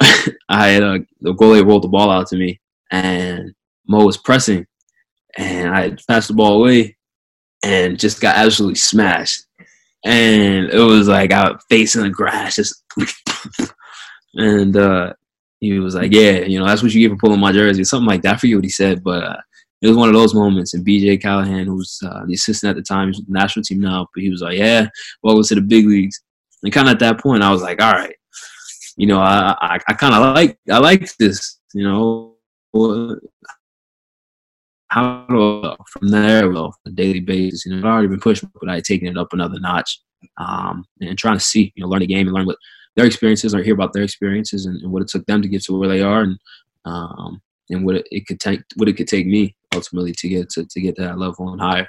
I 0.48 0.68
had 0.68 0.82
a, 0.82 0.98
the 1.20 1.32
goalie 1.32 1.66
rolled 1.66 1.84
the 1.84 1.88
ball 1.88 2.10
out 2.10 2.26
to 2.28 2.36
me, 2.36 2.60
and 2.90 3.52
Mo 3.88 4.04
was 4.04 4.16
pressing, 4.16 4.66
and 5.36 5.74
I 5.74 5.96
passed 6.08 6.28
the 6.28 6.34
ball 6.34 6.60
away, 6.60 6.95
and 7.66 7.98
just 7.98 8.20
got 8.20 8.36
absolutely 8.36 8.76
smashed. 8.76 9.44
And 10.04 10.70
it 10.70 10.78
was 10.78 11.08
like 11.08 11.32
I 11.32 11.50
was 11.50 11.64
facing 11.68 12.04
the 12.04 12.10
grass, 12.10 12.54
just 12.54 12.84
and 14.34 14.76
uh, 14.76 15.12
he 15.58 15.80
was 15.80 15.96
like, 15.96 16.12
"Yeah, 16.12 16.40
you 16.40 16.60
know, 16.60 16.66
that's 16.66 16.82
what 16.82 16.94
you 16.94 17.00
get 17.00 17.12
for 17.12 17.18
pulling 17.18 17.40
my 17.40 17.50
jersey," 17.50 17.82
something 17.82 18.06
like 18.06 18.22
that. 18.22 18.34
I 18.34 18.36
forget 18.36 18.56
what 18.56 18.64
he 18.64 18.70
said, 18.70 19.02
but 19.02 19.24
uh, 19.24 19.36
it 19.82 19.88
was 19.88 19.96
one 19.96 20.08
of 20.08 20.14
those 20.14 20.34
moments. 20.34 20.74
And 20.74 20.86
BJ 20.86 21.20
Callaghan, 21.20 21.66
who's 21.66 21.98
uh, 22.06 22.24
the 22.26 22.34
assistant 22.34 22.70
at 22.70 22.76
the 22.76 22.82
time, 22.82 23.08
he's 23.08 23.16
with 23.16 23.26
the 23.26 23.32
national 23.32 23.64
team 23.64 23.80
now, 23.80 24.06
but 24.14 24.22
he 24.22 24.30
was 24.30 24.42
like, 24.42 24.58
"Yeah, 24.58 24.86
welcome 25.24 25.42
to 25.42 25.54
the 25.56 25.60
big 25.60 25.86
leagues." 25.86 26.22
And 26.62 26.72
kind 26.72 26.88
of 26.88 26.92
at 26.92 27.00
that 27.00 27.20
point, 27.20 27.42
I 27.42 27.50
was 27.50 27.62
like, 27.62 27.82
"All 27.82 27.92
right, 27.92 28.14
you 28.96 29.08
know, 29.08 29.18
I 29.18 29.56
I, 29.60 29.78
I 29.88 29.92
kind 29.94 30.14
of 30.14 30.36
like 30.36 30.56
I 30.70 30.78
like 30.78 31.16
this, 31.16 31.58
you 31.74 31.82
know." 31.82 32.34
How 34.96 35.26
do 35.28 35.62
I, 35.62 35.76
from 35.90 36.08
there, 36.08 36.50
well, 36.50 36.64
on 36.64 36.72
a 36.86 36.90
daily 36.90 37.20
basis, 37.20 37.66
you 37.66 37.72
know, 37.72 37.80
I've 37.80 37.84
already 37.84 38.08
been 38.08 38.18
pushing, 38.18 38.50
but 38.58 38.70
I 38.70 38.76
had 38.76 38.84
taken 38.84 39.08
it 39.08 39.18
up 39.18 39.30
another 39.34 39.60
notch, 39.60 40.00
um, 40.38 40.86
and 41.02 41.18
trying 41.18 41.36
to 41.36 41.44
see, 41.44 41.70
you 41.76 41.82
know, 41.82 41.88
learn 41.88 42.00
the 42.00 42.06
game 42.06 42.26
and 42.26 42.34
learn 42.34 42.46
what 42.46 42.56
their 42.94 43.04
experiences 43.04 43.54
are, 43.54 43.62
hear 43.62 43.74
about 43.74 43.92
their 43.92 44.04
experiences 44.04 44.64
and, 44.64 44.80
and, 44.80 44.90
what 44.90 45.02
it 45.02 45.08
took 45.08 45.26
them 45.26 45.42
to 45.42 45.48
get 45.48 45.62
to 45.64 45.78
where 45.78 45.90
they 45.90 46.00
are, 46.00 46.22
and 46.22 46.38
um, 46.86 47.42
and 47.68 47.84
what 47.84 47.96
it, 47.96 48.08
it, 48.10 48.26
could 48.26 48.40
take, 48.40 48.62
what 48.76 48.88
it 48.88 48.94
could 48.94 49.06
take 49.06 49.26
me 49.26 49.54
ultimately 49.74 50.12
to 50.12 50.28
get 50.30 50.48
to, 50.48 50.64
to 50.64 50.80
get 50.80 50.96
to 50.96 51.02
that 51.02 51.18
level 51.18 51.50
and 51.50 51.60
higher. 51.60 51.86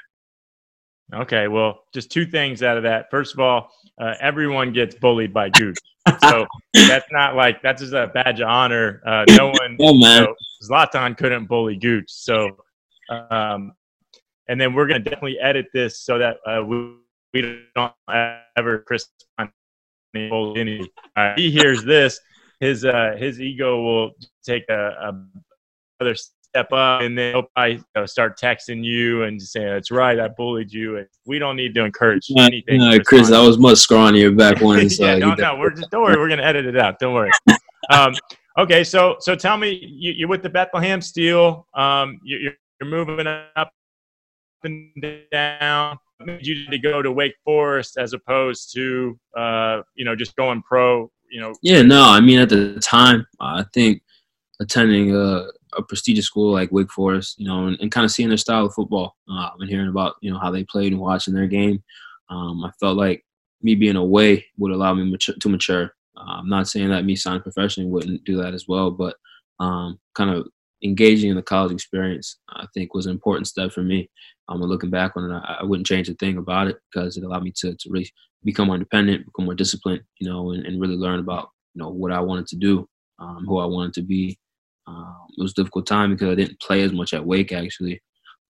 Okay, 1.14 1.48
well, 1.48 1.84
just 1.94 2.12
two 2.12 2.26
things 2.26 2.62
out 2.62 2.76
of 2.76 2.84
that. 2.84 3.10
First 3.10 3.34
of 3.34 3.40
all, 3.40 3.70
uh, 4.02 4.16
everyone 4.20 4.74
gets 4.74 4.96
bullied 4.96 5.34
by 5.34 5.50
Gooch, 5.52 5.78
so 6.20 6.46
that's 6.74 7.08
not 7.14 7.38
like 7.38 7.62
that's 7.62 7.82
just 7.82 7.94
a 7.94 8.08
badge 8.08 8.42
of 8.42 8.50
honor. 8.50 9.02
Uh, 9.06 9.24
no 9.30 9.48
one, 9.62 9.78
oh 9.80 9.98
man, 9.98 10.24
you 10.24 10.28
know, 10.28 10.36
Zlatan 10.62 11.18
couldn't 11.18 11.46
bully 11.46 11.78
Gooch, 11.78 12.10
so 12.10 12.58
um, 13.10 13.74
and 14.48 14.60
then 14.60 14.74
we're 14.74 14.88
gonna 14.88 15.00
definitely 15.00 15.40
edit 15.40 15.68
this 15.74 16.00
so 16.00 16.18
that 16.18 16.38
uh, 16.46 16.64
we, 16.64 16.96
we 17.34 17.64
don't 17.76 17.94
ever 18.58 18.80
Chris 18.80 19.08
any. 20.16 20.90
Uh, 21.16 21.34
he 21.36 21.52
hears 21.52 21.84
this, 21.84 22.20
his 22.60 22.86
uh, 22.86 23.16
his 23.18 23.40
ego 23.42 23.82
will 23.82 24.12
take 24.46 24.64
a, 24.70 24.90
a 25.02 25.14
another 26.00 26.16
step 26.16 26.72
up, 26.72 27.02
and 27.02 27.18
then 27.18 27.34
he'll 27.34 27.44
probably 27.56 27.76
you 27.76 27.84
know, 27.96 28.06
start 28.06 28.40
texting 28.40 28.84
you 28.84 29.24
and 29.24 29.42
saying, 29.42 29.68
"That's 29.68 29.92
right, 29.92 30.20
I 30.20 30.28
bullied 30.30 30.72
you." 30.72 30.98
And 30.98 31.08
we 31.26 31.40
don't 31.40 31.56
need 31.56 31.76
to 31.76 31.84
encourage 31.84 32.32
anything. 32.38 32.80
No, 32.80 32.98
Chris, 33.00 33.32
I 33.32 33.46
was 33.46 33.58
much 33.58 33.78
scrawnier 33.78 34.36
back 34.36 34.62
when. 34.62 34.88
So 34.98 35.06
yeah, 35.06 35.18
no, 35.18 35.34
no, 35.34 35.56
we're 35.58 35.72
just, 35.72 35.90
don't 35.92 36.04
worry, 36.04 36.16
we're 36.18 36.30
gonna 36.30 36.44
edit 36.44 36.66
it 36.66 36.78
out. 36.78 37.00
Don't 37.00 37.14
worry. 37.14 37.32
Um, 37.90 38.14
okay, 38.60 38.84
so 38.84 39.16
so 39.22 39.34
tell 39.34 39.56
me, 39.56 39.80
you, 39.82 40.26
are 40.26 40.28
with 40.28 40.44
the 40.44 40.50
Bethlehem 40.50 41.00
Steel. 41.00 41.68
Um, 41.74 42.20
you, 42.22 42.52
you're 42.80 42.90
moving 42.90 43.28
up 43.28 43.72
and 44.64 44.92
down 45.32 45.98
you 46.40 46.70
to 46.70 46.78
go 46.80 47.02
to 47.02 47.12
Wake 47.12 47.36
Forest 47.44 47.98
as 47.98 48.14
opposed 48.14 48.74
to 48.74 49.20
uh, 49.36 49.82
you 49.96 50.06
know 50.06 50.16
just 50.16 50.36
going 50.36 50.62
pro? 50.64 51.12
You 51.30 51.42
know. 51.42 51.54
Yeah, 51.62 51.82
no. 51.82 52.04
I 52.04 52.20
mean, 52.20 52.40
at 52.40 52.50
the 52.50 52.80
time, 52.80 53.26
I 53.40 53.64
think 53.74 54.02
attending 54.60 55.16
a, 55.16 55.48
a 55.78 55.84
prestigious 55.88 56.26
school 56.26 56.52
like 56.52 56.72
Wake 56.72 56.92
Forest, 56.92 57.40
you 57.40 57.48
know, 57.48 57.68
and, 57.68 57.78
and 57.80 57.92
kind 57.92 58.06
of 58.06 58.12
seeing 58.12 58.30
their 58.30 58.38
style 58.38 58.66
of 58.66 58.74
football 58.74 59.16
uh, 59.30 59.50
and 59.60 59.70
hearing 59.70 59.90
about 59.90 60.16
you 60.22 60.32
know 60.32 60.40
how 60.40 60.52
they 60.52 60.64
played 60.64 60.94
and 60.94 61.02
watching 61.02 61.34
their 61.34 61.48
game, 61.48 61.84
um, 62.30 62.64
I 62.64 62.72
felt 62.80 62.98
like 62.98 63.24
me 63.62 63.76
being 63.76 63.96
away 63.96 64.46
would 64.58 64.72
allow 64.72 64.94
me 64.94 65.10
mature, 65.10 65.36
to 65.36 65.50
mature. 65.50 65.94
Uh, 66.16 66.38
I'm 66.40 66.50
not 66.50 66.68
saying 66.68 66.90
that 66.90 67.06
me 67.06 67.16
signing 67.16 67.42
professionally 67.42 67.90
wouldn't 67.90 68.24
do 68.24 68.38
that 68.38 68.54
as 68.54 68.68
well, 68.68 68.90
but 68.92 69.16
um, 69.60 70.00
kind 70.16 70.32
of 70.32 70.48
engaging 70.84 71.30
in 71.30 71.36
the 71.36 71.42
college 71.42 71.72
experience, 71.72 72.38
I 72.50 72.66
think, 72.74 72.94
was 72.94 73.06
an 73.06 73.12
important 73.12 73.48
step 73.48 73.72
for 73.72 73.84
me. 73.84 74.10
Um, 74.50 74.62
and 74.62 74.70
looking 74.70 74.90
back 74.90 75.14
on 75.16 75.30
it, 75.30 75.34
I, 75.34 75.58
I, 75.62 75.64
wouldn't 75.64 75.88
change 75.88 76.08
a 76.08 76.14
thing 76.14 76.38
about 76.38 76.68
it 76.68 76.78
because 76.92 77.18
it 77.18 77.24
allowed 77.24 77.44
me 77.44 77.52
to, 77.58 77.76
to 77.76 77.90
really 77.90 78.10
become 78.44 78.68
more 78.68 78.76
independent, 78.76 79.26
become 79.26 79.46
more 79.46 79.56
disciplined, 79.56 80.02
you 80.20 80.30
know, 80.30 80.52
and, 80.52 80.66
and 80.66 80.80
really 80.80 80.96
learn 80.96 81.20
about, 81.20 81.50
you 81.74 81.82
know, 81.82 81.90
what 81.90 82.12
I 82.12 82.20
wanted 82.20 82.48
to 82.48 82.56
do, 82.56 82.88
um, 83.20 83.46
who 83.46 83.58
I 83.58 83.66
wanted 83.66 83.94
to 83.96 84.04
be. 84.04 84.38
Um, 84.88 85.28
it 85.38 85.42
was 85.42 85.52
a 85.52 85.56
difficult 85.56 85.86
time 85.86 86.12
because 86.12 86.30
I 86.30 86.36
didn't 86.36 86.62
play 86.62 86.82
as 86.84 86.94
much 86.94 87.14
at 87.14 87.26
Wake, 87.26 87.52
actually. 87.52 88.02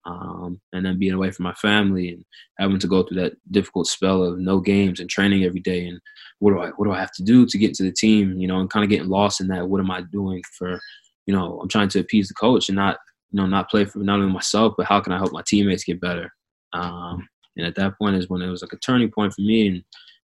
Um, 0.06 0.62
and 0.72 0.86
then 0.86 1.00
being 1.00 1.14
away 1.14 1.32
from 1.32 1.44
my 1.44 1.54
family 1.54 2.10
and 2.10 2.24
having 2.60 2.80
to 2.80 2.88
go 2.88 3.04
through 3.04 3.22
that 3.22 3.34
difficult 3.52 3.88
spell 3.88 4.24
of 4.24 4.40
no 4.40 4.60
games 4.60 5.00
and 5.00 5.10
training 5.10 5.44
every 5.44 5.60
day 5.60 5.86
and 5.86 6.00
what 6.40 6.52
do 6.52 6.62
I 6.62 6.70
what 6.70 6.86
do 6.86 6.94
I 6.94 7.00
have 7.00 7.12
to 7.14 7.24
do 7.24 7.46
to 7.46 7.58
get 7.58 7.74
to 7.76 7.84
the 7.84 7.92
team, 7.92 8.38
you 8.38 8.48
know, 8.48 8.60
and 8.60 8.70
kind 8.70 8.84
of 8.84 8.90
getting 8.90 9.10
lost 9.10 9.42
in 9.42 9.48
that. 9.48 9.68
What 9.68 9.82
am 9.82 9.92
I 9.92 10.02
doing 10.02 10.42
for 10.58 10.80
you 11.28 11.36
know, 11.36 11.60
I'm 11.62 11.70
trying 11.70 11.90
to 11.90 12.00
appease 12.00 12.30
the 12.30 12.34
coach 12.34 12.70
and 12.70 12.76
not, 12.76 12.98
you 13.32 13.38
know, 13.38 13.46
not 13.46 13.70
play 13.70 13.86
for 13.86 14.00
not 14.00 14.20
only 14.20 14.32
myself, 14.32 14.74
but 14.78 14.88
how 14.88 15.02
can 15.02 15.14
I 15.14 15.18
help 15.18 15.34
my 15.34 15.44
teammates 15.46 15.84
get 15.84 16.02
better? 16.02 16.34
Um, 16.74 17.28
and 17.58 17.68
at 17.68 17.76
that 17.76 17.98
point 17.98 18.16
is 18.16 18.30
when 18.30 18.42
it 18.42 18.50
was 18.50 18.62
like 18.62 18.74
a 18.74 18.78
turning 18.78 19.12
point 19.12 19.34
for 19.34 19.42
me. 19.42 19.68
And 19.68 19.84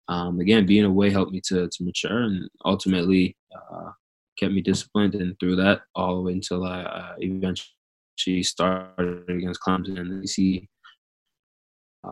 um, 0.07 0.39
again, 0.39 0.65
being 0.65 0.85
away 0.85 1.09
helped 1.09 1.31
me 1.31 1.41
to 1.47 1.67
to 1.67 1.83
mature 1.83 2.23
and 2.23 2.49
ultimately 2.63 3.35
uh, 3.53 3.91
kept 4.39 4.53
me 4.53 4.61
disciplined. 4.61 5.15
And 5.15 5.37
through 5.39 5.57
that, 5.57 5.81
all 5.95 6.15
the 6.15 6.21
way 6.21 6.33
until 6.33 6.63
I 6.63 6.81
uh, 6.81 7.15
eventually 7.17 8.43
started 8.43 9.29
against 9.29 9.59
Clemson 9.61 9.99
and 9.99 10.23
the 10.23 10.27
see 10.27 10.69
uh, 12.05 12.11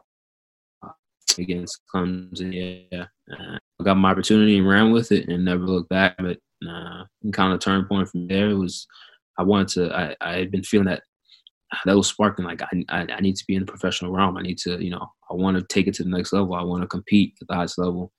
against 1.37 1.81
Clemson. 1.93 2.89
Yeah, 2.91 3.05
I 3.29 3.83
got 3.83 3.95
my 3.95 4.11
opportunity 4.11 4.57
and 4.57 4.67
ran 4.67 4.91
with 4.91 5.11
it 5.11 5.29
and 5.29 5.45
never 5.45 5.63
looked 5.63 5.89
back. 5.89 6.15
But 6.17 6.39
uh, 6.69 7.05
kind 7.31 7.53
of 7.53 7.59
turn 7.59 7.85
point 7.85 8.09
from 8.09 8.27
there. 8.27 8.49
It 8.49 8.55
was 8.57 8.87
I 9.37 9.43
wanted 9.43 9.67
to 9.69 9.95
I, 9.95 10.15
I 10.21 10.37
had 10.37 10.51
been 10.51 10.63
feeling 10.63 10.87
that 10.87 11.03
that 11.85 11.97
was 11.97 12.07
sparking 12.07 12.45
like 12.45 12.61
I, 12.61 12.83
I, 12.89 13.07
I 13.13 13.19
need 13.21 13.35
to 13.35 13.45
be 13.47 13.55
in 13.55 13.65
the 13.65 13.71
professional 13.71 14.11
realm. 14.11 14.37
I 14.37 14.41
need 14.41 14.57
to 14.59 14.83
you 14.83 14.91
know 14.91 15.05
I 15.29 15.33
want 15.33 15.57
to 15.57 15.65
take 15.73 15.87
it 15.87 15.93
to 15.95 16.03
the 16.03 16.09
next 16.09 16.33
level. 16.33 16.53
I 16.53 16.63
want 16.63 16.81
to 16.81 16.87
compete 16.87 17.33
at 17.41 17.47
the 17.47 17.55
highest 17.55 17.77
level. 17.77 18.11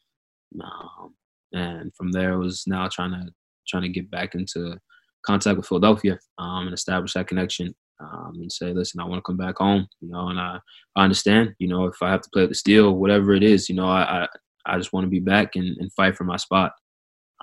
Um, 0.63 1.15
and 1.53 1.95
from 1.95 2.13
there 2.13 2.33
it 2.33 2.39
was 2.39 2.65
now 2.67 2.89
trying 2.89 3.13
to 3.13 3.31
trying 3.67 3.83
to 3.83 3.89
get 3.89 4.11
back 4.11 4.35
into 4.35 4.79
contact 5.27 5.57
with 5.57 5.67
Philadelphia 5.67 6.19
um, 6.39 6.67
and 6.67 6.75
establish 6.75 7.15
that 7.15 7.27
connection 7.27 7.75
um, 8.01 8.33
and 8.37 8.53
say 8.53 8.73
listen 8.73 9.01
I 9.01 9.05
want 9.05 9.19
to 9.19 9.27
come 9.27 9.37
back 9.37 9.59
home 9.59 9.87
you 10.01 10.11
know 10.11 10.29
and 10.29 10.39
I, 10.39 10.59
I 10.97 11.05
understand 11.05 11.55
you 11.59 11.69
know 11.69 11.87
if 11.87 11.97
I 12.03 12.11
have 12.11 12.21
to 12.23 12.31
play 12.31 12.43
with 12.43 12.51
the 12.51 12.57
steel 12.57 12.93
whatever 12.93 13.33
it 13.33 13.43
is 13.43 13.69
you 13.69 13.75
know 13.75 13.89
I 13.89 14.25
I, 14.25 14.29
I 14.67 14.79
just 14.79 14.93
want 14.93 15.05
to 15.05 15.11
be 15.11 15.21
back 15.21 15.57
and, 15.57 15.77
and 15.79 15.93
fight 15.93 16.17
for 16.17 16.25
my 16.25 16.37
spot. 16.37 16.73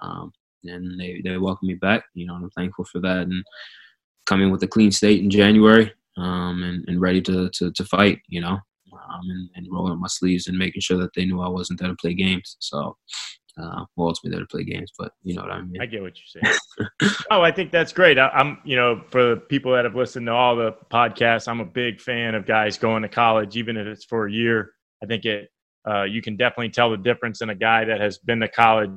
Um, 0.01 0.31
and 0.63 0.99
they 0.99 1.21
they 1.23 1.37
welcomed 1.37 1.67
me 1.67 1.75
back. 1.75 2.03
You 2.13 2.27
know, 2.27 2.35
I'm 2.35 2.49
thankful 2.51 2.85
for 2.85 2.99
that 2.99 3.21
and 3.21 3.43
coming 4.25 4.51
with 4.51 4.63
a 4.63 4.67
clean 4.67 4.91
state 4.91 5.21
in 5.21 5.29
January 5.29 5.91
um, 6.17 6.63
and, 6.63 6.85
and 6.87 7.01
ready 7.01 7.21
to, 7.21 7.49
to, 7.49 7.71
to 7.71 7.85
fight. 7.85 8.19
You 8.27 8.41
know, 8.41 8.59
um, 8.93 9.21
and, 9.29 9.49
and 9.55 9.67
rolling 9.71 9.93
up 9.93 9.99
my 9.99 10.07
sleeves 10.07 10.47
and 10.47 10.57
making 10.57 10.81
sure 10.81 10.97
that 10.97 11.13
they 11.15 11.25
knew 11.25 11.41
I 11.41 11.49
wasn't 11.49 11.79
there 11.79 11.89
to 11.89 11.95
play 11.95 12.13
games. 12.13 12.57
So. 12.59 12.97
Uh, 13.61 13.83
well, 13.97 14.07
ultimately 14.07 14.31
there 14.31 14.39
to 14.39 14.47
play 14.47 14.63
games, 14.63 14.93
but 14.97 15.11
you 15.23 15.35
know 15.35 15.41
what 15.41 15.51
I 15.51 15.61
mean. 15.61 15.81
I 15.81 15.85
get 15.85 16.01
what 16.01 16.13
you're 16.15 16.41
saying. 16.41 17.11
oh, 17.31 17.41
I 17.41 17.51
think 17.51 17.69
that's 17.69 17.91
great. 17.91 18.17
I, 18.17 18.29
I'm, 18.29 18.59
you 18.63 18.77
know, 18.77 19.03
for 19.11 19.35
people 19.35 19.73
that 19.73 19.83
have 19.83 19.93
listened 19.93 20.27
to 20.27 20.31
all 20.31 20.55
the 20.55 20.71
podcasts, 20.89 21.49
I'm 21.49 21.59
a 21.59 21.65
big 21.65 21.99
fan 21.99 22.33
of 22.33 22.45
guys 22.45 22.77
going 22.77 23.01
to 23.01 23.09
college, 23.09 23.57
even 23.57 23.75
if 23.75 23.85
it's 23.87 24.05
for 24.05 24.25
a 24.25 24.31
year. 24.31 24.71
I 25.03 25.05
think 25.05 25.25
it, 25.25 25.49
uh, 25.87 26.03
you 26.03 26.21
can 26.21 26.37
definitely 26.37 26.69
tell 26.69 26.91
the 26.91 26.97
difference 26.97 27.41
in 27.41 27.49
a 27.49 27.55
guy 27.55 27.83
that 27.85 27.99
has 27.99 28.19
been 28.19 28.39
to 28.39 28.47
college 28.47 28.91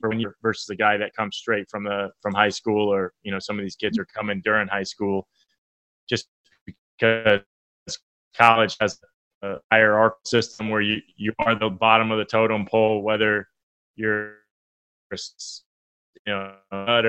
when 0.00 0.20
you're 0.20 0.36
versus 0.42 0.68
a 0.70 0.76
guy 0.76 0.96
that 0.96 1.14
comes 1.14 1.36
straight 1.36 1.68
from 1.70 1.84
the 1.84 2.10
from 2.20 2.34
high 2.34 2.48
school 2.48 2.92
or 2.92 3.12
you 3.22 3.32
know 3.32 3.38
some 3.38 3.58
of 3.58 3.64
these 3.64 3.76
kids 3.76 3.98
are 3.98 4.06
coming 4.06 4.40
during 4.44 4.68
high 4.68 4.82
school 4.82 5.26
just 6.08 6.28
because 6.66 7.40
college 8.36 8.76
has 8.80 8.98
a 9.42 9.56
hierarchical 9.70 10.20
system 10.24 10.70
where 10.70 10.80
you 10.80 11.00
you 11.16 11.32
are 11.40 11.54
the 11.54 11.68
bottom 11.68 12.10
of 12.10 12.18
the 12.18 12.24
totem 12.24 12.66
pole 12.66 13.02
whether 13.02 13.48
you're 13.96 14.38
you 16.26 16.32
know 16.32 16.52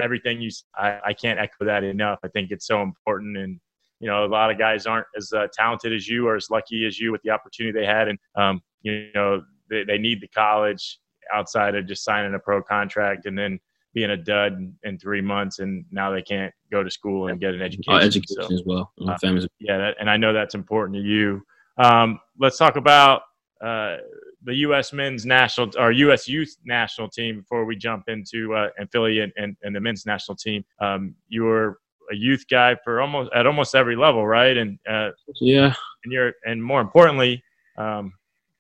everything 0.02 0.42
you 0.42 0.50
I, 0.76 1.00
I 1.06 1.14
can't 1.14 1.40
echo 1.40 1.66
that 1.66 1.84
enough. 1.84 2.20
I 2.24 2.28
think 2.30 2.52
it's 2.52 2.68
so 2.68 2.82
important 2.82 3.38
and 3.38 3.60
you 4.00 4.08
know 4.08 4.26
a 4.26 4.28
lot 4.28 4.52
of 4.52 4.58
guys 4.58 4.86
aren't 4.86 5.08
as 5.18 5.32
uh, 5.34 5.48
talented 5.54 5.94
as 5.94 6.08
you 6.08 6.28
or 6.28 6.36
as 6.36 6.50
lucky 6.50 6.86
as 6.86 7.00
you 7.00 7.12
with 7.12 7.22
the 7.24 7.30
opportunity 7.30 7.78
they 7.78 7.86
had 7.86 8.08
and 8.08 8.20
um, 8.36 8.62
you 8.82 9.10
know 9.14 9.44
they, 9.70 9.84
they 9.84 9.98
need 9.98 10.22
the 10.22 10.28
college 10.28 11.00
outside 11.34 11.76
of 11.76 11.88
just 11.88 12.04
signing 12.04 12.34
a 12.34 12.40
pro 12.40 12.62
contract 12.62 13.26
and 13.26 13.38
then 13.38 13.60
being 13.94 14.12
a 14.12 14.18
dud 14.18 14.74
in, 14.84 15.00
three 15.00 15.22
months, 15.22 15.60
and 15.60 15.86
now 15.90 16.12
they 16.12 16.22
can't 16.22 16.54
go 16.70 16.84
to 16.84 16.92
school 16.92 17.30
and 17.30 17.40
get 17.40 17.54
an 17.54 17.62
education. 17.62 17.94
Uh, 17.94 17.98
education 17.98 18.36
so, 18.42 18.54
as 18.54 18.62
well. 18.66 18.92
Uh, 19.02 19.16
yeah, 19.60 19.78
that, 19.78 19.96
and 20.00 20.10
I 20.10 20.18
know 20.18 20.34
that's 20.34 20.54
important 20.54 20.98
to 20.98 21.02
you. 21.02 21.42
Um, 21.78 22.20
let's 22.38 22.58
talk 22.58 22.76
about 22.76 23.22
uh, 23.64 23.98
the 24.44 24.56
U.S. 24.56 24.92
men's 24.92 25.26
national 25.26 25.72
or 25.78 25.92
U.S. 25.92 26.28
youth 26.28 26.56
national 26.66 27.10
team 27.10 27.40
before 27.40 27.66
we 27.66 27.76
jump 27.78 28.04
into 28.08 28.54
uh, 28.54 28.68
and 28.78 28.92
Philly 28.92 29.20
and, 29.22 29.32
and, 29.38 29.56
and, 29.64 29.76
the 29.76 29.80
men's 29.80 30.06
national 30.06 30.36
team. 30.36 30.64
Um, 30.80 31.16
you 31.30 31.44
were 31.44 31.80
a 32.12 32.16
youth 32.16 32.46
guy 32.50 32.76
for 32.84 33.02
almost 33.02 33.32
at 33.34 33.48
almost 33.48 33.76
every 33.76 33.96
level, 33.96 34.28
right? 34.28 34.56
And 34.58 34.78
uh, 34.88 35.12
yeah, 35.40 35.74
and 36.04 36.14
you're 36.14 36.34
and 36.46 36.64
more 36.64 36.82
importantly, 36.82 37.44
um, 37.78 38.14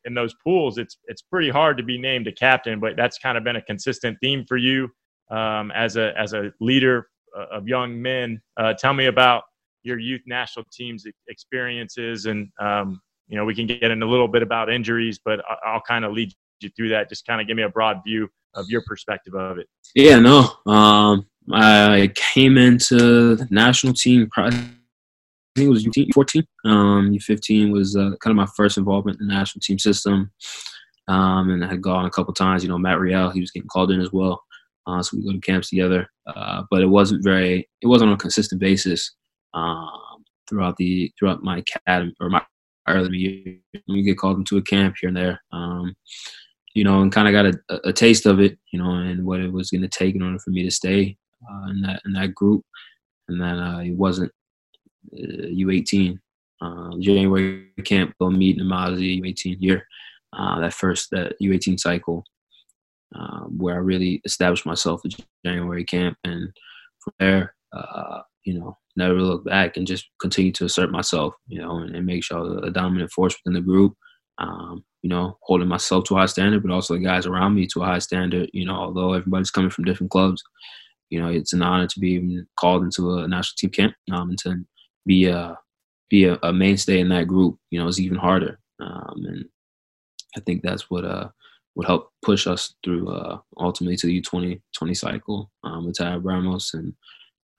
in 0.05 0.13
those 0.13 0.33
pools, 0.43 0.77
it's 0.77 0.97
it's 1.05 1.21
pretty 1.21 1.49
hard 1.49 1.77
to 1.77 1.83
be 1.83 1.97
named 1.97 2.27
a 2.27 2.31
captain, 2.31 2.79
but 2.79 2.95
that's 2.95 3.17
kind 3.17 3.37
of 3.37 3.43
been 3.43 3.55
a 3.55 3.61
consistent 3.61 4.17
theme 4.21 4.45
for 4.47 4.57
you 4.57 4.89
um, 5.31 5.71
as 5.71 5.97
a 5.97 6.17
as 6.17 6.33
a 6.33 6.51
leader 6.59 7.07
of 7.51 7.67
young 7.67 8.01
men. 8.01 8.41
Uh, 8.57 8.73
tell 8.73 8.93
me 8.93 9.07
about 9.07 9.43
your 9.83 9.99
youth 9.99 10.21
national 10.25 10.65
teams 10.71 11.05
experiences, 11.27 12.25
and 12.25 12.49
um, 12.59 12.99
you 13.27 13.37
know 13.37 13.45
we 13.45 13.55
can 13.55 13.67
get 13.67 13.83
in 13.83 14.01
a 14.01 14.05
little 14.05 14.27
bit 14.27 14.41
about 14.41 14.71
injuries, 14.71 15.19
but 15.23 15.41
I'll, 15.49 15.73
I'll 15.73 15.81
kind 15.81 16.05
of 16.05 16.13
lead 16.13 16.31
you 16.61 16.69
through 16.75 16.89
that. 16.89 17.09
Just 17.09 17.25
kind 17.25 17.41
of 17.41 17.47
give 17.47 17.57
me 17.57 17.63
a 17.63 17.69
broad 17.69 18.01
view 18.05 18.29
of 18.55 18.65
your 18.69 18.83
perspective 18.87 19.35
of 19.35 19.57
it. 19.57 19.67
Yeah, 19.93 20.19
no. 20.19 20.51
Um, 20.65 21.27
I 21.51 22.11
came 22.15 22.57
into 22.57 23.35
the 23.35 23.47
national 23.51 23.93
team. 23.93 24.27
Probably, 24.31 24.59
I 25.55 25.61
think 25.61 25.67
it 25.67 25.71
was 25.71 25.85
U14. 25.85 26.43
Um, 26.65 27.11
U15 27.11 27.71
was 27.71 27.95
uh, 27.95 28.11
kind 28.19 28.31
of 28.31 28.35
my 28.35 28.47
first 28.57 28.77
involvement 28.77 29.21
in 29.21 29.27
the 29.27 29.33
national 29.33 29.61
team 29.61 29.79
system. 29.79 30.29
Um, 31.07 31.49
and 31.49 31.63
I 31.63 31.69
had 31.69 31.81
gone 31.81 32.05
a 32.05 32.09
couple 32.09 32.33
times. 32.33 32.61
You 32.61 32.69
know, 32.69 32.77
Matt 32.77 32.99
Real, 32.99 33.29
he 33.29 33.39
was 33.39 33.51
getting 33.51 33.69
called 33.69 33.91
in 33.91 34.01
as 34.01 34.11
well. 34.11 34.43
Uh, 34.85 35.01
so 35.01 35.15
we 35.15 35.23
go 35.23 35.31
to 35.31 35.39
camps 35.39 35.69
together. 35.69 36.09
Uh, 36.27 36.63
but 36.69 36.81
it 36.81 36.87
wasn't 36.87 37.23
very. 37.23 37.69
It 37.81 37.87
wasn't 37.87 38.09
on 38.09 38.15
a 38.15 38.19
consistent 38.19 38.59
basis 38.59 39.15
um, 39.53 40.25
throughout 40.49 40.75
the 40.75 41.11
throughout 41.17 41.41
my 41.41 41.63
academy 41.87 42.13
or 42.19 42.29
my 42.29 42.41
early 42.89 43.17
year. 43.17 43.81
We 43.87 44.03
get 44.03 44.17
called 44.17 44.37
into 44.37 44.57
a 44.57 44.61
camp 44.61 44.95
here 44.99 45.07
and 45.07 45.17
there. 45.17 45.41
Um, 45.53 45.95
you 46.73 46.83
know, 46.83 47.01
and 47.01 47.13
kind 47.13 47.29
of 47.29 47.31
got 47.31 47.45
a, 47.45 47.87
a, 47.87 47.93
taste 47.93 48.25
of 48.25 48.41
it, 48.41 48.59
you 48.73 48.77
know, 48.77 48.91
and 48.91 49.25
what 49.25 49.39
it 49.39 49.53
was 49.53 49.71
going 49.71 49.81
to 49.81 49.87
take 49.87 50.13
in 50.13 50.21
order 50.21 50.37
for 50.39 50.49
me 50.49 50.61
to 50.63 50.71
stay 50.71 51.15
uh, 51.49 51.69
in 51.69 51.81
that 51.83 52.01
in 52.05 52.11
that 52.13 52.35
group. 52.35 52.63
And 53.29 53.41
then 53.41 53.57
uh, 53.57 53.79
it 53.79 53.95
wasn't 53.95 54.33
U18 55.13 56.17
uh, 56.61 56.91
January 56.99 57.67
camp 57.83 58.13
go 58.19 58.29
meet 58.29 58.57
Mazda 58.57 59.01
U18 59.01 59.57
year. 59.59 59.85
Uh, 60.37 60.59
that 60.59 60.73
first 60.73 61.09
that 61.11 61.33
U18 61.41 61.79
cycle 61.79 62.23
where 63.49 63.75
I 63.75 63.79
really 63.79 64.21
established 64.25 64.65
myself 64.65 65.01
at 65.05 65.11
January 65.45 65.83
camp, 65.83 66.17
and 66.23 66.49
from 66.99 67.13
there, 67.19 67.55
uh, 67.73 68.21
you 68.43 68.57
know, 68.59 68.77
never 68.95 69.15
look 69.15 69.45
back 69.45 69.77
and 69.77 69.87
just 69.87 70.07
continue 70.19 70.51
to 70.53 70.65
assert 70.65 70.91
myself, 70.91 71.33
you 71.47 71.61
know, 71.61 71.77
and, 71.77 71.95
and 71.95 72.05
make 72.05 72.23
sure 72.23 72.37
I 72.37 72.41
was 72.41 72.63
a 72.63 72.71
dominant 72.71 73.11
force 73.11 73.35
within 73.35 73.55
the 73.55 73.65
group. 73.65 73.93
Um, 74.37 74.83
you 75.01 75.09
know, 75.09 75.37
holding 75.43 75.67
myself 75.67 76.03
to 76.05 76.15
a 76.15 76.19
high 76.19 76.25
standard, 76.25 76.63
but 76.63 76.71
also 76.71 76.95
the 76.95 76.99
guys 76.99 77.25
around 77.25 77.55
me 77.55 77.67
to 77.67 77.83
a 77.83 77.85
high 77.85 77.99
standard. 77.99 78.49
You 78.53 78.65
know, 78.65 78.75
although 78.75 79.13
everybody's 79.13 79.51
coming 79.51 79.69
from 79.69 79.85
different 79.85 80.11
clubs, 80.11 80.43
you 81.09 81.21
know, 81.21 81.29
it's 81.29 81.53
an 81.53 81.61
honor 81.61 81.87
to 81.87 81.99
be 81.99 82.41
called 82.59 82.83
into 82.83 83.19
a 83.19 83.27
national 83.27 83.55
team 83.57 83.69
camp 83.69 83.93
um, 84.11 84.29
and 84.29 84.37
to 84.39 84.65
be 85.05 85.25
a 85.25 85.57
be 86.09 86.25
a, 86.25 86.37
a, 86.43 86.53
mainstay 86.53 86.99
in 86.99 87.09
that 87.09 87.27
group. 87.27 87.57
You 87.71 87.79
know, 87.79 87.87
is 87.87 87.99
even 87.99 88.17
harder, 88.17 88.59
um, 88.79 89.23
and 89.25 89.45
I 90.35 90.39
think 90.41 90.61
that's 90.61 90.89
what 90.89 91.05
uh 91.05 91.29
would 91.75 91.87
help 91.87 92.11
push 92.23 92.47
us 92.47 92.73
through 92.83 93.09
uh, 93.09 93.37
ultimately 93.57 93.97
to 93.97 94.07
the 94.07 94.21
U20 94.21 94.61
20 94.77 94.93
cycle 94.93 95.51
um, 95.63 95.85
with 95.85 95.95
Tab 95.95 96.25
Ramos 96.25 96.73
and 96.73 96.93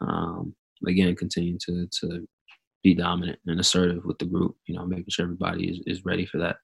um, 0.01 0.55
again 0.87 1.15
continue 1.15 1.59
to 1.67 1.87
to 2.01 2.27
be 2.83 2.95
dominant 2.95 3.39
and 3.47 3.59
assertive 3.61 4.05
with 4.05 4.19
the 4.19 4.25
group. 4.25 4.57
You 4.67 4.77
know, 4.77 4.87
making 4.87 5.07
sure 5.11 5.25
everybody 5.25 5.69
is, 5.69 5.81
is 5.87 6.05
ready 6.05 6.25
for 6.25 6.39
that 6.39 6.57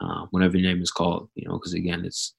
uh, 0.00 0.26
whenever 0.30 0.56
your 0.56 0.70
name 0.70 0.82
is 0.82 0.90
called. 0.90 1.28
You 1.34 1.48
know, 1.48 1.54
because 1.54 1.74
again, 1.74 2.04
it's 2.04 2.34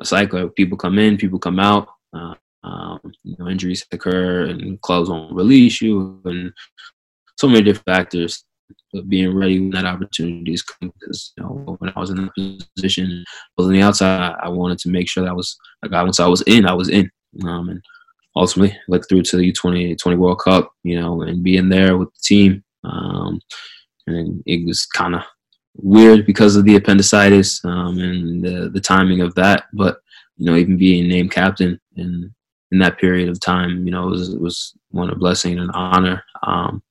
a 0.00 0.04
cycle. 0.04 0.48
People 0.48 0.78
come 0.78 0.98
in, 0.98 1.16
people 1.16 1.38
come 1.38 1.58
out. 1.58 1.88
Uh, 2.12 2.34
um, 2.62 3.00
you 3.22 3.36
know, 3.38 3.48
injuries 3.48 3.86
occur, 3.92 4.46
and 4.46 4.80
clubs 4.80 5.08
won't 5.08 5.34
release 5.34 5.80
you, 5.80 6.20
and 6.24 6.52
so 7.36 7.48
many 7.48 7.62
different 7.62 7.86
factors. 7.86 8.44
But 8.92 9.08
being 9.08 9.34
ready 9.34 9.60
when 9.60 9.70
that 9.70 9.84
opportunity 9.84 10.52
is 10.52 10.62
coming, 10.62 10.92
because 10.98 11.32
you 11.36 11.44
know, 11.44 11.76
when 11.78 11.92
I 11.94 12.00
was 12.00 12.10
in 12.10 12.16
that 12.16 12.64
position, 12.74 13.24
was 13.56 13.66
on 13.66 13.72
the 13.72 13.82
outside, 13.82 14.34
I 14.42 14.48
wanted 14.48 14.78
to 14.80 14.90
make 14.90 15.08
sure 15.08 15.22
that 15.22 15.30
I 15.30 15.34
was 15.34 15.56
like 15.82 15.92
once 15.92 16.18
I 16.18 16.26
was 16.26 16.42
in, 16.42 16.66
I 16.66 16.72
was 16.72 16.88
in, 16.88 17.10
um, 17.44 17.68
and 17.68 17.80
ultimately 18.34 18.76
look 18.88 19.08
through 19.08 19.22
to 19.22 19.36
the 19.36 19.52
U20 19.52 19.98
20 19.98 20.18
World 20.18 20.40
Cup, 20.40 20.72
you 20.82 21.00
know, 21.00 21.22
and 21.22 21.42
being 21.42 21.68
there 21.68 21.96
with 21.96 22.08
the 22.12 22.20
team. 22.22 22.64
Um, 22.84 23.40
and 24.06 24.42
it 24.46 24.66
was 24.66 24.86
kind 24.86 25.14
of 25.14 25.22
weird 25.76 26.26
because 26.26 26.56
of 26.56 26.64
the 26.64 26.76
appendicitis 26.76 27.64
um, 27.64 27.98
and 27.98 28.44
the, 28.44 28.70
the 28.70 28.80
timing 28.80 29.20
of 29.20 29.34
that. 29.34 29.64
But 29.72 29.98
you 30.36 30.46
know, 30.46 30.56
even 30.56 30.76
being 30.76 31.08
named 31.08 31.30
captain 31.30 31.80
in 31.96 32.34
in 32.72 32.78
that 32.80 32.98
period 32.98 33.28
of 33.28 33.40
time, 33.40 33.86
you 33.86 33.92
know, 33.92 34.06
was 34.06 34.36
was 34.36 34.74
one 34.90 35.10
a 35.10 35.14
blessing 35.14 35.52
and 35.52 35.62
an 35.62 35.70
honor, 35.70 36.22
um, 36.42 36.82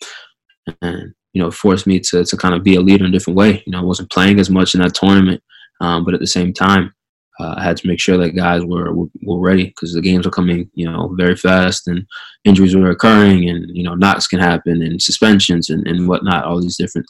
and 0.82 1.14
you 1.34 1.42
know, 1.42 1.52
forced 1.52 1.86
me 1.86 2.00
to 2.00 2.24
to 2.24 2.38
kind 2.38 2.56
of 2.56 2.64
be 2.64 2.76
a 2.76 2.82
leader 2.82 3.04
in 3.04 3.10
a 3.10 3.14
different 3.14 3.38
way. 3.38 3.62
You 3.66 3.72
know, 3.72 3.80
I 3.80 3.84
wasn't 3.84 4.12
playing 4.12 4.40
as 4.40 4.50
much 4.50 4.74
in 4.74 4.82
that 4.82 4.96
tournament, 4.96 5.44
um, 5.82 6.06
but 6.06 6.14
at 6.14 6.22
the 6.22 6.28
same 6.28 6.54
time, 6.54 6.94
uh, 7.40 7.56
I 7.58 7.64
had 7.64 7.76
to 7.78 7.88
make 7.88 8.00
sure 8.00 8.18
that 8.18 8.36
guys 8.36 8.64
were 8.64 8.94
were, 8.94 9.08
were 9.22 9.40
ready 9.40 9.66
because 9.66 9.94
the 9.94 10.02
games 10.02 10.26
were 10.26 10.32
coming, 10.32 10.70
you 10.74 10.90
know, 10.90 11.14
very 11.18 11.36
fast, 11.36 11.88
and 11.90 12.06
injuries 12.46 12.76
were 12.76 12.90
occurring, 12.90 13.50
and 13.50 13.66
you 13.76 13.84
know, 13.84 13.96
knocks 13.96 14.28
can 14.28 14.40
happen, 14.40 14.82
and 14.82 15.02
suspensions 15.02 15.70
and 15.70 15.86
and 15.86 16.08
whatnot. 16.08 16.46
All 16.46 16.62
these 16.62 16.78
different, 16.78 17.08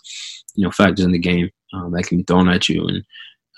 you 0.56 0.64
know, 0.64 0.72
factors 0.72 1.06
in 1.06 1.12
the 1.12 1.20
game 1.20 1.52
um, 1.74 1.92
that 1.92 2.08
can 2.08 2.18
be 2.18 2.24
thrown 2.24 2.50
at 2.50 2.68
you. 2.68 2.88
And 2.88 3.04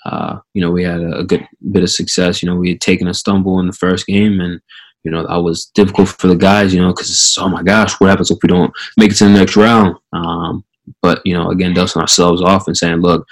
uh, 0.04 0.38
you 0.52 0.60
know, 0.60 0.70
we 0.70 0.84
had 0.84 1.00
a, 1.00 1.18
a, 1.18 1.24
good 1.24 1.46
bit 1.72 1.82
of 1.82 1.90
success. 1.90 2.42
You 2.42 2.48
know, 2.48 2.56
we 2.56 2.70
had 2.70 2.80
taken 2.80 3.08
a 3.08 3.14
stumble 3.14 3.58
in 3.58 3.66
the 3.66 3.72
first 3.72 4.06
game, 4.06 4.38
and 4.38 4.60
you 5.04 5.10
know 5.10 5.26
that 5.26 5.36
was 5.36 5.66
difficult 5.74 6.08
for 6.08 6.26
the 6.26 6.36
guys. 6.36 6.74
You 6.74 6.80
know, 6.80 6.92
because 6.92 7.36
oh 7.40 7.48
my 7.48 7.62
gosh, 7.62 7.98
what 8.00 8.10
happens 8.10 8.30
if 8.30 8.38
we 8.42 8.48
don't 8.48 8.72
make 8.96 9.12
it 9.12 9.14
to 9.16 9.24
the 9.24 9.30
next 9.30 9.56
round? 9.56 9.96
Um, 10.12 10.64
but 11.02 11.20
you 11.24 11.34
know, 11.34 11.50
again, 11.50 11.74
dusting 11.74 12.02
ourselves 12.02 12.42
off 12.42 12.66
and 12.66 12.76
saying, 12.76 13.00
look, 13.00 13.26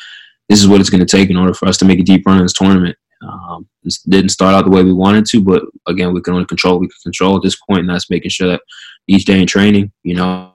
this 0.49 0.61
is 0.61 0.69
what 0.69 0.81
it's 0.81 0.91
going 0.91 1.05
to 1.05 1.17
take 1.17 1.31
in 1.31 1.37
order 1.37 1.55
for 1.55 1.67
us 1.69 1.77
to 1.79 1.85
make 1.85 1.99
a 1.99 2.05
deep 2.05 2.27
run 2.27 2.39
in 2.39 2.45
this 2.45 2.53
tournament. 2.53 2.97
Um, 3.27 3.67
didn't 4.09 4.29
start 4.29 4.55
out 4.55 4.65
the 4.65 4.71
way 4.71 4.83
we 4.83 4.93
wanted 4.93 5.27
to, 5.27 5.41
but 5.43 5.63
again, 5.87 6.13
we 6.13 6.21
can 6.21 6.35
only 6.35 6.47
control 6.47 6.75
what 6.75 6.83
we 6.83 6.89
can 6.89 7.01
control 7.03 7.37
at 7.37 7.43
this 7.43 7.57
point, 7.57 7.81
and 7.81 7.89
that's 7.89 8.11
making 8.11 8.31
sure 8.31 8.49
that 8.49 8.61
each 9.09 9.25
day 9.25 9.41
in 9.41 9.47
training, 9.47 9.93
you 10.03 10.15
know, 10.15 10.53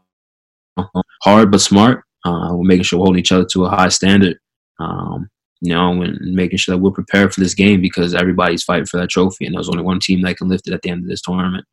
hard 1.24 1.52
but 1.52 1.62
smart, 1.62 2.04
uh, 2.26 2.50
we're 2.52 2.64
making 2.64 2.84
sure 2.84 3.00
we're 3.00 3.06
holding 3.06 3.20
each 3.20 3.32
other 3.32 3.46
to 3.52 3.66
a 3.66 3.70
high 3.70 3.90
standard, 3.90 4.38
um, 4.80 5.30
you 5.62 5.74
know, 5.74 6.02
and 6.02 6.20
making 6.36 6.58
sure 6.58 6.76
that 6.76 6.82
we're 6.82 6.92
prepared 6.92 7.34
for 7.34 7.40
this 7.40 7.54
game 7.54 7.82
because 7.82 8.16
everybody's 8.16 8.64
fighting 8.64 8.88
for 8.88 8.98
that 8.98 9.10
trophy, 9.10 9.46
and 9.46 9.56
there's 9.56 9.70
only 9.70 9.84
one 9.84 10.00
team 10.00 10.22
that 10.22 10.38
can 10.38 10.50
lift 10.50 10.68
it 10.68 10.74
at 10.74 10.82
the 10.82 10.90
end 10.90 11.04
of 11.04 11.10
this 11.10 11.22
tournament. 11.22 11.66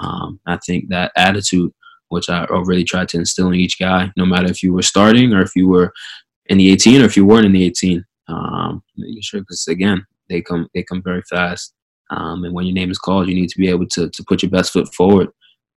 Um, 0.00 0.40
I 0.46 0.58
think 0.58 0.88
that 0.88 1.12
attitude, 1.16 1.72
which 2.08 2.28
I 2.28 2.46
really 2.50 2.84
tried 2.84 3.08
to 3.10 3.18
instill 3.18 3.48
in 3.48 3.54
each 3.54 3.78
guy, 3.78 4.12
no 4.16 4.26
matter 4.26 4.48
if 4.48 4.62
you 4.62 4.72
were 4.72 4.82
starting 4.82 5.32
or 5.32 5.40
if 5.40 5.54
you 5.54 5.68
were 5.68 5.92
in 6.46 6.58
the 6.58 6.70
18 6.72 7.00
or 7.00 7.04
if 7.04 7.16
you 7.16 7.24
weren't 7.24 7.46
in 7.46 7.52
the 7.52 7.64
18, 7.64 8.04
um, 8.28 8.82
making 8.96 9.22
sure 9.22 9.40
because 9.40 9.66
again, 9.68 10.04
they 10.28 10.42
come 10.42 10.68
they 10.74 10.82
come 10.82 11.02
very 11.02 11.22
fast, 11.22 11.72
um, 12.10 12.44
and 12.44 12.52
when 12.52 12.66
your 12.66 12.74
name 12.74 12.90
is 12.90 12.98
called, 12.98 13.28
you 13.28 13.34
need 13.34 13.48
to 13.48 13.58
be 13.58 13.68
able 13.68 13.86
to 13.88 14.10
to 14.10 14.24
put 14.26 14.42
your 14.42 14.50
best 14.50 14.72
foot 14.72 14.92
forward. 14.94 15.28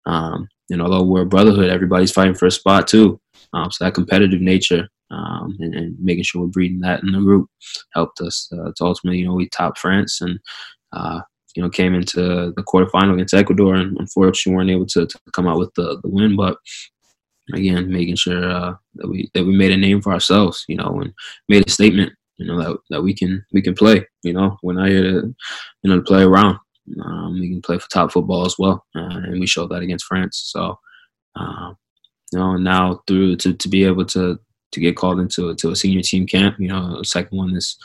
Um, 0.04 0.48
and 0.70 0.82
although 0.82 1.04
we're 1.04 1.22
a 1.22 1.26
brotherhood, 1.26 1.70
everybody's 1.70 2.12
fighting 2.12 2.34
for 2.34 2.46
a 2.46 2.50
spot 2.50 2.88
too. 2.88 3.20
Um, 3.52 3.70
so 3.70 3.84
that 3.84 3.94
competitive 3.94 4.40
nature 4.40 4.88
um, 5.12 5.56
and, 5.60 5.74
and, 5.74 5.96
making 6.00 6.24
sure 6.24 6.42
we're 6.42 6.48
breeding 6.48 6.80
that 6.80 7.02
in 7.02 7.12
the 7.12 7.18
group 7.18 7.48
helped 7.92 8.20
us 8.20 8.50
uh, 8.52 8.72
to 8.76 8.84
ultimately, 8.84 9.18
you 9.18 9.26
know, 9.26 9.34
we 9.34 9.48
topped 9.48 9.78
France 9.78 10.20
and, 10.20 10.38
uh, 10.92 11.20
you 11.54 11.62
know, 11.62 11.68
came 11.68 11.94
into 11.94 12.52
the 12.56 12.64
quarterfinal 12.66 13.14
against 13.14 13.34
Ecuador 13.34 13.74
and 13.74 13.96
unfortunately 13.98 14.56
weren't 14.56 14.70
able 14.70 14.86
to, 14.86 15.06
to 15.06 15.18
come 15.32 15.46
out 15.46 15.58
with 15.58 15.72
the, 15.74 16.00
the 16.02 16.08
win. 16.08 16.34
But 16.36 16.56
again, 17.52 17.90
making 17.90 18.16
sure 18.16 18.44
uh, 18.44 18.74
that 18.94 19.08
we 19.08 19.30
that 19.34 19.44
we 19.44 19.56
made 19.56 19.72
a 19.72 19.76
name 19.76 20.00
for 20.00 20.12
ourselves, 20.12 20.64
you 20.68 20.76
know, 20.76 21.00
and 21.00 21.12
made 21.48 21.66
a 21.66 21.70
statement, 21.70 22.12
you 22.38 22.46
know, 22.46 22.58
that 22.58 22.78
that 22.90 23.02
we 23.02 23.14
can 23.14 23.44
we 23.52 23.62
can 23.62 23.74
play. 23.74 24.06
You 24.22 24.32
know, 24.32 24.56
we're 24.62 24.74
not 24.74 24.88
here 24.88 25.02
to 25.02 25.34
you 25.82 25.90
know 25.90 25.96
to 25.96 26.02
play 26.02 26.22
around. 26.22 26.58
Um, 27.04 27.38
we 27.38 27.48
can 27.48 27.62
play 27.62 27.78
for 27.78 27.88
top 27.88 28.12
football 28.12 28.44
as 28.44 28.56
well, 28.58 28.84
uh, 28.96 29.20
and 29.24 29.40
we 29.40 29.46
showed 29.46 29.70
that 29.70 29.82
against 29.82 30.06
France. 30.06 30.42
So, 30.52 30.78
uh, 31.36 31.72
you 32.32 32.38
know, 32.38 32.56
now 32.56 33.02
through 33.06 33.36
to, 33.36 33.52
to 33.52 33.68
be 33.68 33.84
able 33.84 34.04
to 34.06 34.38
to 34.72 34.80
get 34.80 34.96
called 34.96 35.20
into 35.20 35.54
to 35.54 35.70
a 35.70 35.76
senior 35.76 36.02
team 36.02 36.26
camp, 36.26 36.56
you 36.58 36.68
know, 36.68 37.02
second 37.02 37.38
one 37.38 37.54
this 37.54 37.76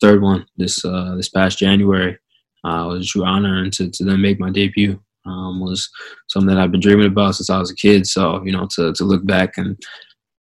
third 0.00 0.22
one 0.22 0.46
this 0.56 0.84
uh, 0.84 1.14
this 1.16 1.28
past 1.28 1.58
January 1.58 2.18
uh, 2.64 2.86
was 2.88 3.04
a 3.04 3.06
true 3.06 3.24
honor, 3.24 3.62
and 3.62 3.72
to, 3.74 3.90
to 3.90 4.04
then 4.04 4.20
make 4.20 4.40
my 4.40 4.50
debut 4.50 5.00
um, 5.26 5.60
was 5.60 5.88
something 6.28 6.48
that 6.48 6.58
I've 6.58 6.72
been 6.72 6.80
dreaming 6.80 7.06
about 7.06 7.36
since 7.36 7.50
I 7.50 7.58
was 7.58 7.70
a 7.70 7.76
kid. 7.76 8.06
So 8.06 8.42
you 8.44 8.52
know, 8.52 8.66
to 8.76 8.92
to 8.92 9.04
look 9.04 9.24
back 9.26 9.58
and 9.58 9.80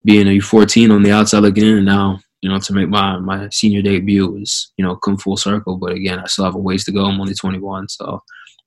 being 0.05 0.27
a 0.27 0.39
U14 0.39 0.93
on 0.93 1.03
the 1.03 1.11
outside 1.11 1.39
looking 1.39 1.65
in, 1.65 1.77
and 1.77 1.85
now 1.85 2.19
you 2.41 2.49
know 2.49 2.59
to 2.59 2.73
make 2.73 2.89
my 2.89 3.19
my 3.19 3.49
senior 3.49 3.81
debut 3.81 4.27
was 4.27 4.71
you 4.77 4.85
know 4.85 4.95
come 4.95 5.17
full 5.17 5.37
circle. 5.37 5.77
But 5.77 5.93
again, 5.93 6.19
I 6.19 6.25
still 6.25 6.45
have 6.45 6.55
a 6.55 6.59
ways 6.59 6.85
to 6.85 6.91
go. 6.91 7.05
I'm 7.05 7.19
only 7.19 7.35
21, 7.35 7.89
so 7.89 8.21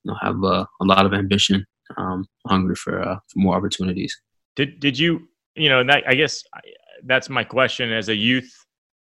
you 0.04 0.10
know, 0.10 0.18
have 0.20 0.42
uh, 0.42 0.66
a 0.80 0.84
lot 0.84 1.06
of 1.06 1.14
ambition, 1.14 1.66
um, 1.96 2.26
hungry 2.46 2.76
for 2.76 3.00
uh, 3.00 3.16
for 3.28 3.38
more 3.38 3.56
opportunities. 3.56 4.20
Did 4.56 4.80
did 4.80 4.98
you 4.98 5.28
you 5.54 5.68
know 5.68 5.84
I 6.06 6.14
guess 6.14 6.44
that's 7.04 7.28
my 7.28 7.44
question. 7.44 7.92
As 7.92 8.08
a 8.08 8.14
youth 8.14 8.52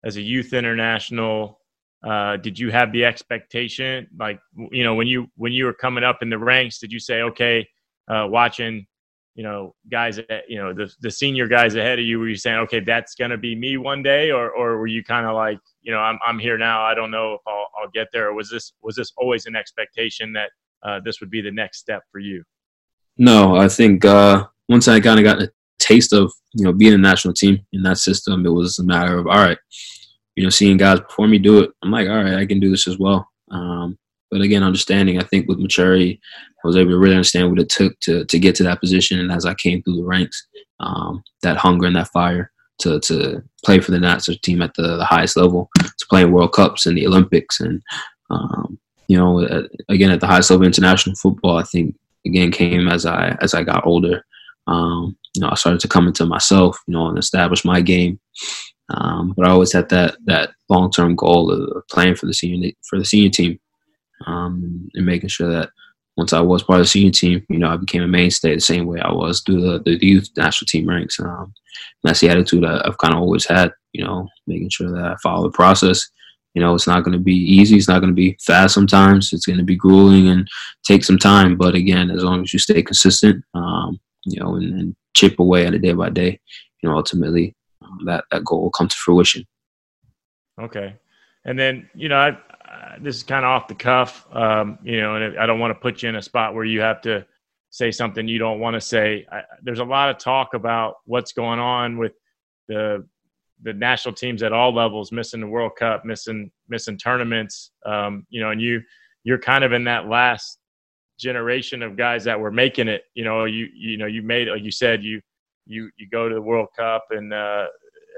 as 0.04 0.16
a 0.16 0.22
youth 0.22 0.52
international 0.52 1.58
uh, 2.06 2.36
did 2.36 2.58
you 2.58 2.70
have 2.70 2.92
the 2.92 3.04
expectation 3.04 4.06
like 4.18 4.38
you 4.70 4.84
know 4.84 4.94
when 4.94 5.06
you 5.06 5.26
when 5.36 5.52
you 5.52 5.64
were 5.64 5.72
coming 5.72 6.04
up 6.04 6.18
in 6.20 6.28
the 6.28 6.38
ranks 6.38 6.78
did 6.78 6.92
you 6.92 7.00
say 7.00 7.22
okay 7.22 7.66
uh, 8.08 8.26
watching 8.28 8.86
you 9.34 9.42
know 9.42 9.74
guys 9.90 10.20
you 10.46 10.58
know 10.58 10.74
the, 10.74 10.92
the 11.00 11.10
senior 11.10 11.48
guys 11.48 11.74
ahead 11.74 11.98
of 11.98 12.04
you 12.04 12.18
were 12.18 12.28
you 12.28 12.36
saying 12.36 12.58
okay 12.58 12.80
that's 12.80 13.14
gonna 13.14 13.38
be 13.38 13.56
me 13.56 13.78
one 13.78 14.02
day 14.02 14.30
or, 14.30 14.50
or 14.50 14.76
were 14.76 14.86
you 14.86 15.02
kind 15.02 15.24
of 15.24 15.34
like 15.34 15.58
you 15.80 15.90
know 15.90 15.98
I'm, 15.98 16.18
I'm 16.26 16.38
here 16.38 16.58
now 16.58 16.82
i 16.82 16.94
don't 16.94 17.10
know 17.10 17.32
if 17.32 17.40
I'll, 17.46 17.68
I'll 17.80 17.90
get 17.94 18.08
there 18.12 18.28
or 18.28 18.34
was 18.34 18.50
this 18.50 18.74
was 18.82 18.96
this 18.96 19.10
always 19.16 19.46
an 19.46 19.56
expectation 19.56 20.34
that 20.34 20.50
uh, 20.84 21.00
this 21.04 21.20
would 21.20 21.30
be 21.30 21.40
the 21.40 21.50
next 21.50 21.78
step 21.78 22.02
for 22.12 22.18
you? 22.18 22.44
No, 23.16 23.56
I 23.56 23.68
think 23.68 24.04
uh, 24.04 24.46
once 24.68 24.86
I 24.86 25.00
kind 25.00 25.18
of 25.18 25.24
got 25.24 25.48
taste 25.78 26.12
of 26.12 26.32
you 26.54 26.64
know 26.64 26.72
being 26.72 26.94
a 26.94 26.98
national 26.98 27.34
team 27.34 27.64
in 27.72 27.82
that 27.82 27.98
system, 27.98 28.46
it 28.46 28.50
was 28.50 28.78
a 28.78 28.84
matter 28.84 29.18
of 29.18 29.26
all 29.26 29.36
right, 29.36 29.58
you 30.36 30.42
know, 30.42 30.50
seeing 30.50 30.76
guys 30.76 31.00
before 31.00 31.28
me 31.28 31.38
do 31.38 31.60
it. 31.60 31.70
I'm 31.82 31.90
like, 31.90 32.08
all 32.08 32.22
right, 32.22 32.34
I 32.34 32.46
can 32.46 32.60
do 32.60 32.70
this 32.70 32.88
as 32.88 32.98
well. 32.98 33.28
Um, 33.50 33.98
but 34.30 34.40
again, 34.40 34.62
understanding, 34.62 35.20
I 35.20 35.22
think 35.22 35.46
with 35.46 35.60
maturity, 35.60 36.20
I 36.64 36.66
was 36.66 36.76
able 36.76 36.90
to 36.90 36.98
really 36.98 37.14
understand 37.14 37.50
what 37.50 37.60
it 37.60 37.68
took 37.68 37.98
to 38.00 38.24
to 38.24 38.38
get 38.38 38.54
to 38.56 38.62
that 38.64 38.80
position. 38.80 39.20
And 39.20 39.30
as 39.30 39.46
I 39.46 39.54
came 39.54 39.82
through 39.82 39.96
the 39.96 40.04
ranks, 40.04 40.46
um, 40.80 41.22
that 41.42 41.56
hunger 41.56 41.86
and 41.86 41.96
that 41.96 42.08
fire 42.08 42.50
to 42.80 42.98
to 43.00 43.42
play 43.64 43.80
for 43.80 43.92
the 43.92 44.00
national 44.00 44.38
team 44.38 44.62
at 44.62 44.74
the, 44.74 44.96
the 44.96 45.04
highest 45.04 45.36
level, 45.36 45.70
to 45.78 46.06
play 46.08 46.22
in 46.22 46.32
World 46.32 46.52
Cups 46.52 46.86
and 46.86 46.96
the 46.96 47.06
Olympics, 47.06 47.60
and 47.60 47.80
um, 48.30 48.78
you 49.08 49.16
know, 49.16 49.40
at, 49.40 49.66
again 49.88 50.10
at 50.10 50.20
the 50.20 50.26
highest 50.26 50.50
level 50.50 50.64
of 50.64 50.66
international 50.66 51.14
football, 51.16 51.56
I 51.56 51.62
think 51.62 51.94
again 52.26 52.50
came 52.50 52.88
as 52.88 53.06
I 53.06 53.36
as 53.40 53.54
I 53.54 53.62
got 53.62 53.86
older. 53.86 54.24
Um, 54.66 55.16
you 55.34 55.40
know, 55.40 55.50
I 55.50 55.54
started 55.54 55.80
to 55.80 55.88
come 55.88 56.06
into 56.06 56.26
myself, 56.26 56.78
you 56.86 56.92
know, 56.92 57.08
and 57.08 57.18
establish 57.18 57.64
my 57.64 57.80
game. 57.80 58.20
Um, 58.90 59.34
but 59.36 59.46
I 59.46 59.50
always 59.50 59.72
had 59.72 59.88
that 59.88 60.16
that 60.26 60.50
long 60.68 60.90
term 60.90 61.16
goal 61.16 61.50
of 61.50 61.86
playing 61.90 62.16
for 62.16 62.26
the 62.26 62.34
senior 62.34 62.70
for 62.88 62.98
the 62.98 63.04
senior 63.04 63.30
team, 63.30 63.58
um, 64.26 64.88
and 64.94 65.06
making 65.06 65.30
sure 65.30 65.50
that 65.50 65.70
once 66.16 66.32
I 66.32 66.40
was 66.40 66.62
part 66.62 66.80
of 66.80 66.84
the 66.84 66.90
senior 66.90 67.10
team, 67.10 67.44
you 67.48 67.58
know, 67.58 67.70
I 67.70 67.76
became 67.76 68.02
a 68.02 68.08
mainstay 68.08 68.54
the 68.54 68.60
same 68.60 68.86
way 68.86 69.00
I 69.00 69.10
was 69.10 69.40
through 69.40 69.60
the, 69.60 69.78
the 69.80 70.04
youth 70.04 70.28
national 70.36 70.66
team 70.66 70.88
ranks. 70.88 71.18
Um, 71.18 71.52
that's 72.02 72.20
the 72.20 72.28
attitude 72.28 72.64
I, 72.64 72.82
have 72.84 72.98
kind 72.98 73.14
of 73.14 73.20
always 73.20 73.46
had, 73.46 73.72
you 73.92 74.04
know, 74.04 74.28
making 74.46 74.70
sure 74.70 74.90
that 74.92 75.04
I 75.04 75.16
follow 75.22 75.44
the 75.44 75.56
process. 75.56 76.08
You 76.54 76.62
know, 76.62 76.72
it's 76.74 76.86
not 76.86 77.02
going 77.02 77.14
to 77.14 77.22
be 77.22 77.34
easy. 77.34 77.76
It's 77.76 77.88
not 77.88 77.98
going 77.98 78.12
to 78.12 78.14
be 78.14 78.38
fast 78.46 78.74
sometimes. 78.74 79.32
It's 79.32 79.46
going 79.46 79.58
to 79.58 79.64
be 79.64 79.74
grueling 79.74 80.28
and 80.28 80.48
take 80.86 81.02
some 81.02 81.18
time. 81.18 81.56
But 81.56 81.74
again, 81.74 82.12
as 82.12 82.22
long 82.22 82.42
as 82.42 82.52
you 82.52 82.60
stay 82.60 82.80
consistent, 82.80 83.44
um, 83.54 83.98
you 84.24 84.40
know, 84.40 84.54
and, 84.54 84.80
and, 84.80 84.96
chip 85.14 85.38
away 85.38 85.66
at 85.66 85.74
it 85.74 85.82
day 85.82 85.92
by 85.92 86.10
day, 86.10 86.40
you 86.82 86.88
know, 86.88 86.96
ultimately 86.96 87.54
that, 88.04 88.24
that 88.30 88.44
goal 88.44 88.62
will 88.62 88.70
come 88.70 88.88
to 88.88 88.96
fruition. 88.96 89.44
Okay. 90.60 90.94
And 91.44 91.58
then, 91.58 91.88
you 91.94 92.08
know, 92.08 92.16
I, 92.16 92.38
this 93.00 93.16
is 93.16 93.22
kind 93.22 93.44
of 93.44 93.50
off 93.50 93.68
the 93.68 93.74
cuff, 93.74 94.26
um, 94.32 94.78
you 94.82 95.00
know, 95.00 95.16
and 95.16 95.38
I 95.38 95.46
don't 95.46 95.58
want 95.58 95.72
to 95.72 95.80
put 95.80 96.02
you 96.02 96.08
in 96.08 96.16
a 96.16 96.22
spot 96.22 96.54
where 96.54 96.64
you 96.64 96.80
have 96.80 97.00
to 97.02 97.26
say 97.70 97.90
something 97.90 98.28
you 98.28 98.38
don't 98.38 98.60
want 98.60 98.74
to 98.74 98.80
say. 98.80 99.26
I, 99.30 99.42
there's 99.62 99.80
a 99.80 99.84
lot 99.84 100.10
of 100.10 100.18
talk 100.18 100.54
about 100.54 100.96
what's 101.06 101.32
going 101.32 101.58
on 101.58 101.98
with 101.98 102.12
the 102.68 103.06
the 103.62 103.72
national 103.72 104.14
teams 104.14 104.42
at 104.42 104.52
all 104.52 104.74
levels 104.74 105.10
missing 105.10 105.40
the 105.40 105.46
World 105.46 105.72
Cup, 105.78 106.04
missing 106.04 106.50
missing 106.68 106.98
tournaments. 106.98 107.72
Um, 107.84 108.26
you 108.28 108.40
know, 108.40 108.50
and 108.50 108.60
you 108.60 108.80
you're 109.24 109.38
kind 109.38 109.64
of 109.64 109.72
in 109.72 109.84
that 109.84 110.08
last 110.08 110.58
generation 111.18 111.82
of 111.82 111.96
guys 111.96 112.24
that 112.24 112.38
were 112.38 112.50
making 112.50 112.88
it. 112.88 113.04
You 113.14 113.24
know, 113.24 113.44
you 113.44 113.68
you 113.74 113.96
know 113.96 114.06
you 114.06 114.22
made 114.22 114.48
like 114.48 114.62
you 114.62 114.70
said 114.70 115.02
you 115.02 115.20
you 115.66 115.90
you 115.96 116.08
go 116.08 116.28
to 116.28 116.34
the 116.34 116.42
World 116.42 116.68
Cup 116.76 117.06
and 117.10 117.32
uh, 117.32 117.66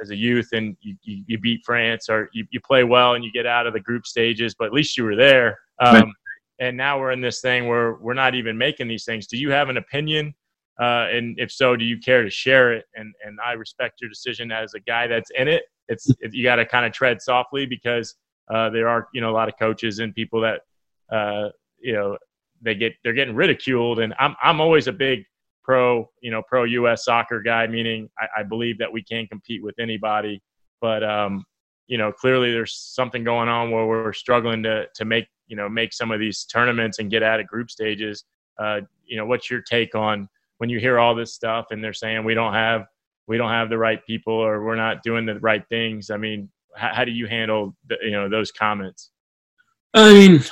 as 0.03 0.11
a 0.11 0.17
youth 0.17 0.51
and 0.53 0.77
you, 0.81 0.97
you, 1.03 1.25
you 1.27 1.39
beat 1.39 1.63
France 1.65 2.09
or 2.09 2.29
you, 2.33 2.47
you 2.51 2.61
play 2.61 2.85
well 2.85 3.15
and 3.15 3.25
you 3.25 3.33
get 3.33 3.47
out 3.47 3.67
of 3.67 3.73
the 3.73 3.81
group 3.81 4.07
stages, 4.07 4.55
but 4.55 4.67
at 4.67 4.73
least 4.73 4.97
you 4.97 5.05
were 5.05 5.17
there. 5.17 5.59
Um. 5.81 6.13
And 6.59 6.77
now 6.77 6.99
we're 6.99 7.11
in 7.11 7.21
this 7.21 7.43
thing 7.43 7.69
where 7.69 7.97
we're 7.97 8.15
not 8.15 8.35
even 8.35 8.57
making 8.57 8.89
these 8.89 9.05
things. 9.05 9.27
Do 9.27 9.37
you 9.37 9.51
have 9.51 9.69
an 9.69 9.77
opinion? 9.77 10.35
Uh, 10.81 11.07
and 11.11 11.39
if 11.39 11.51
so, 11.51 11.77
do 11.77 11.85
you 11.85 11.99
care 11.99 12.23
to 12.23 12.31
share 12.31 12.73
it? 12.73 12.85
And 12.95 13.13
and 13.25 13.39
I 13.45 13.53
respect 13.53 14.01
your 14.01 14.11
decision 14.11 14.51
as 14.51 14.75
a 14.75 14.81
guy 14.81 15.07
that's 15.07 15.31
in 15.37 15.49
it. 15.49 15.65
It's 15.89 16.09
it, 16.21 16.35
you 16.35 16.43
got 16.43 16.57
to 16.57 16.67
kind 16.67 16.87
of 16.87 16.93
tread 16.93 17.21
softly 17.23 17.67
because 17.67 18.15
uh, 18.53 18.71
there 18.71 18.89
are 18.89 19.09
you 19.13 19.21
know 19.21 19.31
a 19.31 19.37
lot 19.37 19.49
of 19.49 19.59
coaches 19.59 19.99
and 19.99 20.15
people 20.15 20.41
that 20.43 20.61
uh, 21.11 21.51
you 21.79 21.93
know 21.93 22.17
they 22.63 22.75
get 22.75 22.95
they're 23.03 23.13
getting 23.13 23.35
ridiculed. 23.35 24.01
And 24.01 24.15
I'm 24.19 24.35
I'm 24.43 24.61
always 24.61 24.87
a 24.87 24.93
big 24.93 25.25
pro, 25.63 26.09
you 26.21 26.31
know, 26.31 26.43
pro 26.43 26.65
U.S. 26.65 27.05
soccer 27.05 27.41
guy, 27.41 27.67
meaning 27.67 28.09
I, 28.19 28.41
I 28.41 28.43
believe 28.45 28.79
that 28.79 28.93
we 28.93 29.03
can 29.03 29.27
compete 29.27 29.63
with 29.63 29.75
anybody. 29.79 30.41
But 30.81 31.03
um, 31.03 31.45
you 31.87 31.99
know, 31.99 32.13
clearly 32.13 32.53
there's 32.53 32.75
something 32.75 33.25
going 33.25 33.49
on 33.49 33.71
where 33.71 33.87
we're 33.87 34.13
struggling 34.13 34.63
to 34.63 34.87
to 34.95 35.05
make 35.05 35.27
you 35.49 35.57
know 35.57 35.69
make 35.69 35.93
some 35.93 36.11
of 36.11 36.21
these 36.21 36.45
tournaments 36.45 36.99
and 36.99 37.11
get 37.11 37.23
out 37.23 37.41
of 37.41 37.47
group 37.47 37.71
stages. 37.71 38.25
Uh, 38.59 38.81
you 39.05 39.17
know, 39.17 39.27
what's 39.27 39.51
your 39.51 39.61
take 39.61 39.95
on 39.95 40.29
when 40.59 40.71
you 40.71 40.79
hear 40.79 40.99
all 40.99 41.15
this 41.15 41.35
stuff 41.35 41.67
and 41.71 41.83
they're 41.83 41.93
saying 41.93 42.25
we 42.25 42.35
don't 42.35 42.55
have 42.55 42.87
we 43.27 43.37
don't 43.37 43.51
have 43.51 43.69
the 43.69 43.79
right 43.79 44.05
people 44.07 44.35
or 44.35 44.65
we're 44.65 44.77
not 44.77 45.03
doing 45.03 45.27
the 45.27 45.39
right 45.41 45.65
things? 45.69 46.11
I 46.11 46.17
mean, 46.17 46.49
how, 46.77 46.95
how 46.95 47.05
do 47.05 47.13
you 47.13 47.27
handle 47.27 47.77
the, 47.89 47.97
you 48.03 48.13
know 48.13 48.29
those 48.29 48.53
comments? 48.53 49.11
I 49.95 50.13
mean, 50.13 50.45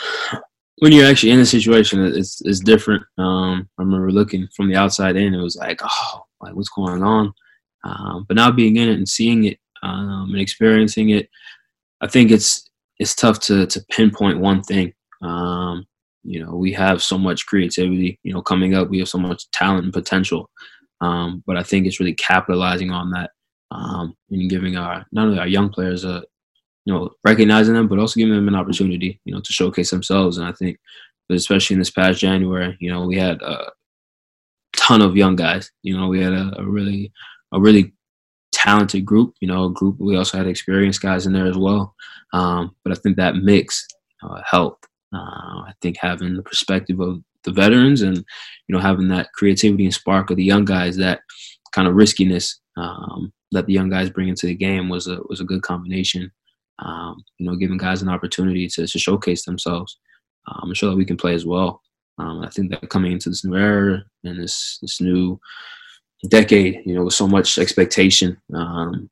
when 0.79 0.93
you're 0.93 1.07
actually 1.07 1.31
in 1.31 1.41
a 1.41 1.47
situation, 1.47 2.05
it's 2.05 2.41
it's 2.45 2.61
different. 2.61 3.03
Um, 3.19 3.69
I 3.79 3.83
remember 3.83 4.11
looking 4.11 4.49
from 4.57 4.69
the 4.69 4.77
outside 4.77 5.17
in, 5.17 5.35
it 5.35 5.43
was 5.43 5.57
like, 5.57 5.81
oh, 5.83 6.25
like 6.41 6.55
what's 6.55 6.69
going 6.69 7.03
on? 7.03 7.33
Um, 7.85 8.25
but 8.27 8.37
now 8.37 8.51
being 8.51 8.77
in 8.77 8.89
it 8.89 8.95
and 8.97 9.09
seeing 9.09 9.45
it 9.45 9.59
um, 9.83 10.31
and 10.31 10.41
experiencing 10.41 11.11
it, 11.11 11.29
I 12.01 12.09
think 12.09 12.31
it's 12.31 12.69
it's 12.99 13.15
tough 13.15 13.41
to 13.41 13.67
to 13.67 13.85
pinpoint 13.91 14.41
one 14.41 14.63
thing. 14.63 14.93
Um, 15.23 15.87
you 16.25 16.45
know, 16.45 16.55
we 16.55 16.73
have 16.73 17.03
so 17.03 17.19
much 17.19 17.47
creativity. 17.47 18.19
You 18.23 18.35
know, 18.35 18.43
coming 18.43 18.75
up, 18.75 18.89
we 18.89 18.99
have 18.99 19.09
so 19.09 19.19
much 19.19 19.51
talent 19.53 19.85
and 19.85 19.93
potential. 19.93 20.51
Um, 21.01 21.43
but 21.47 21.57
I 21.57 21.63
think 21.63 21.87
it's 21.87 22.01
really 22.01 22.15
capitalizing 22.15 22.91
on 22.91 23.11
that 23.11 23.31
um, 23.71 24.15
and 24.31 24.51
giving 24.51 24.77
our 24.77 25.05
not 25.13 25.27
only 25.27 25.39
our 25.39 25.47
young 25.47 25.69
players 25.69 26.05
a 26.05 26.23
you 26.85 26.93
know, 26.93 27.11
recognizing 27.25 27.75
them, 27.75 27.89
but 27.89 27.99
also 27.99 28.19
giving 28.19 28.35
them 28.35 28.49
an 28.49 28.55
opportunity, 28.55 29.21
you 29.25 29.35
know, 29.35 29.41
to 29.41 29.53
showcase 29.53 29.91
themselves. 29.91 30.37
And 30.37 30.47
I 30.47 30.53
think, 30.53 30.79
especially 31.31 31.75
in 31.75 31.81
this 31.81 31.91
past 31.91 32.21
January, 32.21 32.77
you 32.81 32.91
know, 32.91 33.07
we 33.07 33.17
had 33.17 33.41
a 33.43 33.71
ton 34.77 35.01
of 35.01 35.17
young 35.17 35.37
guys. 35.37 35.71
You 35.83 35.97
know, 35.97 36.09
we 36.09 36.21
had 36.21 36.33
a, 36.33 36.53
a 36.59 36.65
really, 36.65 37.11
a 37.53 37.61
really 37.61 37.95
talented 38.53 39.07
group. 39.07 39.35
You 39.41 39.49
know, 39.49 39.65
a 39.65 39.73
group. 39.73 39.97
We 39.99 40.17
also 40.17 40.37
had 40.37 40.47
experienced 40.47 41.01
guys 41.01 41.27
in 41.27 41.33
there 41.33 41.47
as 41.47 41.57
well. 41.57 41.95
Um, 42.33 42.75
but 42.85 42.93
I 42.93 43.01
think 43.01 43.17
that 43.17 43.37
mix 43.37 43.87
uh, 44.23 44.43
helped. 44.47 44.87
Uh, 45.15 45.63
I 45.69 45.73
think 45.81 45.97
having 45.99 46.37
the 46.37 46.43
perspective 46.43 47.01
of 47.01 47.23
the 47.45 47.53
veterans 47.53 48.03
and 48.03 48.17
you 48.17 48.75
know 48.75 48.81
having 48.81 49.09
that 49.09 49.33
creativity 49.33 49.85
and 49.85 49.95
spark 49.95 50.31
of 50.31 50.37
the 50.37 50.45
young 50.45 50.65
guys, 50.65 50.97
that 50.97 51.21
kind 51.73 51.89
of 51.89 51.95
riskiness 51.95 52.61
um, 52.77 53.33
that 53.53 53.67
the 53.67 53.73
young 53.73 53.89
guys 53.89 54.11
bring 54.11 54.29
into 54.29 54.47
the 54.47 54.55
game 54.55 54.91
was 54.91 55.07
a 55.07 55.19
was 55.29 55.41
a 55.41 55.45
good 55.45 55.63
combination 55.63 56.31
um, 56.81 57.25
you 57.39 57.47
know, 57.47 57.57
giving 57.57 57.77
guys 57.77 58.03
an 58.03 58.09
opportunity 58.09 58.69
to, 58.69 58.87
to 58.87 58.99
showcase 58.99 59.45
themselves 59.45 59.99
um, 60.49 60.69
and 60.69 60.77
show 60.77 60.91
that 60.91 60.97
we 60.97 61.05
can 61.05 61.17
play 61.17 61.35
as 61.35 61.47
well. 61.47 61.81
Um, 62.19 62.43
I 62.43 62.51
think 62.51 62.71
that 62.71 62.89
coming 62.91 63.13
into 63.13 63.29
this 63.29 63.45
new 63.45 63.57
era 63.57 64.05
and 64.23 64.41
this 64.41 64.79
this 64.81 65.01
new 65.01 65.39
decade, 66.29 66.81
you 66.87 66.95
know, 66.95 67.05
with 67.05 67.15
so 67.15 67.27
much 67.27 67.59
expectation, 67.59 68.37
um, 68.55 69.11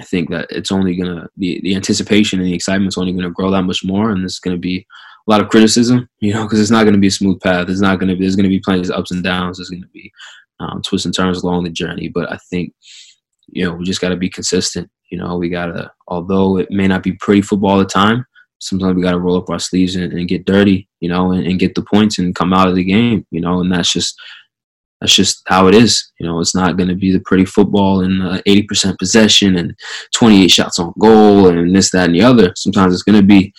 I 0.00 0.04
think 0.04 0.30
that 0.30 0.46
it's 0.50 0.70
only 0.70 0.96
gonna 0.96 1.28
the 1.36 1.60
the 1.62 1.74
anticipation 1.74 2.38
and 2.38 2.48
the 2.48 2.54
excitement 2.54 2.92
is 2.92 2.98
only 2.98 3.12
gonna 3.12 3.30
grow 3.30 3.50
that 3.50 3.62
much 3.62 3.84
more, 3.84 4.10
and 4.10 4.22
there's 4.22 4.38
gonna 4.38 4.56
be 4.56 4.86
a 5.26 5.30
lot 5.30 5.40
of 5.40 5.48
criticism, 5.48 6.08
you 6.20 6.32
know, 6.32 6.44
because 6.44 6.60
it's 6.60 6.70
not 6.70 6.84
gonna 6.84 6.98
be 6.98 7.08
a 7.08 7.12
smooth 7.12 7.40
path. 7.40 7.68
It's 7.68 7.80
not 7.80 7.98
gonna 7.98 8.14
be. 8.14 8.20
There's 8.20 8.36
gonna 8.36 8.48
be 8.48 8.60
plenty 8.60 8.82
of 8.82 8.90
ups 8.90 9.10
and 9.10 9.24
downs. 9.24 9.58
There's 9.58 9.70
gonna 9.70 9.88
be 9.92 10.12
um, 10.60 10.80
twists 10.82 11.06
and 11.06 11.14
turns 11.14 11.42
along 11.42 11.64
the 11.64 11.70
journey, 11.70 12.08
but 12.08 12.30
I 12.30 12.38
think 12.50 12.72
you 13.48 13.64
know 13.64 13.74
we 13.74 13.84
just 13.84 14.00
got 14.00 14.10
to 14.10 14.16
be 14.16 14.30
consistent 14.30 14.90
you 15.10 15.18
know, 15.18 15.36
we 15.36 15.48
gotta, 15.48 15.90
although 16.06 16.58
it 16.58 16.70
may 16.70 16.86
not 16.86 17.02
be 17.02 17.12
pretty 17.12 17.42
football 17.42 17.70
all 17.70 17.78
the 17.78 17.84
time, 17.84 18.26
sometimes 18.58 18.96
we 18.96 19.02
gotta 19.02 19.18
roll 19.18 19.36
up 19.36 19.50
our 19.50 19.58
sleeves 19.58 19.96
and, 19.96 20.12
and 20.12 20.28
get 20.28 20.44
dirty, 20.44 20.88
you 21.00 21.08
know, 21.08 21.32
and, 21.32 21.46
and, 21.46 21.58
get 21.58 21.74
the 21.74 21.82
points 21.82 22.18
and 22.18 22.34
come 22.34 22.52
out 22.52 22.68
of 22.68 22.74
the 22.74 22.84
game, 22.84 23.26
you 23.30 23.40
know, 23.40 23.60
and 23.60 23.72
that's 23.72 23.92
just 23.92 24.20
that's 25.00 25.14
just 25.14 25.42
how 25.46 25.68
it 25.68 25.74
is. 25.74 26.12
You 26.18 26.26
know, 26.26 26.40
it's 26.40 26.54
not 26.54 26.76
going 26.76 26.88
to 26.88 26.94
be 26.94 27.12
the 27.12 27.20
pretty 27.20 27.44
football 27.44 28.00
and 28.00 28.22
uh, 28.22 28.42
80% 28.42 28.98
possession 28.98 29.56
and 29.56 29.78
28 30.12 30.48
shots 30.48 30.78
on 30.78 30.92
goal 30.98 31.48
and 31.48 31.74
this, 31.74 31.90
that, 31.92 32.06
and 32.06 32.14
the 32.14 32.22
other. 32.22 32.52
Sometimes 32.56 32.92
it's 32.92 33.04
going 33.04 33.20
to 33.20 33.26
be 33.26 33.52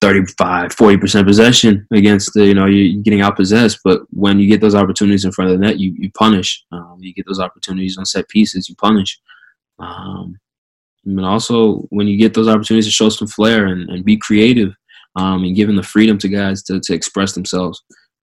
35, 0.00 0.74
40% 0.74 1.24
possession 1.24 1.86
against 1.92 2.32
the, 2.34 2.46
you 2.46 2.54
know, 2.54 2.66
you're 2.66 3.00
getting 3.02 3.20
out 3.20 3.36
possessed. 3.36 3.78
But 3.84 4.02
when 4.10 4.38
you 4.40 4.48
get 4.48 4.60
those 4.60 4.74
opportunities 4.74 5.24
in 5.24 5.32
front 5.32 5.52
of 5.52 5.58
the 5.58 5.64
net, 5.64 5.78
you, 5.78 5.94
you 5.96 6.10
punish. 6.12 6.64
Um, 6.72 6.96
you 6.98 7.14
get 7.14 7.26
those 7.26 7.40
opportunities 7.40 7.96
on 7.96 8.04
set 8.04 8.28
pieces, 8.28 8.68
you 8.68 8.74
punish. 8.74 9.20
Um, 9.78 10.36
and 11.04 11.24
also, 11.24 11.86
when 11.90 12.06
you 12.06 12.16
get 12.16 12.34
those 12.34 12.48
opportunities 12.48 12.86
to 12.86 12.92
show 12.92 13.08
some 13.08 13.28
flair 13.28 13.66
and, 13.66 13.88
and 13.90 14.04
be 14.04 14.16
creative, 14.16 14.74
um, 15.16 15.44
and 15.44 15.54
giving 15.54 15.76
the 15.76 15.82
freedom 15.82 16.18
to 16.18 16.28
guys 16.28 16.62
to, 16.64 16.80
to 16.80 16.94
express 16.94 17.32
themselves, 17.32 17.82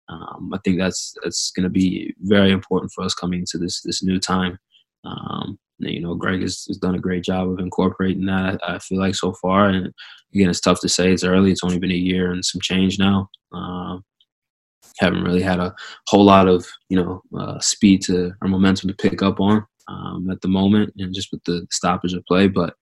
um, 0.10 0.52
I 0.54 0.58
think 0.64 0.78
that's 0.78 1.14
that's 1.24 1.52
going 1.56 1.64
to 1.64 1.70
be 1.70 2.14
very 2.22 2.52
important 2.52 2.92
for 2.94 3.04
us 3.04 3.14
coming 3.14 3.40
into 3.42 3.58
this 3.58 3.82
this 3.82 4.04
new 4.04 4.20
time. 4.20 4.58
Um, 5.06 5.58
you 5.80 6.02
know, 6.02 6.14
Greg 6.14 6.42
has, 6.42 6.66
has, 6.68 6.78
done 6.78 6.94
a 6.94 7.00
great 7.00 7.24
job 7.24 7.50
of 7.50 7.58
incorporating 7.58 8.26
that. 8.26 8.60
I, 8.64 8.76
I, 8.76 8.80
feel 8.80 9.00
like 9.00 9.16
so 9.16 9.34
far, 9.42 9.70
and 9.70 9.92
again, 10.34 10.50
it's 10.50 10.60
tough 10.60 10.80
to 10.82 10.90
say. 10.90 11.12
It's 11.12 11.24
early. 11.24 11.52
It's 11.52 11.64
only 11.64 11.80
been 11.80 11.92
a 11.92 11.96
year 11.96 12.32
and 12.32 12.46
some 12.46 12.62
change 12.62 13.00
now. 13.00 13.30
Um, 13.52 14.04
haven't 15.00 15.24
really 15.24 15.42
had 15.42 15.60
a 15.60 15.74
whole 16.08 16.26
lot 16.26 16.48
of 16.48 16.66
you 16.90 16.98
know 16.98 17.22
uh, 17.40 17.60
speed 17.60 18.02
to 18.04 18.34
or 18.42 18.48
momentum 18.48 18.90
to 18.90 18.96
pick 18.96 19.24
up 19.24 19.40
on 19.40 19.66
um, 19.88 20.30
at 20.32 20.41
the 20.41 20.48
moment, 20.48 20.94
and 20.98 21.13
just 21.13 21.32
with 21.32 21.44
the 21.46 21.65
stoppage 21.72 22.13
of 22.13 22.26
play. 22.26 22.48
But 22.48 22.76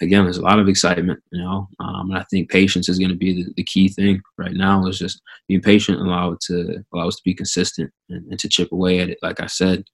again, 0.00 0.24
there's 0.24 0.38
a 0.38 0.42
lot 0.42 0.58
of 0.58 0.68
excitement, 0.68 1.20
you 1.32 1.42
know, 1.42 1.68
um, 1.80 2.10
and 2.10 2.18
I 2.18 2.24
think 2.30 2.50
patience 2.50 2.88
is 2.88 2.98
going 2.98 3.10
to 3.10 3.16
be 3.16 3.42
the, 3.42 3.52
the, 3.56 3.64
key 3.64 3.88
thing 3.88 4.20
right 4.36 4.52
now. 4.52 4.86
Is 4.86 4.98
just 4.98 5.20
being 5.48 5.60
patient, 5.60 5.98
and 5.98 6.08
allow 6.08 6.32
it 6.32 6.40
to 6.42 6.84
allow 6.92 7.08
us 7.08 7.16
to 7.16 7.22
be 7.24 7.34
consistent 7.34 7.92
and, 8.08 8.26
and 8.30 8.38
to 8.38 8.48
chip 8.48 8.72
away 8.72 9.00
at 9.00 9.10
it. 9.10 9.18
Like 9.22 9.40
I 9.40 9.46
said, 9.46 9.84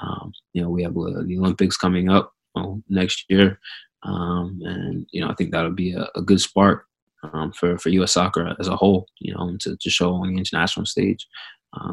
um, 0.00 0.32
you 0.52 0.62
know, 0.62 0.70
we 0.70 0.82
have 0.82 0.96
uh, 0.96 1.22
the 1.24 1.38
Olympics 1.38 1.76
coming 1.76 2.10
up 2.10 2.32
well, 2.54 2.82
next 2.88 3.24
year, 3.28 3.58
um, 4.02 4.60
and 4.64 5.06
you 5.10 5.20
know, 5.20 5.28
I 5.28 5.34
think 5.34 5.52
that'll 5.52 5.70
be 5.72 5.92
a, 5.92 6.08
a 6.14 6.22
good 6.22 6.40
spark 6.40 6.86
um, 7.22 7.52
for 7.52 7.78
for 7.78 7.90
U.S. 7.90 8.12
soccer 8.12 8.54
as 8.58 8.68
a 8.68 8.76
whole. 8.76 9.06
You 9.18 9.34
know, 9.34 9.56
to 9.60 9.76
to 9.76 9.90
show 9.90 10.14
on 10.14 10.32
the 10.32 10.38
international 10.38 10.86
stage 10.86 11.26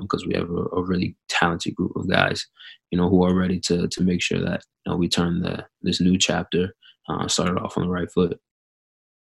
because 0.02 0.24
um, 0.24 0.30
we 0.30 0.36
have 0.36 0.50
a, 0.50 0.63
a, 0.76 0.84
really 0.84 1.16
talented 1.30 1.76
group 1.76 1.96
of 1.96 2.10
guys, 2.10 2.48
you 2.92 2.98
know, 2.98 3.10
who 3.10 3.24
are 3.24 3.36
ready 3.36 3.60
to 3.60 3.88
to 3.88 4.04
make 4.04 4.22
sure 4.22 4.40
that 4.40 4.63
you 4.86 4.92
know 4.92 4.98
we 4.98 5.08
turn 5.08 5.42
the 5.42 5.66
this 5.82 6.02
new 6.02 6.18
chapter 6.18 6.74
uh, 7.10 7.28
started 7.28 7.60
off 7.60 7.78
on 7.78 7.84
the 7.84 7.90
right 7.90 8.12
foot. 8.12 8.40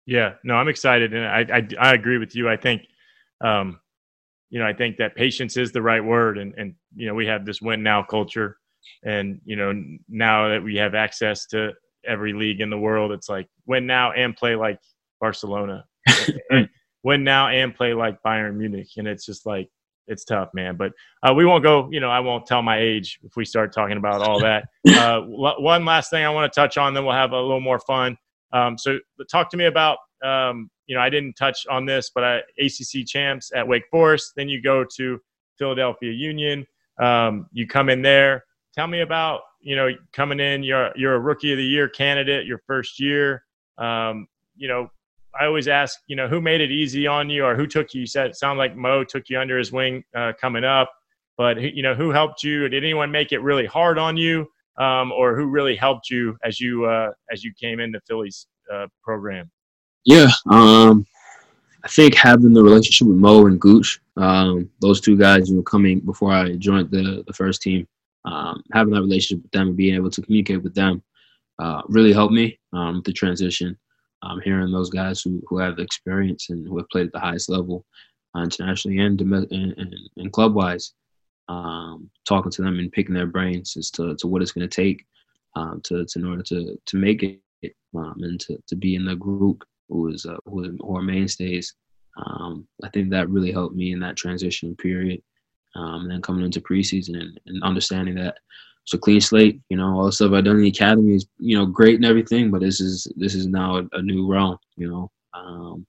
Yeah, 0.05 0.33
no, 0.43 0.55
I'm 0.55 0.69
excited, 0.69 1.13
and 1.13 1.25
I 1.25 1.57
I, 1.57 1.89
I 1.89 1.93
agree 1.93 2.17
with 2.17 2.35
you. 2.35 2.49
I 2.49 2.57
think, 2.57 2.83
um, 3.43 3.79
you 4.49 4.59
know, 4.59 4.65
I 4.65 4.73
think 4.73 4.97
that 4.97 5.15
patience 5.15 5.57
is 5.57 5.71
the 5.71 5.81
right 5.81 6.03
word, 6.03 6.37
and 6.37 6.53
and 6.57 6.75
you 6.95 7.07
know, 7.07 7.13
we 7.13 7.27
have 7.27 7.45
this 7.45 7.61
win 7.61 7.83
now 7.83 8.03
culture, 8.03 8.57
and 9.03 9.39
you 9.45 9.55
know, 9.55 9.73
now 10.09 10.49
that 10.49 10.63
we 10.63 10.75
have 10.77 10.95
access 10.95 11.45
to 11.47 11.73
every 12.05 12.33
league 12.33 12.61
in 12.61 12.69
the 12.69 12.77
world, 12.77 13.11
it's 13.11 13.29
like 13.29 13.47
win 13.65 13.85
now 13.85 14.11
and 14.13 14.35
play 14.35 14.55
like 14.55 14.79
Barcelona, 15.19 15.85
win 17.03 17.23
now 17.23 17.49
and 17.49 17.75
play 17.75 17.93
like 17.93 18.23
Bayern 18.23 18.55
Munich, 18.55 18.89
and 18.97 19.07
it's 19.07 19.25
just 19.25 19.45
like 19.45 19.69
it's 20.07 20.23
tough, 20.23 20.49
man. 20.53 20.75
But 20.75 20.93
uh, 21.23 21.33
we 21.33 21.45
won't 21.45 21.63
go. 21.63 21.89
You 21.91 21.99
know, 21.99 22.09
I 22.09 22.19
won't 22.19 22.45
tell 22.45 22.61
my 22.61 22.79
age 22.79 23.19
if 23.23 23.35
we 23.35 23.45
start 23.45 23.73
talking 23.73 23.97
about 23.97 24.21
all 24.21 24.39
that. 24.41 24.69
Uh, 24.97 25.21
one 25.21 25.85
last 25.85 26.09
thing 26.09 26.25
I 26.25 26.29
want 26.29 26.51
to 26.51 26.59
touch 26.59 26.77
on, 26.77 26.93
then 26.93 27.03
we'll 27.03 27.13
have 27.13 27.33
a 27.33 27.39
little 27.39 27.59
more 27.59 27.77
fun. 27.79 28.17
Um, 28.51 28.77
so, 28.77 28.97
talk 29.29 29.49
to 29.51 29.57
me 29.57 29.65
about. 29.65 29.97
Um, 30.23 30.71
you 30.87 30.95
know, 30.95 31.01
I 31.01 31.09
didn't 31.09 31.33
touch 31.33 31.67
on 31.69 31.85
this, 31.85 32.09
but 32.15 32.23
I, 32.23 32.37
ACC 32.57 33.05
champs 33.05 33.51
at 33.53 33.67
Wake 33.67 33.83
Forest. 33.91 34.33
Then 34.35 34.49
you 34.49 34.61
go 34.61 34.85
to 34.95 35.19
Philadelphia 35.59 36.11
Union. 36.11 36.65
Um, 36.99 37.47
you 37.51 37.67
come 37.67 37.89
in 37.89 38.01
there. 38.01 38.45
Tell 38.73 38.87
me 38.87 39.01
about 39.01 39.41
you 39.61 39.75
know 39.75 39.89
coming 40.13 40.39
in. 40.39 40.63
You're 40.63 40.91
you're 40.95 41.15
a 41.15 41.19
rookie 41.19 41.51
of 41.51 41.57
the 41.57 41.65
year 41.65 41.89
candidate. 41.89 42.45
Your 42.45 42.61
first 42.65 42.99
year. 42.99 43.43
Um, 43.77 44.27
you 44.55 44.67
know, 44.67 44.89
I 45.39 45.45
always 45.45 45.67
ask, 45.67 45.99
you 46.07 46.15
know, 46.15 46.27
who 46.27 46.41
made 46.41 46.61
it 46.61 46.71
easy 46.71 47.07
on 47.07 47.29
you 47.29 47.45
or 47.45 47.55
who 47.55 47.67
took 47.67 47.93
you? 47.93 48.01
You 48.01 48.07
said 48.07 48.27
it 48.27 48.35
sounded 48.35 48.59
like 48.59 48.75
Mo 48.75 49.03
took 49.03 49.29
you 49.29 49.39
under 49.39 49.57
his 49.57 49.71
wing 49.71 50.03
uh, 50.15 50.33
coming 50.39 50.63
up, 50.63 50.91
but 51.37 51.61
you 51.61 51.83
know, 51.83 51.93
who 51.93 52.11
helped 52.11 52.43
you? 52.43 52.67
Did 52.69 52.83
anyone 52.83 53.11
make 53.11 53.31
it 53.31 53.39
really 53.39 53.65
hard 53.65 53.97
on 53.97 54.17
you, 54.17 54.47
um, 54.77 55.11
or 55.11 55.35
who 55.35 55.45
really 55.47 55.75
helped 55.75 56.09
you 56.09 56.37
as 56.43 56.59
you 56.59 56.85
uh, 56.85 57.11
as 57.31 57.43
you 57.43 57.53
came 57.59 57.79
into 57.79 57.99
Philly's 58.07 58.47
uh, 58.73 58.87
program? 59.03 59.49
Yeah, 60.05 60.29
um, 60.49 61.05
I 61.83 61.87
think 61.87 62.15
having 62.15 62.53
the 62.53 62.63
relationship 62.63 63.07
with 63.07 63.17
Mo 63.17 63.45
and 63.45 63.59
Gooch, 63.59 63.99
um, 64.15 64.69
those 64.81 65.01
two 65.01 65.17
guys, 65.17 65.49
you 65.49 65.57
know, 65.57 65.63
coming 65.63 65.99
before 65.99 66.33
I 66.33 66.55
joined 66.55 66.91
the 66.91 67.23
the 67.27 67.33
first 67.33 67.61
team, 67.61 67.87
um, 68.25 68.63
having 68.73 68.93
that 68.93 69.01
relationship 69.01 69.43
with 69.43 69.51
them 69.51 69.69
and 69.69 69.77
being 69.77 69.95
able 69.95 70.09
to 70.09 70.21
communicate 70.21 70.63
with 70.63 70.73
them 70.73 71.03
uh, 71.59 71.81
really 71.87 72.13
helped 72.13 72.33
me 72.33 72.59
um, 72.73 73.01
the 73.05 73.13
transition 73.13 73.77
um, 74.23 74.41
hearing 74.43 74.71
those 74.71 74.89
guys 74.89 75.21
who, 75.21 75.41
who 75.47 75.57
have 75.57 75.79
experience 75.79 76.49
and 76.49 76.67
who 76.67 76.77
have 76.77 76.89
played 76.89 77.07
at 77.07 77.13
the 77.13 77.19
highest 77.19 77.49
level 77.49 77.85
uh, 78.35 78.41
internationally 78.41 78.99
and, 78.99 79.19
and, 79.21 79.51
and, 79.51 79.95
and 80.17 80.33
club 80.33 80.53
wise, 80.53 80.93
um, 81.49 82.09
talking 82.25 82.51
to 82.51 82.61
them 82.61 82.79
and 82.79 82.91
picking 82.91 83.15
their 83.15 83.27
brains 83.27 83.77
as 83.77 83.89
to, 83.91 84.15
to 84.15 84.27
what 84.27 84.41
it's 84.41 84.51
going 84.51 84.67
to 84.67 84.75
take 84.75 85.05
um, 85.55 85.81
to, 85.83 86.05
to 86.05 86.19
in 86.19 86.25
order 86.25 86.43
to, 86.43 86.79
to 86.85 86.97
make 86.97 87.23
it 87.23 87.39
um, 87.95 88.15
and 88.21 88.39
to, 88.39 88.57
to 88.67 88.75
be 88.75 88.95
in 88.95 89.05
the 89.05 89.15
group 89.15 89.63
who 89.89 90.09
is 90.09 90.25
uh, 90.25 90.37
who, 90.45 90.77
are 90.95 91.01
mainstays. 91.01 91.73
Um, 92.17 92.67
I 92.83 92.89
think 92.89 93.09
that 93.09 93.29
really 93.29 93.51
helped 93.51 93.75
me 93.75 93.91
in 93.91 93.99
that 94.01 94.17
transition 94.17 94.75
period. 94.75 95.21
Um, 95.75 96.01
and 96.01 96.11
then 96.11 96.21
coming 96.21 96.43
into 96.43 96.61
preseason 96.61 97.19
and, 97.19 97.39
and 97.45 97.63
understanding 97.63 98.15
that 98.15 98.37
a 98.93 98.97
clean 98.97 99.21
slate. 99.21 99.61
You 99.69 99.77
know, 99.77 99.97
all 99.97 100.05
the 100.05 100.11
stuff 100.11 100.31
I've 100.33 100.43
done 100.43 100.57
in 100.57 100.63
the 100.63 100.69
academy 100.69 101.15
is 101.15 101.27
you 101.37 101.57
know 101.57 101.65
great 101.65 101.95
and 101.95 102.05
everything, 102.05 102.51
but 102.51 102.61
this 102.61 102.79
is 102.79 103.07
this 103.15 103.35
is 103.35 103.47
now 103.47 103.77
a, 103.77 103.83
a 103.93 104.01
new 104.01 104.27
realm. 104.27 104.57
You 104.75 104.89
know, 104.89 105.11
um, 105.33 105.85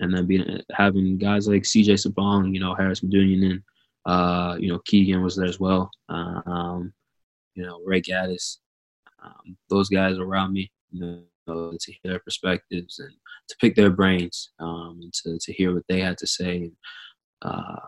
and 0.00 0.14
then 0.14 0.26
being 0.26 0.60
having 0.72 1.18
guys 1.18 1.48
like 1.48 1.64
C.J. 1.64 1.94
Sapong, 1.94 2.52
you 2.52 2.60
know, 2.60 2.74
Haris 2.74 3.00
Medunjanin, 3.00 3.50
and 3.50 3.62
uh, 4.06 4.56
you 4.58 4.68
know 4.68 4.80
Keegan 4.86 5.22
was 5.22 5.36
there 5.36 5.46
as 5.46 5.60
well. 5.60 5.90
Um, 6.08 6.92
you 7.54 7.64
know, 7.64 7.80
Ray 7.84 8.02
Gaddis, 8.02 8.58
um, 9.22 9.56
those 9.70 9.88
guys 9.88 10.18
around 10.18 10.52
me. 10.52 10.70
You 10.90 11.00
know, 11.00 11.22
to 11.46 11.92
hear 11.92 12.12
their 12.12 12.18
perspectives 12.18 12.98
and 12.98 13.12
to 13.48 13.56
pick 13.60 13.76
their 13.76 13.90
brains 13.90 14.50
um, 14.58 14.98
and 15.02 15.12
to, 15.12 15.38
to 15.38 15.52
hear 15.52 15.74
what 15.74 15.84
they 15.88 16.00
had 16.00 16.18
to 16.18 16.26
say 16.26 16.56
and 16.56 16.72
uh, 17.42 17.80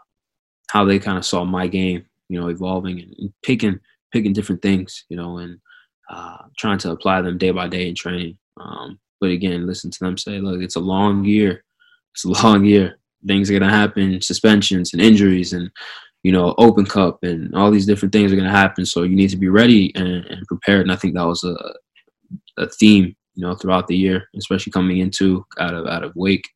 how 0.71 0.85
they 0.85 0.99
kind 0.99 1.19
of 1.19 1.25
saw 1.25 1.45
my 1.45 1.67
game, 1.67 2.05
you 2.29 2.41
know, 2.41 2.49
evolving 2.49 3.01
and, 3.01 3.15
and 3.19 3.33
picking 3.43 3.81
picking 4.13 4.33
different 4.33 4.63
things, 4.63 5.05
you 5.09 5.17
know, 5.17 5.39
and 5.39 5.59
uh, 6.11 6.39
trying 6.57 6.79
to 6.79 6.91
apply 6.91 7.23
them 7.23 7.39
day 7.39 7.51
by 7.51 7.69
day 7.69 7.89
in 7.89 7.95
training. 7.95 8.39
Um, 8.59 8.99
but 9.21 9.31
again, 9.31 9.67
listen 9.67 9.91
to 9.91 9.99
them 10.01 10.17
say, 10.17 10.41
look, 10.41 10.63
it's 10.63 10.77
a 10.77 10.81
long 10.81 11.25
year. 11.25 11.65
It's 12.15 12.25
a 12.25 12.29
long 12.45 12.65
year. 12.65 12.99
Things 13.27 13.51
are 13.51 13.59
going 13.59 13.69
to 13.69 13.77
happen, 13.77 14.21
suspensions 14.21 14.93
and 14.93 15.03
injuries 15.03 15.53
and, 15.53 15.71
you 16.23 16.33
know, 16.33 16.55
open 16.59 16.87
cup 16.87 17.19
and 17.23 17.55
all 17.55 17.71
these 17.71 17.87
different 17.87 18.13
things 18.13 18.33
are 18.33 18.37
going 18.37 18.49
to 18.49 18.57
happen. 18.57 18.87
So 18.87 19.03
you 19.03 19.17
need 19.17 19.31
to 19.31 19.37
be 19.37 19.49
ready 19.49 19.93
and, 19.97 20.25
and 20.27 20.47
prepared. 20.47 20.83
And 20.83 20.93
I 20.93 20.97
think 20.97 21.15
that 21.15 21.27
was 21.27 21.43
a, 21.43 21.57
a 22.59 22.69
theme, 22.69 23.17
you 23.35 23.47
know, 23.47 23.55
throughout 23.55 23.89
the 23.89 23.97
year, 23.97 24.29
especially 24.37 24.73
coming 24.73 24.99
into 24.99 25.45
out 25.59 25.75
of, 25.75 25.87
out 25.87 26.05
of 26.05 26.13
Wake, 26.15 26.49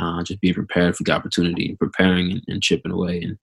uh, 0.00 0.22
just 0.24 0.40
being 0.40 0.54
prepared 0.54 0.96
for 0.96 1.04
the 1.04 1.12
opportunity 1.12 1.68
and 1.68 1.78
preparing 1.78 2.32
and, 2.32 2.42
and 2.48 2.62
chipping 2.62 2.92
away. 2.92 3.20
And, 3.22 3.38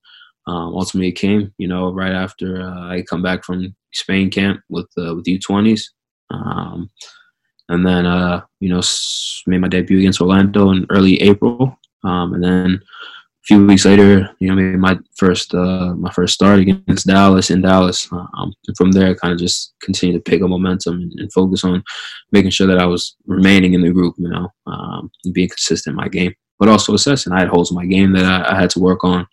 um, 0.48 0.74
ultimately, 0.74 1.10
it 1.10 1.14
came, 1.14 1.54
you 1.58 1.68
know, 1.68 1.92
right 1.92 2.14
after 2.14 2.62
uh, 2.62 2.90
I 2.90 3.02
come 3.02 3.22
back 3.22 3.44
from 3.44 3.76
Spain 3.94 4.32
camp 4.32 4.62
with 4.70 4.88
uh, 4.98 5.14
with 5.14 5.26
U20s, 5.26 5.82
um, 6.30 6.90
and 7.68 7.86
then 7.86 8.06
uh, 8.06 8.42
you 8.62 8.70
know 8.70 8.82
made 9.46 9.60
my 9.60 9.68
debut 9.68 10.00
against 10.00 10.22
Orlando 10.22 10.72
in 10.72 10.86
early 10.90 11.22
April, 11.22 11.78
um, 12.06 12.34
and 12.34 12.42
then 12.42 12.76
a 12.76 13.44
few 13.46 13.66
weeks 13.66 13.84
later, 13.84 14.30
you 14.40 14.48
know, 14.48 14.56
made 14.56 14.80
my 14.80 14.98
first 15.18 15.54
uh, 15.54 15.94
my 15.96 16.12
first 16.12 16.34
start 16.34 16.60
against 16.60 17.08
Dallas 17.08 17.52
in 17.52 17.62
Dallas. 17.62 18.08
Um, 18.14 18.54
and 18.68 18.78
from 18.78 18.94
there, 18.94 19.14
kind 19.16 19.34
of 19.34 19.40
just 19.40 19.74
continued 19.82 20.24
to 20.24 20.32
pick 20.32 20.42
up 20.42 20.50
momentum 20.50 20.96
and, 20.96 21.12
and, 21.18 21.34
focus 21.34 21.66
on 21.66 21.84
making 22.32 22.52
sure 22.52 22.68
that 22.68 22.80
I 22.80 22.86
was 22.86 23.18
remaining 23.26 23.74
in 23.74 23.82
the 23.82 23.92
group, 23.92 24.16
you 24.18 24.30
know, 24.30 24.48
um, 24.66 25.12
and 25.26 25.34
being 25.34 25.50
consistent 25.50 25.94
in 25.94 25.98
my 25.98 26.08
game, 26.08 26.34
but 26.58 26.70
also 26.70 26.94
assessing. 26.94 27.34
I 27.34 27.40
had 27.40 27.50
holes 27.50 27.72
in 27.72 27.76
my 27.76 27.86
game 27.86 28.14
that 28.14 28.24
I, 28.24 28.56
I 28.56 28.60
had 28.60 28.70
to 28.72 28.80
work 28.80 29.04
on 29.04 29.28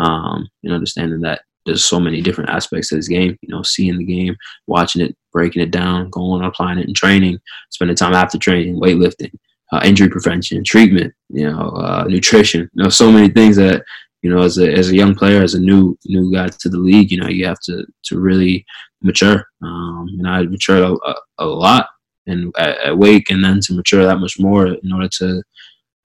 um, 0.00 0.48
and 0.64 0.72
understanding 0.72 1.20
that 1.20 1.42
there's 1.66 1.84
so 1.84 2.00
many 2.00 2.22
different 2.22 2.50
aspects 2.50 2.90
of 2.90 2.98
this 2.98 3.08
game. 3.08 3.36
You 3.42 3.54
know, 3.54 3.62
seeing 3.62 3.98
the 3.98 4.04
game, 4.04 4.34
watching 4.66 5.02
it, 5.02 5.16
breaking 5.32 5.62
it 5.62 5.70
down, 5.70 6.10
going 6.10 6.44
applying 6.44 6.78
it 6.78 6.88
in 6.88 6.94
training, 6.94 7.38
spending 7.70 7.96
time 7.96 8.14
after 8.14 8.38
training, 8.38 8.80
weightlifting, 8.80 9.32
uh, 9.72 9.80
injury 9.84 10.08
prevention, 10.08 10.64
treatment, 10.64 11.12
you 11.28 11.48
know, 11.48 11.70
uh, 11.70 12.04
nutrition. 12.08 12.62
You 12.74 12.84
know, 12.84 12.88
so 12.88 13.12
many 13.12 13.28
things 13.28 13.56
that 13.56 13.84
you 14.22 14.30
know, 14.30 14.42
as 14.42 14.58
a 14.58 14.72
as 14.72 14.90
a 14.90 14.96
young 14.96 15.14
player, 15.14 15.42
as 15.42 15.54
a 15.54 15.60
new 15.60 15.96
new 16.06 16.32
guy 16.32 16.48
to 16.48 16.68
the 16.68 16.78
league, 16.78 17.10
you 17.10 17.20
know, 17.20 17.28
you 17.28 17.46
have 17.46 17.60
to 17.60 17.86
to 18.04 18.18
really 18.18 18.64
mature. 19.02 19.46
Um, 19.62 20.08
and 20.18 20.28
I 20.28 20.42
matured 20.42 20.82
a, 20.82 20.92
a, 20.92 21.14
a 21.38 21.46
lot 21.46 21.88
and 22.26 22.52
at, 22.58 22.78
at 22.78 22.98
Wake, 22.98 23.30
and 23.30 23.44
then 23.44 23.60
to 23.60 23.74
mature 23.74 24.04
that 24.04 24.18
much 24.18 24.38
more 24.38 24.66
in 24.66 24.92
order 24.92 25.08
to 25.18 25.42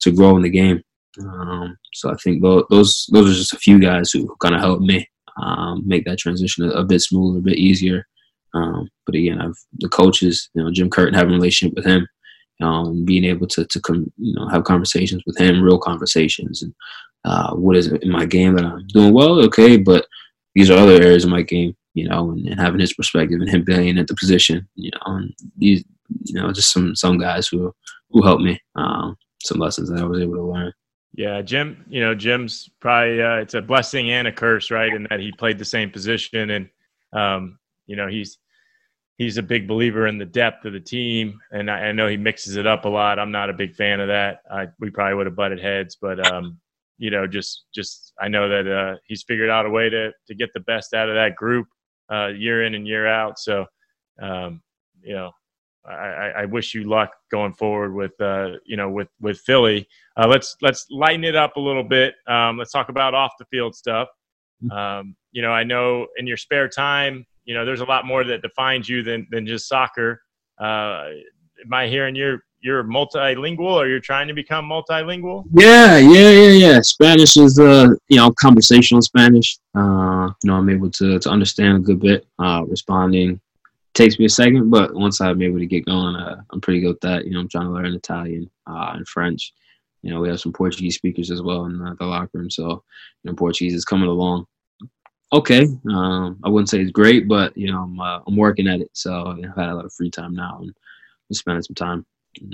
to 0.00 0.12
grow 0.12 0.36
in 0.36 0.42
the 0.42 0.50
game. 0.50 0.82
Um, 1.18 1.76
so 1.92 2.10
I 2.10 2.14
think 2.16 2.42
those 2.42 2.66
those 2.70 3.30
are 3.30 3.34
just 3.34 3.52
a 3.52 3.58
few 3.58 3.78
guys 3.78 4.10
who, 4.10 4.34
kind 4.40 4.54
of 4.54 4.60
helped 4.60 4.82
me 4.82 5.08
um, 5.40 5.82
make 5.86 6.04
that 6.04 6.18
transition 6.18 6.64
a, 6.64 6.70
a, 6.70 6.84
bit 6.84 7.00
smoother, 7.00 7.38
a 7.38 7.42
bit 7.42 7.58
easier. 7.58 8.06
Um, 8.54 8.88
but 9.04 9.14
again, 9.14 9.40
I've 9.40 9.56
the 9.78 9.88
coaches, 9.88 10.48
you 10.54 10.62
know, 10.62 10.70
Jim 10.70 10.90
Curtin, 10.90 11.14
having 11.14 11.34
a 11.34 11.36
relationship 11.36 11.76
with 11.76 11.84
him, 11.84 12.06
um, 12.62 13.04
being 13.04 13.24
able 13.24 13.46
to 13.48 13.64
to 13.64 13.80
com- 13.80 14.12
you 14.16 14.34
know 14.34 14.48
have 14.48 14.64
conversations 14.64 15.22
with 15.26 15.38
him, 15.38 15.62
real 15.62 15.78
conversations, 15.78 16.62
and 16.62 16.74
uh, 17.26 17.54
what 17.54 17.76
is 17.76 17.88
in 17.88 18.10
my 18.10 18.24
game 18.24 18.54
that 18.54 18.64
I'm 18.64 18.86
doing 18.88 19.12
well, 19.12 19.44
okay, 19.46 19.76
but 19.76 20.06
these 20.54 20.70
are 20.70 20.78
other 20.78 21.02
areas 21.02 21.24
of 21.24 21.30
my 21.30 21.42
game, 21.42 21.76
you 21.94 22.08
know, 22.08 22.30
and, 22.30 22.46
and 22.46 22.60
having 22.60 22.80
his 22.80 22.94
perspective 22.94 23.40
and 23.40 23.50
him 23.50 23.64
being 23.64 23.98
at 23.98 24.06
the 24.06 24.14
position, 24.14 24.66
you 24.74 24.90
know, 24.92 25.16
and 25.16 25.34
these, 25.56 25.84
you 26.24 26.34
know, 26.34 26.52
just 26.52 26.72
some 26.72 26.94
some 26.94 27.18
guys 27.18 27.48
who 27.48 27.74
who 28.10 28.22
helped 28.22 28.42
me, 28.42 28.60
um, 28.76 29.16
some 29.42 29.58
lessons 29.58 29.90
that 29.90 30.00
I 30.00 30.04
was 30.04 30.20
able 30.20 30.34
to 30.34 30.42
learn. 30.42 30.72
Yeah, 31.16 31.40
Jim. 31.40 31.82
You 31.88 32.02
know, 32.02 32.14
Jim's 32.14 32.68
probably 32.78 33.22
uh, 33.22 33.36
it's 33.36 33.54
a 33.54 33.62
blessing 33.62 34.10
and 34.10 34.28
a 34.28 34.32
curse, 34.32 34.70
right? 34.70 34.92
In 34.92 35.06
that 35.08 35.18
he 35.18 35.32
played 35.32 35.58
the 35.58 35.64
same 35.64 35.90
position, 35.90 36.50
and 36.50 36.68
um, 37.14 37.58
you 37.86 37.96
know 37.96 38.06
he's 38.06 38.38
he's 39.16 39.38
a 39.38 39.42
big 39.42 39.66
believer 39.66 40.06
in 40.06 40.18
the 40.18 40.26
depth 40.26 40.66
of 40.66 40.74
the 40.74 40.80
team, 40.80 41.40
and 41.52 41.70
I, 41.70 41.86
I, 41.86 41.92
know 41.92 42.06
he 42.06 42.18
mixes 42.18 42.56
it 42.56 42.66
up 42.66 42.84
a 42.84 42.88
lot. 42.88 43.18
I'm 43.18 43.32
not 43.32 43.48
a 43.48 43.54
big 43.54 43.74
fan 43.74 44.00
of 44.00 44.08
that. 44.08 44.40
I, 44.52 44.66
we 44.78 44.90
probably 44.90 45.14
would 45.14 45.24
have 45.24 45.34
butted 45.34 45.58
heads, 45.58 45.96
but 45.98 46.24
um, 46.30 46.60
you 46.98 47.10
know, 47.10 47.26
just 47.26 47.64
just 47.74 48.12
I 48.20 48.28
know 48.28 48.46
that 48.50 48.70
uh, 48.70 48.96
he's 49.06 49.22
figured 49.22 49.48
out 49.48 49.64
a 49.64 49.70
way 49.70 49.88
to 49.88 50.12
to 50.26 50.34
get 50.34 50.52
the 50.52 50.60
best 50.60 50.92
out 50.92 51.08
of 51.08 51.14
that 51.14 51.34
group 51.34 51.66
uh, 52.12 52.26
year 52.26 52.64
in 52.64 52.74
and 52.74 52.86
year 52.86 53.06
out. 53.06 53.38
So, 53.38 53.64
um, 54.20 54.62
you 55.00 55.14
know, 55.14 55.30
I, 55.88 56.42
I, 56.42 56.44
wish 56.46 56.74
you 56.74 56.84
luck 56.84 57.12
going 57.30 57.52
forward 57.52 57.94
with 57.94 58.20
uh, 58.20 58.52
you 58.64 58.76
know 58.76 58.90
with 58.90 59.08
with 59.20 59.38
Philly. 59.40 59.86
Uh, 60.16 60.26
let's 60.26 60.56
let's 60.62 60.86
lighten 60.90 61.24
it 61.24 61.36
up 61.36 61.56
a 61.56 61.60
little 61.60 61.84
bit. 61.84 62.14
Um, 62.26 62.58
let's 62.58 62.72
talk 62.72 62.88
about 62.88 63.14
off 63.14 63.32
the 63.38 63.44
field 63.46 63.74
stuff. 63.74 64.08
Mm-hmm. 64.64 64.76
Um, 64.76 65.16
you 65.32 65.42
know, 65.42 65.50
I 65.50 65.64
know 65.64 66.06
in 66.16 66.26
your 66.26 66.36
spare 66.36 66.68
time, 66.68 67.26
you 67.44 67.54
know, 67.54 67.64
there's 67.64 67.80
a 67.80 67.84
lot 67.84 68.06
more 68.06 68.24
that 68.24 68.42
defines 68.42 68.88
you 68.88 69.02
than 69.02 69.26
than 69.30 69.46
just 69.46 69.68
soccer. 69.68 70.22
Uh, 70.58 71.08
am 71.64 71.72
I 71.72 71.86
hearing 71.88 72.16
you're 72.16 72.40
you're 72.60 72.82
multilingual 72.82 73.60
or 73.60 73.86
you're 73.86 74.00
trying 74.00 74.26
to 74.28 74.34
become 74.34 74.68
multilingual? 74.68 75.44
Yeah, 75.52 75.98
yeah, 75.98 76.30
yeah, 76.30 76.50
yeah. 76.50 76.80
Spanish 76.80 77.36
is 77.36 77.58
uh, 77.58 77.90
you 78.08 78.16
know, 78.16 78.32
conversational 78.40 79.02
Spanish. 79.02 79.58
Uh, 79.74 80.30
you 80.42 80.50
know, 80.50 80.54
I'm 80.54 80.68
able 80.68 80.90
to 80.92 81.18
to 81.18 81.30
understand 81.30 81.76
a 81.76 81.80
good 81.80 82.00
bit. 82.00 82.26
Uh, 82.38 82.64
responding 82.66 83.40
takes 83.96 84.18
me 84.18 84.26
a 84.26 84.30
second, 84.30 84.70
but 84.70 84.94
once 84.94 85.20
I'm 85.20 85.42
able 85.42 85.58
to 85.58 85.66
get 85.66 85.86
going, 85.86 86.14
uh, 86.14 86.42
I'm 86.50 86.60
pretty 86.60 86.80
good 86.80 86.88
with 86.88 87.00
that. 87.00 87.24
You 87.24 87.32
know, 87.32 87.40
I'm 87.40 87.48
trying 87.48 87.66
to 87.66 87.72
learn 87.72 87.94
Italian 87.94 88.50
uh, 88.66 88.92
and 88.94 89.08
French. 89.08 89.52
You 90.02 90.10
know, 90.12 90.20
we 90.20 90.28
have 90.28 90.40
some 90.40 90.52
Portuguese 90.52 90.94
speakers 90.94 91.30
as 91.30 91.42
well 91.42 91.64
in 91.64 91.78
the, 91.78 91.96
the 91.98 92.04
locker 92.04 92.38
room, 92.38 92.50
so 92.50 92.84
you 93.22 93.30
know, 93.30 93.34
Portuguese 93.34 93.74
is 93.74 93.84
coming 93.84 94.08
along. 94.08 94.46
Okay, 95.32 95.66
um, 95.92 96.38
I 96.44 96.48
wouldn't 96.48 96.68
say 96.68 96.80
it's 96.80 96.92
great, 96.92 97.26
but 97.26 97.56
you 97.56 97.72
know, 97.72 97.82
I'm 97.82 97.98
uh, 97.98 98.20
I'm 98.26 98.36
working 98.36 98.68
at 98.68 98.80
it. 98.80 98.90
So 98.92 99.34
you 99.36 99.42
know, 99.42 99.48
I've 99.50 99.56
had 99.56 99.68
a 99.70 99.74
lot 99.74 99.84
of 99.84 99.92
free 99.92 100.10
time 100.10 100.34
now 100.34 100.58
and 100.60 100.68
I'm 100.70 101.34
spending 101.34 101.62
some 101.62 101.74
time. 101.74 102.06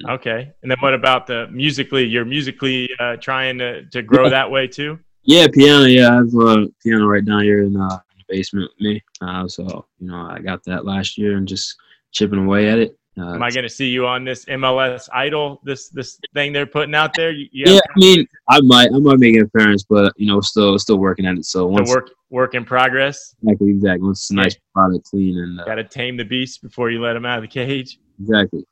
Okay, 0.09 0.51
and 0.63 0.71
then 0.71 0.79
what 0.81 0.95
about 0.95 1.27
the 1.27 1.49
musically? 1.51 2.05
You're 2.05 2.25
musically 2.25 2.89
uh, 2.99 3.17
trying 3.17 3.59
to 3.59 3.85
to 3.87 4.01
grow 4.03 4.25
yeah. 4.25 4.31
that 4.31 4.51
way 4.51 4.69
too. 4.69 4.99
Yeah, 5.25 5.49
piano. 5.53 5.85
Yeah, 5.85 6.11
I 6.11 6.15
have 6.15 6.35
a 6.35 6.69
piano 6.83 7.07
right 7.07 7.25
down 7.25 7.43
here 7.43 7.63
in 7.63 7.77
uh, 7.77 7.99
basement 8.33 8.71
with 8.71 8.81
me. 8.81 9.03
Uh, 9.21 9.47
so 9.47 9.87
you 10.01 10.09
know, 10.09 10.27
I 10.31 10.39
got 10.41 10.65
that 10.65 10.85
last 10.85 11.19
year 11.19 11.37
and 11.37 11.47
just 11.47 11.77
chipping 12.13 12.45
away 12.45 12.69
at 12.69 12.79
it. 12.79 12.99
Uh, 13.19 13.35
Am 13.35 13.43
I 13.43 13.51
going 13.51 13.65
to 13.65 13.69
see 13.69 13.89
you 13.89 14.07
on 14.07 14.25
this 14.25 14.47
MLS 14.47 15.09
Idol? 15.13 15.61
This 15.65 15.91
this 15.91 16.19
thing 16.33 16.53
they're 16.53 16.65
putting 16.65 16.95
out 16.95 17.13
there? 17.15 17.31
You, 17.31 17.47
you 17.53 17.75
yeah, 17.75 17.81
I 17.81 17.99
mean, 17.99 18.27
I 18.49 18.61
might 18.63 18.89
I 18.93 18.99
might 18.99 19.19
make 19.19 19.37
an 19.37 19.43
appearance, 19.43 19.85
but 19.87 20.15
you 20.17 20.27
know, 20.27 20.41
still 20.41 20.79
still 20.79 20.99
working 20.99 21.27
at 21.27 21.37
it. 21.37 21.45
So 21.45 21.67
once 21.67 21.91
work 21.91 22.11
work 22.31 22.55
in 22.55 22.65
progress. 22.65 23.35
Exactly, 23.43 23.71
exactly. 23.71 24.07
Once 24.07 24.21
it's 24.21 24.31
a 24.31 24.35
nice 24.35 24.57
product, 24.75 25.05
clean, 25.11 25.39
and 25.39 25.61
uh, 25.61 25.65
got 25.65 25.75
to 25.75 25.85
tame 25.85 26.17
the 26.17 26.25
beast 26.25 26.63
before 26.63 26.91
you 26.91 27.03
let 27.03 27.15
him 27.15 27.27
out 27.27 27.37
of 27.37 27.43
the 27.43 27.49
cage. 27.49 27.99
Exactly. 28.19 28.65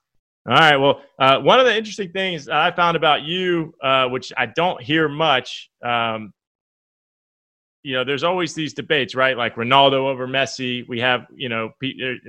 All 0.49 0.55
right. 0.55 0.77
Well, 0.77 1.03
uh, 1.19 1.39
one 1.41 1.61
of 1.61 1.67
the 1.67 1.77
interesting 1.77 2.11
things 2.13 2.49
I 2.49 2.71
found 2.71 2.97
about 2.97 3.23
you, 3.23 3.75
uh, 3.83 4.09
which 4.09 4.33
I 4.39 4.47
don't 4.47 4.83
hear 4.83 5.07
much, 5.07 5.71
um, 5.85 6.33
you 7.83 7.95
know, 7.95 8.05
there's 8.05 8.25
always 8.25 8.55
these 8.55 8.75
debates, 8.75 9.15
right? 9.15 9.37
Like 9.37 9.55
Ronaldo 9.55 10.09
over 10.09 10.29
Messi. 10.29 10.87
We 10.89 11.01
have, 11.01 11.27
you 11.35 11.49
know, 11.49 11.71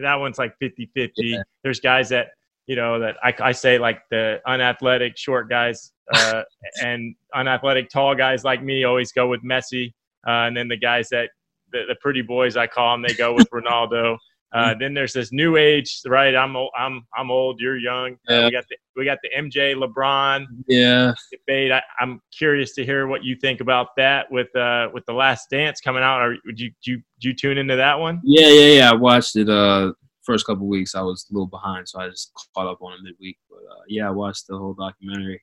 that 0.01 0.15
one's 0.15 0.37
like 0.37 0.55
50 0.59 0.89
50. 0.93 1.25
Yeah. 1.25 1.43
There's 1.63 1.79
guys 1.79 2.09
that, 2.09 2.29
you 2.67 2.75
know, 2.75 2.99
that 2.99 3.17
I, 3.23 3.33
I 3.41 3.51
say 3.51 3.77
like 3.77 4.01
the 4.09 4.39
unathletic 4.47 5.17
short 5.17 5.49
guys 5.49 5.91
uh, 6.13 6.43
and 6.83 7.15
unathletic 7.35 7.89
tall 7.89 8.15
guys 8.15 8.43
like 8.43 8.63
me 8.63 8.85
always 8.85 9.11
go 9.11 9.27
with 9.27 9.43
Messi. 9.43 9.93
Uh, 10.25 10.47
and 10.47 10.55
then 10.55 10.67
the 10.67 10.77
guys 10.77 11.09
that, 11.09 11.29
the, 11.71 11.83
the 11.87 11.95
pretty 11.95 12.21
boys, 12.21 12.55
I 12.55 12.67
call 12.67 12.93
them, 12.93 13.01
they 13.01 13.13
go 13.13 13.33
with 13.33 13.49
Ronaldo. 13.53 14.17
Uh, 14.53 14.73
then 14.77 14.93
there's 14.93 15.13
this 15.13 15.31
new 15.31 15.55
age, 15.55 16.01
right? 16.05 16.35
I'm 16.35 16.57
old, 16.57 16.71
I'm 16.77 17.05
I'm 17.17 17.31
old. 17.31 17.61
You're 17.61 17.77
young. 17.77 18.13
Uh, 18.29 18.33
yeah. 18.33 18.39
Uh, 18.39 18.45
we 18.45 18.51
got 18.51 18.65
the 18.69 18.77
we 18.97 19.05
got 19.05 19.17
the 19.23 19.29
MJ 19.37 19.75
LeBron 19.75 20.45
yeah 20.67 21.13
debate. 21.31 21.71
I, 21.71 21.81
am 22.01 22.21
curious 22.37 22.73
to 22.75 22.85
hear 22.85 23.07
what 23.07 23.23
you 23.23 23.37
think 23.37 23.61
about 23.61 23.95
that 23.95 24.29
with 24.29 24.53
uh 24.55 24.89
with 24.93 25.05
the 25.05 25.13
Last 25.13 25.49
Dance 25.49 25.79
coming 25.79 26.03
out. 26.03 26.21
Or 26.21 26.35
would 26.45 26.59
you 26.59 26.71
do 26.83 26.91
you, 26.91 27.01
you 27.19 27.33
tune 27.33 27.57
into 27.57 27.77
that 27.77 27.97
one? 27.97 28.19
Yeah, 28.25 28.49
yeah, 28.49 28.73
yeah. 28.73 28.91
I 28.91 28.95
watched 28.95 29.37
it. 29.37 29.49
Uh, 29.49 29.93
first 30.23 30.45
couple 30.45 30.67
weeks 30.67 30.95
I 30.95 31.01
was 31.01 31.25
a 31.29 31.33
little 31.33 31.47
behind, 31.47 31.87
so 31.87 32.01
I 32.01 32.09
just 32.09 32.33
caught 32.55 32.67
up 32.67 32.81
on 32.81 32.93
it 32.93 32.99
midweek. 33.03 33.37
But 33.49 33.59
uh, 33.71 33.81
yeah, 33.87 34.07
I 34.07 34.11
watched 34.11 34.47
the 34.47 34.57
whole 34.57 34.73
documentary. 34.73 35.41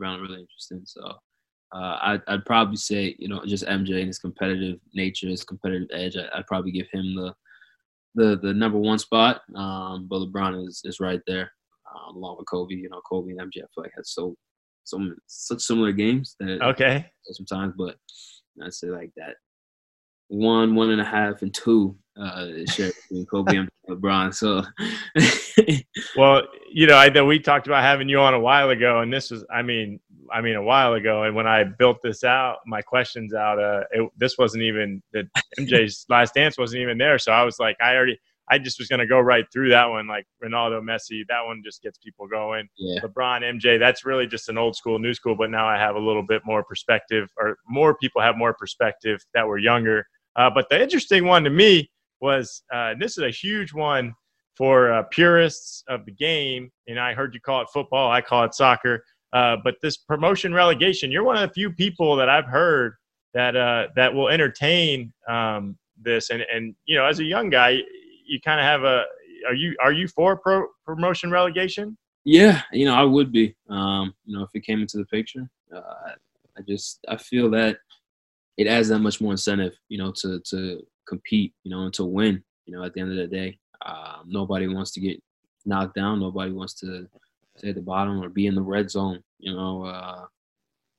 Found 0.00 0.22
really 0.22 0.40
interesting. 0.40 0.82
So 0.84 1.02
uh, 1.72 1.98
I'd, 2.00 2.22
I'd 2.28 2.46
probably 2.46 2.76
say 2.76 3.14
you 3.18 3.28
know 3.28 3.44
just 3.44 3.66
MJ 3.66 3.98
and 3.98 4.06
his 4.06 4.18
competitive 4.18 4.78
nature, 4.94 5.28
his 5.28 5.44
competitive 5.44 5.88
edge. 5.92 6.16
I, 6.16 6.38
would 6.38 6.46
probably 6.46 6.72
give 6.72 6.86
him 6.90 7.14
the 7.14 7.34
the 8.14 8.38
the 8.42 8.52
number 8.54 8.78
one 8.78 8.98
spot. 8.98 9.42
Um, 9.54 10.06
but 10.08 10.20
LeBron 10.20 10.66
is 10.66 10.82
is 10.84 11.00
right 11.00 11.20
there, 11.26 11.50
um, 11.94 12.16
along 12.16 12.36
with 12.38 12.48
Kobe. 12.48 12.74
You 12.74 12.88
know, 12.88 13.00
Kobe 13.08 13.32
and 13.32 13.40
MJ. 13.40 13.58
I 13.58 13.68
feel 13.74 13.84
like 13.84 13.92
had 13.94 14.06
so 14.06 14.34
so 14.84 14.98
such 15.26 15.60
similar 15.60 15.92
games 15.92 16.36
that 16.40 16.62
okay 16.62 17.06
sometimes, 17.24 17.74
but 17.76 17.96
I'd 18.62 18.74
say 18.74 18.88
like 18.88 19.10
that 19.16 19.36
one, 20.30 20.76
one 20.76 20.90
and 20.90 21.00
a 21.00 21.04
half, 21.04 21.42
and 21.42 21.52
two 21.52 21.96
uh, 22.16 22.46
shared 22.72 22.94
between 23.02 23.26
Kobe 23.26 23.56
and 23.56 23.68
LeBron. 23.90 24.32
So, 24.32 24.62
well, 26.16 26.42
you 26.72 26.86
know, 26.86 26.96
I 26.96 27.08
know 27.08 27.24
we 27.24 27.40
talked 27.40 27.66
about 27.66 27.82
having 27.82 28.08
you 28.08 28.20
on 28.20 28.34
a 28.34 28.40
while 28.40 28.70
ago, 28.70 29.00
and 29.00 29.12
this 29.12 29.30
was, 29.32 29.44
I 29.52 29.62
mean, 29.62 29.98
I 30.32 30.40
mean, 30.40 30.56
a 30.56 30.62
while 30.62 30.94
ago. 30.94 31.24
And 31.24 31.34
when 31.34 31.46
I 31.46 31.64
built 31.64 31.98
this 32.02 32.24
out, 32.24 32.58
my 32.66 32.82
questions 32.82 33.34
out, 33.34 33.58
uh, 33.58 33.84
it, 33.90 34.10
this 34.16 34.36
wasn't 34.38 34.62
even 34.62 35.02
the 35.12 35.28
MJ's 35.58 36.06
last 36.08 36.34
dance 36.34 36.58
wasn't 36.58 36.82
even 36.82 36.98
there. 36.98 37.18
So 37.18 37.32
I 37.32 37.42
was 37.42 37.58
like, 37.58 37.76
I 37.80 37.94
already, 37.94 38.18
I 38.50 38.58
just 38.58 38.78
was 38.78 38.88
going 38.88 39.00
to 39.00 39.06
go 39.06 39.20
right 39.20 39.44
through 39.52 39.70
that 39.70 39.86
one, 39.86 40.06
like 40.06 40.26
Ronaldo, 40.42 40.80
Messi. 40.82 41.22
That 41.28 41.44
one 41.44 41.62
just 41.64 41.82
gets 41.82 41.98
people 41.98 42.26
going. 42.26 42.68
Yeah. 42.76 43.00
LeBron, 43.00 43.42
MJ. 43.42 43.78
That's 43.78 44.04
really 44.04 44.26
just 44.26 44.48
an 44.48 44.58
old 44.58 44.76
school, 44.76 44.98
new 44.98 45.14
school. 45.14 45.36
But 45.36 45.50
now 45.50 45.68
I 45.68 45.78
have 45.78 45.94
a 45.94 46.00
little 46.00 46.24
bit 46.24 46.42
more 46.44 46.64
perspective, 46.64 47.28
or 47.38 47.56
more 47.68 47.96
people 47.96 48.20
have 48.20 48.36
more 48.36 48.54
perspective 48.54 49.20
that 49.34 49.46
were 49.46 49.58
younger 49.58 50.06
uh, 50.36 50.50
but 50.50 50.68
the 50.70 50.80
interesting 50.80 51.24
one 51.26 51.44
to 51.44 51.50
me 51.50 51.90
was 52.20 52.62
uh, 52.72 52.94
this 52.98 53.18
is 53.18 53.24
a 53.24 53.30
huge 53.30 53.72
one 53.72 54.14
for 54.56 54.92
uh, 54.92 55.02
purists 55.10 55.82
of 55.88 56.04
the 56.04 56.12
game. 56.12 56.70
And 56.86 56.98
I 56.98 57.14
heard 57.14 57.34
you 57.34 57.40
call 57.40 57.62
it 57.62 57.68
football, 57.72 58.10
I 58.10 58.20
call 58.20 58.44
it 58.44 58.54
soccer. 58.54 59.04
Uh, 59.32 59.56
but 59.62 59.76
this 59.82 59.96
promotion 59.96 60.52
relegation, 60.52 61.10
you're 61.10 61.24
one 61.24 61.36
of 61.36 61.48
the 61.48 61.54
few 61.54 61.70
people 61.70 62.16
that 62.16 62.28
I've 62.28 62.46
heard 62.46 62.94
that 63.34 63.56
uh, 63.56 63.88
that 63.96 64.12
will 64.12 64.28
entertain 64.28 65.12
um, 65.28 65.76
this. 66.00 66.30
And 66.30 66.42
and 66.52 66.74
you 66.86 66.96
know, 66.96 67.06
as 67.06 67.20
a 67.20 67.24
young 67.24 67.50
guy, 67.50 67.78
you 68.26 68.40
kind 68.40 68.60
of 68.60 68.64
have 68.64 68.84
a. 68.84 69.04
Are 69.46 69.54
you 69.54 69.74
are 69.82 69.92
you 69.92 70.08
for 70.08 70.36
pro, 70.36 70.66
promotion 70.84 71.30
relegation? 71.30 71.96
Yeah, 72.24 72.60
you 72.72 72.84
know, 72.84 72.94
I 72.94 73.04
would 73.04 73.32
be. 73.32 73.54
Um, 73.68 74.12
you 74.26 74.36
know, 74.36 74.44
if 74.44 74.50
it 74.54 74.64
came 74.64 74.80
into 74.80 74.98
the 74.98 75.06
picture, 75.06 75.48
uh, 75.74 76.12
I 76.58 76.62
just 76.68 76.98
I 77.08 77.16
feel 77.16 77.50
that 77.50 77.78
it 78.58 78.66
adds 78.66 78.88
that 78.88 78.98
much 78.98 79.20
more 79.20 79.32
incentive, 79.32 79.74
you 79.88 79.98
know, 79.98 80.12
to 80.16 80.40
to 80.40 80.82
compete, 81.08 81.54
you 81.62 81.70
know, 81.70 81.84
and 81.84 81.94
to 81.94 82.04
win. 82.04 82.42
You 82.66 82.76
know, 82.76 82.84
at 82.84 82.94
the 82.94 83.00
end 83.00 83.10
of 83.10 83.16
the 83.16 83.26
day, 83.26 83.58
um, 83.86 84.24
nobody 84.26 84.68
wants 84.68 84.90
to 84.92 85.00
get 85.00 85.22
knocked 85.64 85.94
down. 85.94 86.20
Nobody 86.20 86.52
wants 86.52 86.74
to 86.80 87.08
at 87.64 87.74
the 87.74 87.82
bottom 87.82 88.22
or 88.22 88.28
be 88.28 88.46
in 88.46 88.54
the 88.54 88.62
red 88.62 88.90
zone. 88.90 89.22
You 89.38 89.54
know, 89.54 89.84
uh, 89.84 90.24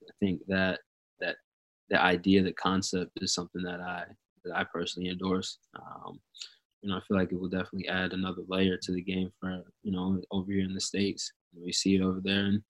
I 0.04 0.12
think 0.20 0.42
that 0.48 0.80
that 1.20 1.36
the 1.90 2.02
idea, 2.02 2.42
the 2.42 2.54
concept, 2.54 3.12
is 3.22 3.34
something 3.34 3.64
that 3.64 3.80
I 3.80 4.06
that 4.46 4.56
I 4.56 4.64
personally 4.64 5.10
endorse. 5.10 5.60
Um, 5.76 6.20
you 6.82 6.90
know, 6.90 6.98
I 6.98 7.02
feel 7.08 7.18
like 7.18 7.32
it 7.32 7.40
will 7.40 7.50
definitely 7.50 7.88
add 7.88 8.14
another 8.14 8.42
layer 8.48 8.78
to 8.78 8.92
the 8.92 9.02
game 9.02 9.32
for 9.40 9.64
you 9.84 9.92
know 9.92 10.20
over 10.32 10.52
here 10.52 10.64
in 10.66 10.74
the 10.74 10.82
states. 10.82 11.32
We 11.56 11.72
see 11.72 11.96
it 11.96 12.02
over 12.02 12.20
there 12.22 12.46
in 12.46 12.64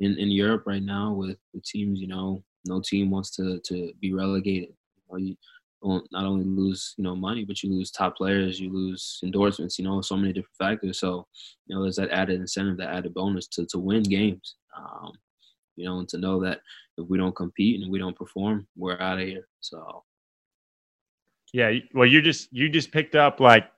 in, 0.00 0.18
in 0.18 0.30
Europe 0.30 0.64
right 0.66 0.82
now 0.82 1.12
with 1.12 1.36
the 1.54 1.60
teams, 1.60 2.00
you 2.00 2.06
know, 2.06 2.42
no 2.66 2.80
team 2.80 3.10
wants 3.10 3.30
to 3.36 3.60
to 3.60 3.92
be 4.00 4.12
relegated. 4.12 4.74
You, 4.94 5.02
know, 5.10 5.16
you 5.18 5.36
not 5.82 6.24
only 6.24 6.44
lose 6.44 6.94
you 6.96 7.04
know 7.04 7.14
money, 7.14 7.44
but 7.44 7.62
you 7.62 7.70
lose 7.70 7.90
top 7.90 8.16
players, 8.16 8.60
you 8.60 8.72
lose 8.72 9.20
endorsements. 9.22 9.78
You 9.78 9.84
know, 9.84 10.00
so 10.00 10.16
many 10.16 10.32
different 10.32 10.56
factors. 10.58 10.98
So 10.98 11.26
you 11.66 11.74
know, 11.76 11.82
there's 11.82 11.96
that 11.96 12.10
added 12.10 12.40
incentive, 12.40 12.78
that 12.78 12.94
added 12.94 13.14
bonus 13.14 13.46
to 13.48 13.66
to 13.66 13.78
win 13.78 14.02
games. 14.02 14.56
Um, 14.76 15.12
you 15.76 15.84
know, 15.84 15.98
and 15.98 16.08
to 16.08 16.18
know 16.18 16.40
that 16.42 16.60
if 16.96 17.06
we 17.08 17.18
don't 17.18 17.36
compete 17.36 17.82
and 17.82 17.90
we 17.90 17.98
don't 17.98 18.16
perform, 18.16 18.66
we're 18.76 19.00
out 19.00 19.20
of 19.20 19.26
here. 19.26 19.46
So. 19.60 20.02
Yeah, 21.52 21.72
well, 21.94 22.06
you 22.06 22.20
just 22.20 22.52
you 22.52 22.68
just 22.68 22.90
picked 22.90 23.14
up 23.14 23.40
like 23.40 23.70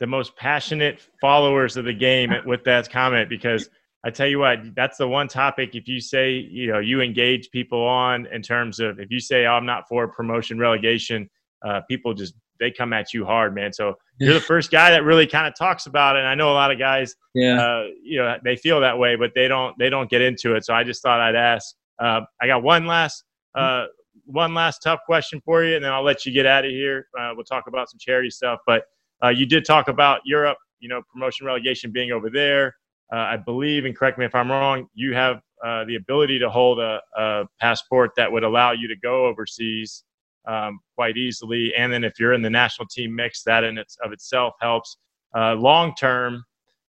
the 0.00 0.06
most 0.06 0.34
passionate 0.36 1.06
followers 1.20 1.76
of 1.76 1.84
the 1.84 1.92
game 1.92 2.32
with 2.46 2.64
that 2.64 2.90
comment 2.90 3.28
because 3.28 3.68
I 4.04 4.10
tell 4.10 4.26
you 4.26 4.40
what, 4.40 4.74
that's 4.74 4.98
the 4.98 5.06
one 5.06 5.28
topic. 5.28 5.74
If 5.74 5.86
you 5.86 6.00
say, 6.00 6.32
you 6.32 6.66
know, 6.72 6.80
you 6.80 7.00
engage 7.00 7.50
people 7.50 7.84
on 7.84 8.26
in 8.26 8.42
terms 8.42 8.80
of 8.80 8.98
if 8.98 9.10
you 9.10 9.20
say, 9.20 9.46
oh, 9.46 9.52
I'm 9.52 9.66
not 9.66 9.88
for 9.88 10.08
promotion 10.08 10.58
relegation, 10.58 11.30
uh, 11.64 11.82
people 11.88 12.12
just 12.12 12.34
they 12.58 12.70
come 12.70 12.92
at 12.92 13.12
you 13.12 13.24
hard, 13.24 13.54
man. 13.54 13.72
So 13.72 13.94
you're 14.18 14.34
the 14.34 14.40
first 14.40 14.70
guy 14.70 14.90
that 14.90 15.04
really 15.04 15.26
kind 15.26 15.46
of 15.46 15.54
talks 15.56 15.86
about 15.86 16.16
it. 16.16 16.20
And 16.20 16.28
I 16.28 16.34
know 16.34 16.50
a 16.50 16.54
lot 16.54 16.70
of 16.70 16.78
guys, 16.78 17.14
yeah, 17.34 17.60
uh, 17.60 17.84
you 18.02 18.18
know, 18.18 18.36
they 18.44 18.56
feel 18.56 18.80
that 18.80 18.98
way, 18.98 19.16
but 19.16 19.32
they 19.34 19.48
don't 19.48 19.76
they 19.78 19.90
don't 19.90 20.10
get 20.10 20.20
into 20.20 20.54
it. 20.54 20.64
So 20.64 20.74
I 20.74 20.84
just 20.84 21.02
thought 21.02 21.20
I'd 21.20 21.34
ask. 21.34 21.74
Uh, 21.98 22.22
I 22.40 22.46
got 22.46 22.62
one 22.62 22.86
last 22.86 23.24
uh, 23.56 23.86
one 24.26 24.54
last 24.54 24.80
tough 24.80 25.00
question 25.06 25.40
for 25.44 25.64
you, 25.64 25.76
and 25.76 25.84
then 25.84 25.92
I'll 25.92 26.04
let 26.04 26.24
you 26.24 26.32
get 26.32 26.46
out 26.46 26.64
of 26.64 26.70
here. 26.70 27.08
Uh, 27.18 27.32
we'll 27.34 27.44
talk 27.44 27.66
about 27.66 27.90
some 27.90 27.98
charity 28.00 28.30
stuff, 28.30 28.60
but 28.66 28.84
uh, 29.24 29.28
you 29.28 29.46
did 29.46 29.64
talk 29.64 29.88
about 29.88 30.20
Europe, 30.24 30.58
you 30.80 30.88
know, 30.88 31.02
promotion 31.12 31.46
relegation 31.46 31.90
being 31.92 32.12
over 32.12 32.30
there. 32.30 32.74
Uh, 33.12 33.18
I 33.18 33.36
believe, 33.36 33.84
and 33.84 33.96
correct 33.96 34.18
me 34.18 34.24
if 34.24 34.34
I'm 34.34 34.50
wrong, 34.50 34.88
you 34.94 35.14
have 35.14 35.42
uh, 35.64 35.84
the 35.84 35.96
ability 35.96 36.38
to 36.38 36.48
hold 36.48 36.80
a, 36.80 37.00
a, 37.16 37.44
passport 37.60 38.12
that 38.16 38.30
would 38.30 38.42
allow 38.42 38.72
you 38.72 38.88
to 38.88 38.96
go 38.96 39.26
overseas 39.26 40.02
um, 40.48 40.80
quite 40.96 41.16
easily. 41.16 41.72
And 41.76 41.92
then 41.92 42.04
if 42.04 42.18
you're 42.18 42.32
in 42.32 42.42
the 42.42 42.50
national 42.50 42.88
team 42.88 43.14
mix, 43.14 43.42
that 43.44 43.64
in 43.64 43.78
its 43.78 43.96
of 44.02 44.12
itself 44.12 44.54
helps. 44.60 44.96
Uh, 45.36 45.54
long 45.54 45.94
term, 45.94 46.42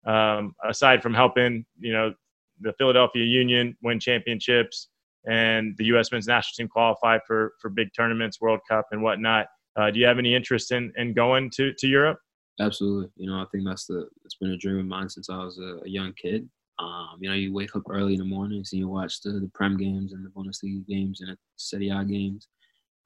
um, 0.06 0.54
aside 0.64 1.02
from 1.02 1.14
helping, 1.14 1.64
you 1.78 1.92
know, 1.92 2.14
the 2.60 2.72
Philadelphia 2.74 3.24
Union 3.24 3.76
win 3.82 3.98
championships 3.98 4.88
and 5.26 5.74
the 5.78 5.84
U.S. 5.86 6.12
men's 6.12 6.26
national 6.26 6.52
team 6.56 6.68
qualify 6.68 7.18
for 7.26 7.52
for 7.60 7.70
big 7.70 7.88
tournaments, 7.94 8.40
World 8.40 8.60
Cup 8.68 8.86
and 8.92 9.02
whatnot. 9.02 9.46
Uh, 9.76 9.90
do 9.90 9.98
you 9.98 10.06
have 10.06 10.18
any 10.18 10.34
interest 10.34 10.72
in, 10.72 10.92
in 10.96 11.14
going 11.14 11.50
to, 11.50 11.72
to 11.78 11.86
Europe? 11.86 12.18
Absolutely. 12.60 13.08
You 13.16 13.30
know, 13.30 13.40
I 13.40 13.46
think 13.50 13.64
that's 13.66 13.86
the 13.86 14.06
it's 14.24 14.36
been 14.36 14.50
a 14.50 14.56
dream 14.56 14.78
of 14.78 14.84
mine 14.84 15.08
since 15.08 15.30
I 15.30 15.38
was 15.38 15.58
a, 15.58 15.80
a 15.84 15.88
young 15.88 16.12
kid. 16.20 16.48
Um, 16.78 17.18
you 17.20 17.28
know, 17.28 17.34
you 17.34 17.52
wake 17.52 17.74
up 17.74 17.82
early 17.90 18.14
in 18.14 18.18
the 18.18 18.24
mornings 18.24 18.72
and 18.72 18.80
you 18.80 18.88
watch 18.88 19.20
the, 19.22 19.32
the 19.32 19.50
Prem 19.54 19.76
games 19.76 20.12
and 20.12 20.24
the 20.24 20.30
Bundesliga 20.30 20.86
games 20.86 21.20
and 21.20 21.30
the 21.30 21.36
Serie 21.56 21.90
A 21.90 22.04
games. 22.04 22.48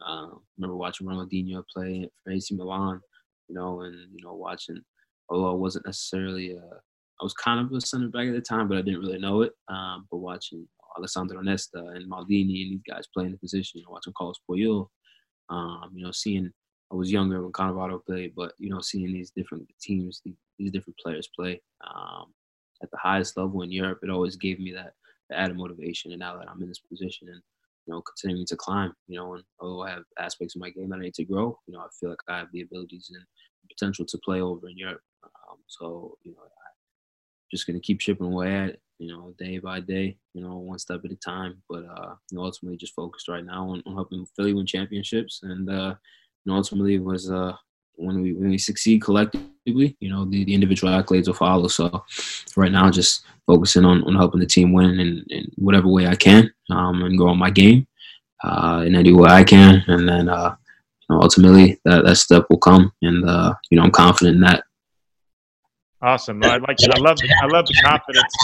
Um, 0.07 0.41
remember 0.59 0.77
watching 0.77 1.07
Ronaldinho 1.07 1.63
play 1.73 2.09
for 2.23 2.33
AC 2.33 2.55
Milan, 2.55 3.01
you 3.49 3.55
know, 3.55 3.83
and 3.83 3.95
you 4.13 4.25
know 4.25 4.35
watching. 4.35 4.81
Although 5.29 5.53
I 5.53 5.55
wasn't 5.55 5.87
necessarily, 5.87 6.53
a, 6.53 6.61
I 6.61 7.23
was 7.23 7.33
kind 7.35 7.61
of 7.65 7.73
a 7.73 7.81
center 7.81 8.09
back 8.09 8.27
at 8.27 8.35
the 8.35 8.41
time, 8.41 8.69
but 8.69 8.77
I 8.77 8.83
didn't 8.83 9.01
really 9.01 9.19
know 9.19 9.43
it. 9.43 9.53
Um, 9.69 10.07
but 10.11 10.19
watching 10.19 10.69
Alessandro 10.99 11.41
Nesta 11.41 11.79
and 11.79 12.11
Maldini 12.11 12.63
and 12.63 12.73
these 12.73 12.83
guys 12.89 13.07
playing 13.15 13.33
the 13.33 13.39
position, 13.39 13.79
you 13.81 13.85
know, 13.85 13.93
watching 13.93 14.13
Carlos 14.17 14.37
Puyol, 14.51 14.89
um, 15.49 15.91
you 15.95 16.05
know, 16.05 16.13
seeing 16.13 16.51
I 16.95 16.97
was 16.97 17.11
younger 17.11 17.42
when 17.42 17.51
Cannavaro 17.53 18.05
played, 18.05 18.34
but 18.36 18.53
you 18.59 18.70
know, 18.70 18.80
seeing 18.80 19.12
these 19.12 19.32
different 19.32 19.68
teams, 19.80 20.22
these 20.59 20.70
different 20.70 20.97
players 20.99 21.28
play 21.34 21.61
um, 21.84 22.32
at 22.82 22.90
the 22.92 22.97
highest 22.99 23.36
level 23.36 23.62
in 23.62 23.72
Europe, 23.72 23.99
it 24.03 24.11
always 24.11 24.36
gave 24.36 24.61
me 24.61 24.72
that, 24.72 24.92
that 25.28 25.40
added 25.40 25.57
motivation. 25.57 26.12
And 26.12 26.20
now 26.20 26.38
that 26.38 26.49
I'm 26.49 26.62
in 26.62 26.68
this 26.68 26.78
position 26.78 27.28
and 27.28 27.42
you 27.86 27.92
know, 27.92 28.03
continuing 28.03 28.47
to 28.47 28.57
climb, 28.57 28.95
you 29.09 29.18
know, 29.18 29.34
and 29.34 29.42
although 29.59 29.82
I 29.82 29.90
have 29.90 30.05
aspects 30.20 30.55
of 30.55 30.61
my 30.61 30.70
game 30.70 30.88
that 30.90 30.97
I 30.97 31.03
need 31.03 31.14
to 31.14 31.24
grow, 31.24 31.59
you 31.66 31.74
know, 31.74 31.80
I 31.80 31.88
feel 31.99 32.11
like 32.11 32.20
I 32.28 32.38
have 32.38 32.49
the 32.53 32.62
abilities 32.62 33.11
and 33.12 33.24
potential 33.68 34.05
to 34.07 34.18
play 34.18 34.40
over 34.40 34.68
in 34.68 34.78
Europe. 34.78 35.03
Um, 35.24 35.59
so, 35.66 36.16
you 36.22 36.32
know, 36.32 36.42
I'm 36.42 36.49
just 37.51 37.66
going 37.66 37.78
to 37.78 37.84
keep 37.84 37.99
chipping 37.99 38.26
away 38.26 38.55
at 38.55 38.68
it, 38.70 38.80
you 38.99 39.09
know, 39.09 39.34
day 39.38 39.59
by 39.59 39.80
day, 39.80 40.16
you 40.32 40.42
know, 40.42 40.57
one 40.59 40.78
step 40.78 41.01
at 41.05 41.11
a 41.11 41.16
time. 41.16 41.61
But, 41.68 41.84
uh, 41.84 42.14
you 42.30 42.38
know, 42.38 42.45
ultimately 42.45 42.78
just 42.78 42.95
focused 42.95 43.28
right 43.28 43.45
now 43.45 43.68
on, 43.68 43.82
on 43.84 43.95
helping 43.95 44.24
Philly 44.36 44.55
win 44.55 44.64
championships. 44.64 45.40
And, 45.42 45.68
uh, 45.68 45.97
you 46.45 46.53
know, 46.53 46.57
ultimately 46.57 46.99
was, 46.99 47.30
uh, 47.30 47.53
when 47.97 48.20
we 48.20 48.32
when 48.32 48.51
we 48.51 48.59
succeed 48.59 49.01
collectively, 49.01 49.97
you 50.01 50.11
know, 50.11 50.24
the, 50.24 50.45
the 50.45 50.53
individual 50.53 50.92
accolades 50.92 51.28
will 51.28 51.34
follow. 51.34 51.68
So 51.68 52.05
right 52.57 52.72
now, 52.72 52.90
just 52.90 53.24
focusing 53.47 53.84
on, 53.84 54.03
on 54.03 54.16
helping 54.16 54.40
the 54.40 54.47
team 54.47 54.72
win 54.72 54.99
in, 54.99 55.24
in 55.30 55.51
whatever 55.57 55.86
way 55.86 56.09
I 56.09 56.16
can 56.16 56.53
um, 56.70 57.03
and 57.03 57.16
grow 57.16 57.34
my 57.34 57.51
game 57.51 57.86
uh, 58.42 58.82
in 58.84 58.97
any 58.97 59.12
way 59.12 59.30
I 59.30 59.45
can. 59.45 59.84
And 59.86 60.09
then, 60.09 60.28
uh, 60.28 60.57
you 61.09 61.14
know, 61.14 61.22
ultimately 61.22 61.78
that, 61.84 62.05
that 62.05 62.16
step 62.16 62.47
will 62.51 62.59
come. 62.59 62.92
And, 63.03 63.24
uh, 63.28 63.55
you 63.70 63.78
know, 63.78 63.84
I'm 63.84 63.92
confident 63.92 64.34
in 64.36 64.40
that. 64.40 64.64
Awesome. 66.03 66.42
I 66.42 66.57
like, 66.57 66.78
I 66.82 66.99
love, 66.99 67.18
I 67.42 67.47
love 67.47 67.66
the 67.66 67.80
confidence. 67.84 68.34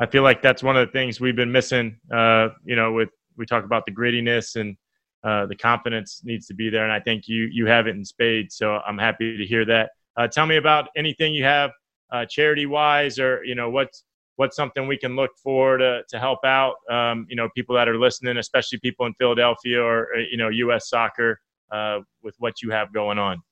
I 0.00 0.06
feel 0.06 0.24
like 0.24 0.42
that's 0.42 0.62
one 0.64 0.76
of 0.76 0.88
the 0.88 0.92
things 0.92 1.20
we've 1.20 1.36
been 1.36 1.52
missing, 1.52 2.00
uh, 2.12 2.48
you 2.64 2.74
know, 2.74 2.92
with, 2.92 3.10
we 3.36 3.46
talk 3.46 3.64
about 3.64 3.86
the 3.86 3.92
grittiness 3.92 4.56
and, 4.56 4.76
uh, 5.24 5.46
the 5.46 5.56
confidence 5.56 6.22
needs 6.24 6.46
to 6.46 6.54
be 6.54 6.70
there, 6.70 6.84
and 6.84 6.92
I 6.92 7.00
think 7.00 7.26
you 7.26 7.48
you 7.52 7.66
have 7.66 7.86
it 7.86 7.96
in 7.96 8.04
spades. 8.04 8.56
So 8.56 8.78
I'm 8.86 8.98
happy 8.98 9.36
to 9.36 9.44
hear 9.44 9.64
that. 9.66 9.90
Uh, 10.16 10.26
tell 10.28 10.46
me 10.46 10.56
about 10.56 10.88
anything 10.96 11.34
you 11.34 11.44
have 11.44 11.70
uh, 12.12 12.24
charity 12.26 12.66
wise, 12.66 13.18
or 13.18 13.44
you 13.44 13.54
know 13.54 13.70
what's 13.70 14.04
what's 14.36 14.54
something 14.54 14.86
we 14.86 14.96
can 14.96 15.16
look 15.16 15.32
for 15.42 15.76
to 15.76 16.02
to 16.08 16.18
help 16.18 16.44
out. 16.44 16.76
Um, 16.90 17.26
you 17.28 17.36
know, 17.36 17.48
people 17.54 17.74
that 17.74 17.88
are 17.88 17.98
listening, 17.98 18.36
especially 18.36 18.78
people 18.78 19.06
in 19.06 19.14
Philadelphia 19.14 19.82
or 19.82 20.08
uh, 20.16 20.20
you 20.30 20.36
know 20.36 20.48
U.S. 20.48 20.88
soccer, 20.88 21.40
uh, 21.70 22.00
with 22.22 22.34
what 22.38 22.62
you 22.62 22.70
have 22.70 22.92
going 22.92 23.18
on. 23.18 23.42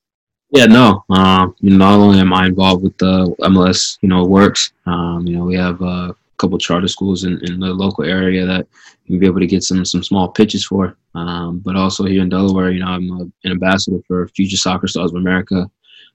Yeah, 0.51 0.65
no. 0.65 1.03
Know, 1.09 1.55
not 1.61 1.99
only 1.99 2.19
am 2.19 2.33
I 2.33 2.45
involved 2.47 2.83
with 2.83 2.97
the 2.97 3.35
MLS, 3.41 3.97
you 4.01 4.07
know, 4.07 4.25
works. 4.25 4.71
Um, 4.85 5.27
you 5.27 5.35
know, 5.35 5.43
we 5.43 5.55
have 5.55 5.81
uh, 5.81 6.13
couple 6.37 6.57
charter 6.57 6.87
schools 6.87 7.23
in, 7.23 7.43
in 7.45 7.59
the 7.59 7.67
local 7.67 8.03
area 8.03 8.45
that 8.45 8.67
you'll 9.05 9.19
be 9.19 9.25
able 9.25 9.39
to 9.39 9.47
get 9.47 9.63
some 9.63 9.83
some 9.85 10.03
small 10.03 10.29
pitches 10.29 10.65
for. 10.65 10.97
Um, 11.15 11.59
but 11.59 11.75
also 11.75 12.05
here 12.05 12.21
in 12.21 12.29
Delaware, 12.29 12.71
you 12.71 12.79
know, 12.79 12.87
I'm 12.87 13.11
a, 13.11 13.23
an 13.43 13.51
ambassador 13.51 13.99
for 14.07 14.27
Future 14.29 14.57
Soccer 14.57 14.87
Stars 14.87 15.11
of 15.11 15.17
America, 15.17 15.69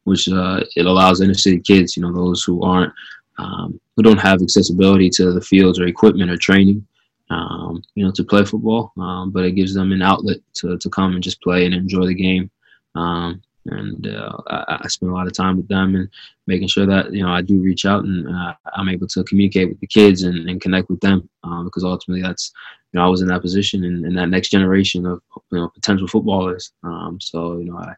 which 0.05 0.29
uh, 0.29 0.63
it 0.77 0.87
allows 0.87 1.21
inner 1.21 1.35
city 1.35 1.61
kids, 1.61 1.97
you 1.97 2.03
know, 2.03 2.13
those 2.13 2.43
who 2.45 2.63
aren't 2.63 2.93
um, 3.39 3.81
who 3.97 4.03
don't 4.03 4.19
have 4.19 4.43
accessibility 4.43 5.11
to 5.11 5.33
the 5.33 5.41
fields 5.41 5.81
or 5.81 5.87
equipment 5.87 6.31
or 6.31 6.37
training, 6.37 6.87
um, 7.31 7.83
you 7.95 8.05
know, 8.05 8.13
to 8.13 8.25
play 8.25 8.45
football. 8.45 8.93
Um, 8.99 9.31
but 9.33 9.45
it 9.45 9.53
gives 9.53 9.75
them 9.75 9.93
an 9.93 10.03
outlet 10.03 10.39
to 10.55 10.79
to 10.79 10.91
come 10.91 11.15
and 11.15 11.23
just 11.23 11.43
play 11.43 11.65
and 11.67 11.75
enjoy 11.75 12.07
the 12.07 12.15
game. 12.15 12.51
Um, 12.95 13.43
and 13.67 14.07
uh, 14.07 14.37
I, 14.49 14.81
I, 14.83 14.89
spend 14.89 15.13
a 15.13 15.15
lot 15.15 15.27
of 15.27 15.35
time 15.35 15.57
with 15.57 15.69
them 15.69 15.95
and 15.95 16.09
making 16.47 16.69
sure 16.69 16.87
that 16.87 17.13
you 17.13 17.23
know 17.23 17.31
I 17.31 17.43
do 17.43 17.61
reach 17.61 17.85
out 17.85 18.05
and 18.05 18.29
uh, 18.29 18.55
I'm 18.75 18.89
able 18.89 19.07
to 19.09 19.25
communicate 19.25 19.69
with 19.69 19.81
the 19.81 19.87
kids 19.87 20.23
and, 20.23 20.49
and 20.49 20.61
connect 20.61 20.91
with 20.91 21.01
them 21.01 21.29
um, 21.45 21.65
because 21.65 21.85
ultimately 21.85 22.23
that's 22.23 22.53
you 22.93 22.99
know 22.99 23.07
I 23.07 23.09
was 23.09 23.23
in 23.23 23.29
that 23.29 23.43
position 23.43 23.85
and, 23.85 24.05
and 24.05 24.17
that 24.19 24.29
next 24.29 24.51
generation 24.51 25.07
of 25.07 25.21
you 25.53 25.59
know 25.59 25.69
potential 25.69 26.09
footballers. 26.09 26.73
Um, 26.83 27.19
so 27.21 27.59
you 27.59 27.67
know 27.67 27.79
I 27.79 27.95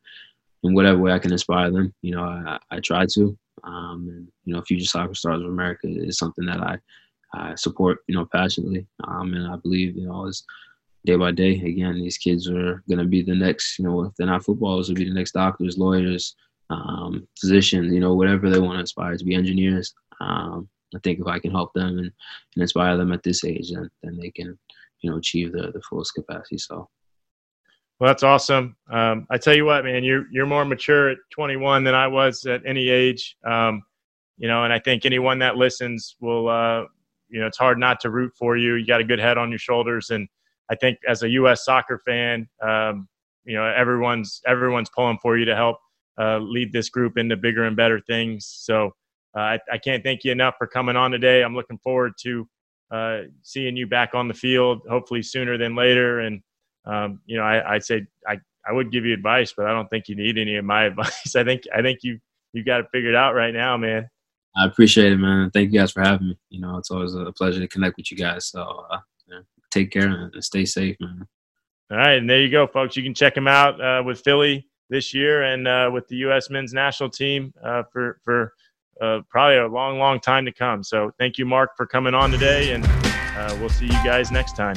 in 0.62 0.74
whatever 0.74 0.98
way 0.98 1.12
I 1.12 1.18
can 1.18 1.32
inspire 1.32 1.70
them, 1.70 1.94
you 2.02 2.14
know 2.14 2.22
I, 2.22 2.58
I 2.70 2.80
try 2.80 3.06
to. 3.14 3.36
Um, 3.62 4.08
and 4.10 4.28
you 4.44 4.54
know, 4.54 4.62
Future 4.62 4.84
Soccer 4.84 5.14
Stars 5.14 5.40
of 5.40 5.48
America 5.48 5.86
is 5.86 6.18
something 6.18 6.44
that 6.46 6.60
I, 6.60 6.78
I 7.32 7.54
support 7.54 7.98
you 8.06 8.14
know 8.14 8.26
passionately, 8.30 8.86
um, 9.04 9.34
and 9.34 9.46
I 9.46 9.56
believe 9.56 9.96
you 9.96 10.06
know 10.06 10.26
is 10.26 10.44
day 11.04 11.16
by 11.16 11.30
day. 11.30 11.52
Again, 11.60 11.94
these 11.94 12.18
kids 12.18 12.48
are 12.48 12.82
going 12.88 12.98
to 12.98 13.04
be 13.04 13.22
the 13.22 13.34
next, 13.34 13.78
you 13.78 13.84
know, 13.84 14.04
if 14.04 14.14
they're 14.16 14.26
not 14.26 14.44
footballers, 14.44 14.88
will 14.88 14.96
be 14.96 15.04
the 15.04 15.14
next 15.14 15.32
doctors, 15.32 15.78
lawyers, 15.78 16.34
um, 16.70 17.26
physicians, 17.38 17.92
you 17.92 18.00
know, 18.00 18.14
whatever 18.14 18.48
they 18.48 18.58
want 18.58 18.78
to 18.78 18.84
aspire 18.84 19.16
to 19.16 19.24
be 19.24 19.34
engineers. 19.34 19.94
Um, 20.20 20.68
I 20.94 20.98
think 21.02 21.20
if 21.20 21.26
I 21.26 21.38
can 21.38 21.50
help 21.50 21.72
them 21.74 21.98
and, 21.98 21.98
and 21.98 22.62
inspire 22.62 22.96
them 22.96 23.12
at 23.12 23.22
this 23.22 23.44
age, 23.44 23.70
then, 23.72 23.90
then 24.02 24.16
they 24.16 24.30
can, 24.30 24.58
you 25.00 25.10
know, 25.10 25.16
achieve 25.16 25.52
the, 25.52 25.72
the 25.72 25.82
fullest 25.88 26.14
capacity. 26.14 26.58
So. 26.58 26.88
Well, 28.00 28.08
that's 28.08 28.22
awesome. 28.22 28.76
Um, 28.90 29.26
I 29.30 29.38
tell 29.38 29.54
you 29.54 29.64
what, 29.64 29.84
man, 29.84 30.02
you're 30.02 30.24
you're 30.32 30.46
more 30.46 30.64
mature 30.64 31.10
at 31.10 31.18
21 31.30 31.84
than 31.84 31.94
I 31.94 32.08
was 32.08 32.44
at 32.44 32.62
any 32.66 32.88
age. 32.88 33.36
Um, 33.46 33.82
you 34.36 34.48
know, 34.48 34.64
and 34.64 34.72
I 34.72 34.80
think 34.80 35.06
anyone 35.06 35.38
that 35.38 35.56
listens 35.56 36.16
will, 36.20 36.48
uh, 36.48 36.84
you 37.28 37.40
know, 37.40 37.46
it's 37.46 37.58
hard 37.58 37.78
not 37.78 38.00
to 38.00 38.10
root 38.10 38.32
for 38.36 38.56
you. 38.56 38.74
You 38.74 38.86
got 38.86 39.00
a 39.00 39.04
good 39.04 39.20
head 39.20 39.38
on 39.38 39.48
your 39.48 39.60
shoulders, 39.60 40.10
and 40.10 40.28
I 40.70 40.74
think 40.74 40.98
as 41.08 41.22
a 41.22 41.28
U.S. 41.30 41.64
soccer 41.64 42.00
fan, 42.06 42.48
um, 42.62 43.08
you 43.44 43.54
know 43.54 43.64
everyone's 43.64 44.40
everyone's 44.46 44.90
pulling 44.94 45.18
for 45.22 45.36
you 45.36 45.44
to 45.44 45.54
help 45.54 45.78
uh, 46.18 46.38
lead 46.38 46.72
this 46.72 46.88
group 46.88 47.18
into 47.18 47.36
bigger 47.36 47.64
and 47.64 47.76
better 47.76 48.00
things. 48.00 48.46
So 48.46 48.92
uh, 49.36 49.40
I, 49.40 49.58
I, 49.72 49.78
can't 49.78 50.04
thank 50.04 50.22
you 50.22 50.30
enough 50.30 50.54
for 50.58 50.66
coming 50.66 50.94
on 50.94 51.10
today. 51.10 51.42
I'm 51.42 51.56
looking 51.56 51.78
forward 51.78 52.12
to 52.20 52.48
uh, 52.92 53.18
seeing 53.42 53.76
you 53.76 53.88
back 53.88 54.14
on 54.14 54.28
the 54.28 54.34
field, 54.34 54.82
hopefully 54.88 55.22
sooner 55.22 55.58
than 55.58 55.74
later. 55.74 56.20
And 56.20 56.40
um, 56.86 57.20
you 57.26 57.36
know, 57.36 57.42
I, 57.42 57.74
I'd 57.74 57.84
say 57.84 58.06
I, 58.28 58.38
I 58.66 58.72
would 58.72 58.92
give 58.92 59.04
you 59.04 59.12
advice, 59.12 59.52
but 59.56 59.66
I 59.66 59.72
don't 59.72 59.88
think 59.88 60.08
you 60.08 60.16
need 60.16 60.38
any 60.38 60.56
of 60.56 60.64
my 60.64 60.84
advice. 60.86 61.34
I 61.36 61.44
think 61.44 61.62
I 61.76 61.82
think 61.82 62.00
you 62.02 62.18
you 62.52 62.64
got 62.64 62.80
it 62.80 62.86
figured 62.92 63.16
out 63.16 63.34
right 63.34 63.52
now, 63.52 63.76
man. 63.76 64.08
I 64.56 64.66
appreciate 64.66 65.12
it, 65.12 65.16
man. 65.16 65.50
Thank 65.50 65.72
you 65.72 65.80
guys 65.80 65.90
for 65.90 66.02
having 66.02 66.28
me. 66.28 66.38
You 66.48 66.60
know, 66.60 66.78
it's 66.78 66.92
always 66.92 67.14
a 67.14 67.32
pleasure 67.32 67.58
to 67.58 67.66
connect 67.66 67.96
with 67.96 68.12
you 68.12 68.16
guys. 68.16 68.46
So 68.46 68.86
uh, 68.88 68.98
take 69.74 69.90
care 69.90 70.08
and 70.08 70.44
stay 70.44 70.64
safe, 70.64 70.96
man. 71.00 71.26
All 71.90 71.98
right, 71.98 72.16
and 72.18 72.28
there 72.28 72.40
you 72.40 72.50
go, 72.50 72.66
folks. 72.66 72.96
You 72.96 73.02
can 73.02 73.14
check 73.14 73.36
him 73.36 73.46
out 73.46 73.80
uh, 73.80 74.02
with 74.04 74.20
Philly 74.20 74.66
this 74.88 75.12
year 75.12 75.42
and 75.42 75.68
uh, 75.68 75.90
with 75.92 76.08
the 76.08 76.16
U.S. 76.16 76.48
men's 76.50 76.72
national 76.72 77.10
team 77.10 77.52
uh, 77.62 77.82
for 77.92 78.18
for 78.24 78.54
uh, 79.00 79.20
probably 79.28 79.58
a 79.58 79.66
long, 79.66 79.98
long 79.98 80.20
time 80.20 80.44
to 80.44 80.52
come. 80.52 80.82
So 80.82 81.10
thank 81.18 81.36
you, 81.36 81.44
Mark, 81.44 81.76
for 81.76 81.86
coming 81.86 82.14
on 82.14 82.30
today, 82.30 82.72
and 82.72 82.84
uh, 82.86 83.56
we'll 83.60 83.68
see 83.68 83.86
you 83.86 84.04
guys 84.04 84.30
next 84.30 84.56
time. 84.56 84.76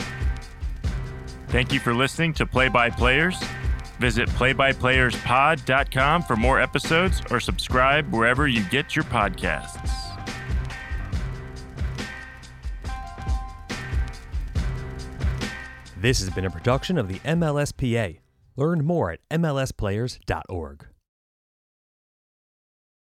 Thank 1.48 1.72
you 1.72 1.80
for 1.80 1.94
listening 1.94 2.34
to 2.34 2.46
Play 2.46 2.68
by 2.68 2.90
Players. 2.90 3.38
Visit 4.00 4.30
playbyplayerspod.com 4.30 6.24
for 6.24 6.36
more 6.36 6.60
episodes 6.60 7.22
or 7.32 7.40
subscribe 7.40 8.12
wherever 8.12 8.48
you 8.48 8.64
get 8.70 8.96
your 8.96 9.06
podcasts. 9.06 10.07
This 16.00 16.20
has 16.20 16.30
been 16.30 16.46
a 16.46 16.52
production 16.52 17.00
of 17.00 17.08
the 17.08 17.18
MLSPA. 17.22 18.20
Learn 18.56 18.86
more 18.86 19.12
at 19.12 19.30
MLSplayers.org. 19.32 20.88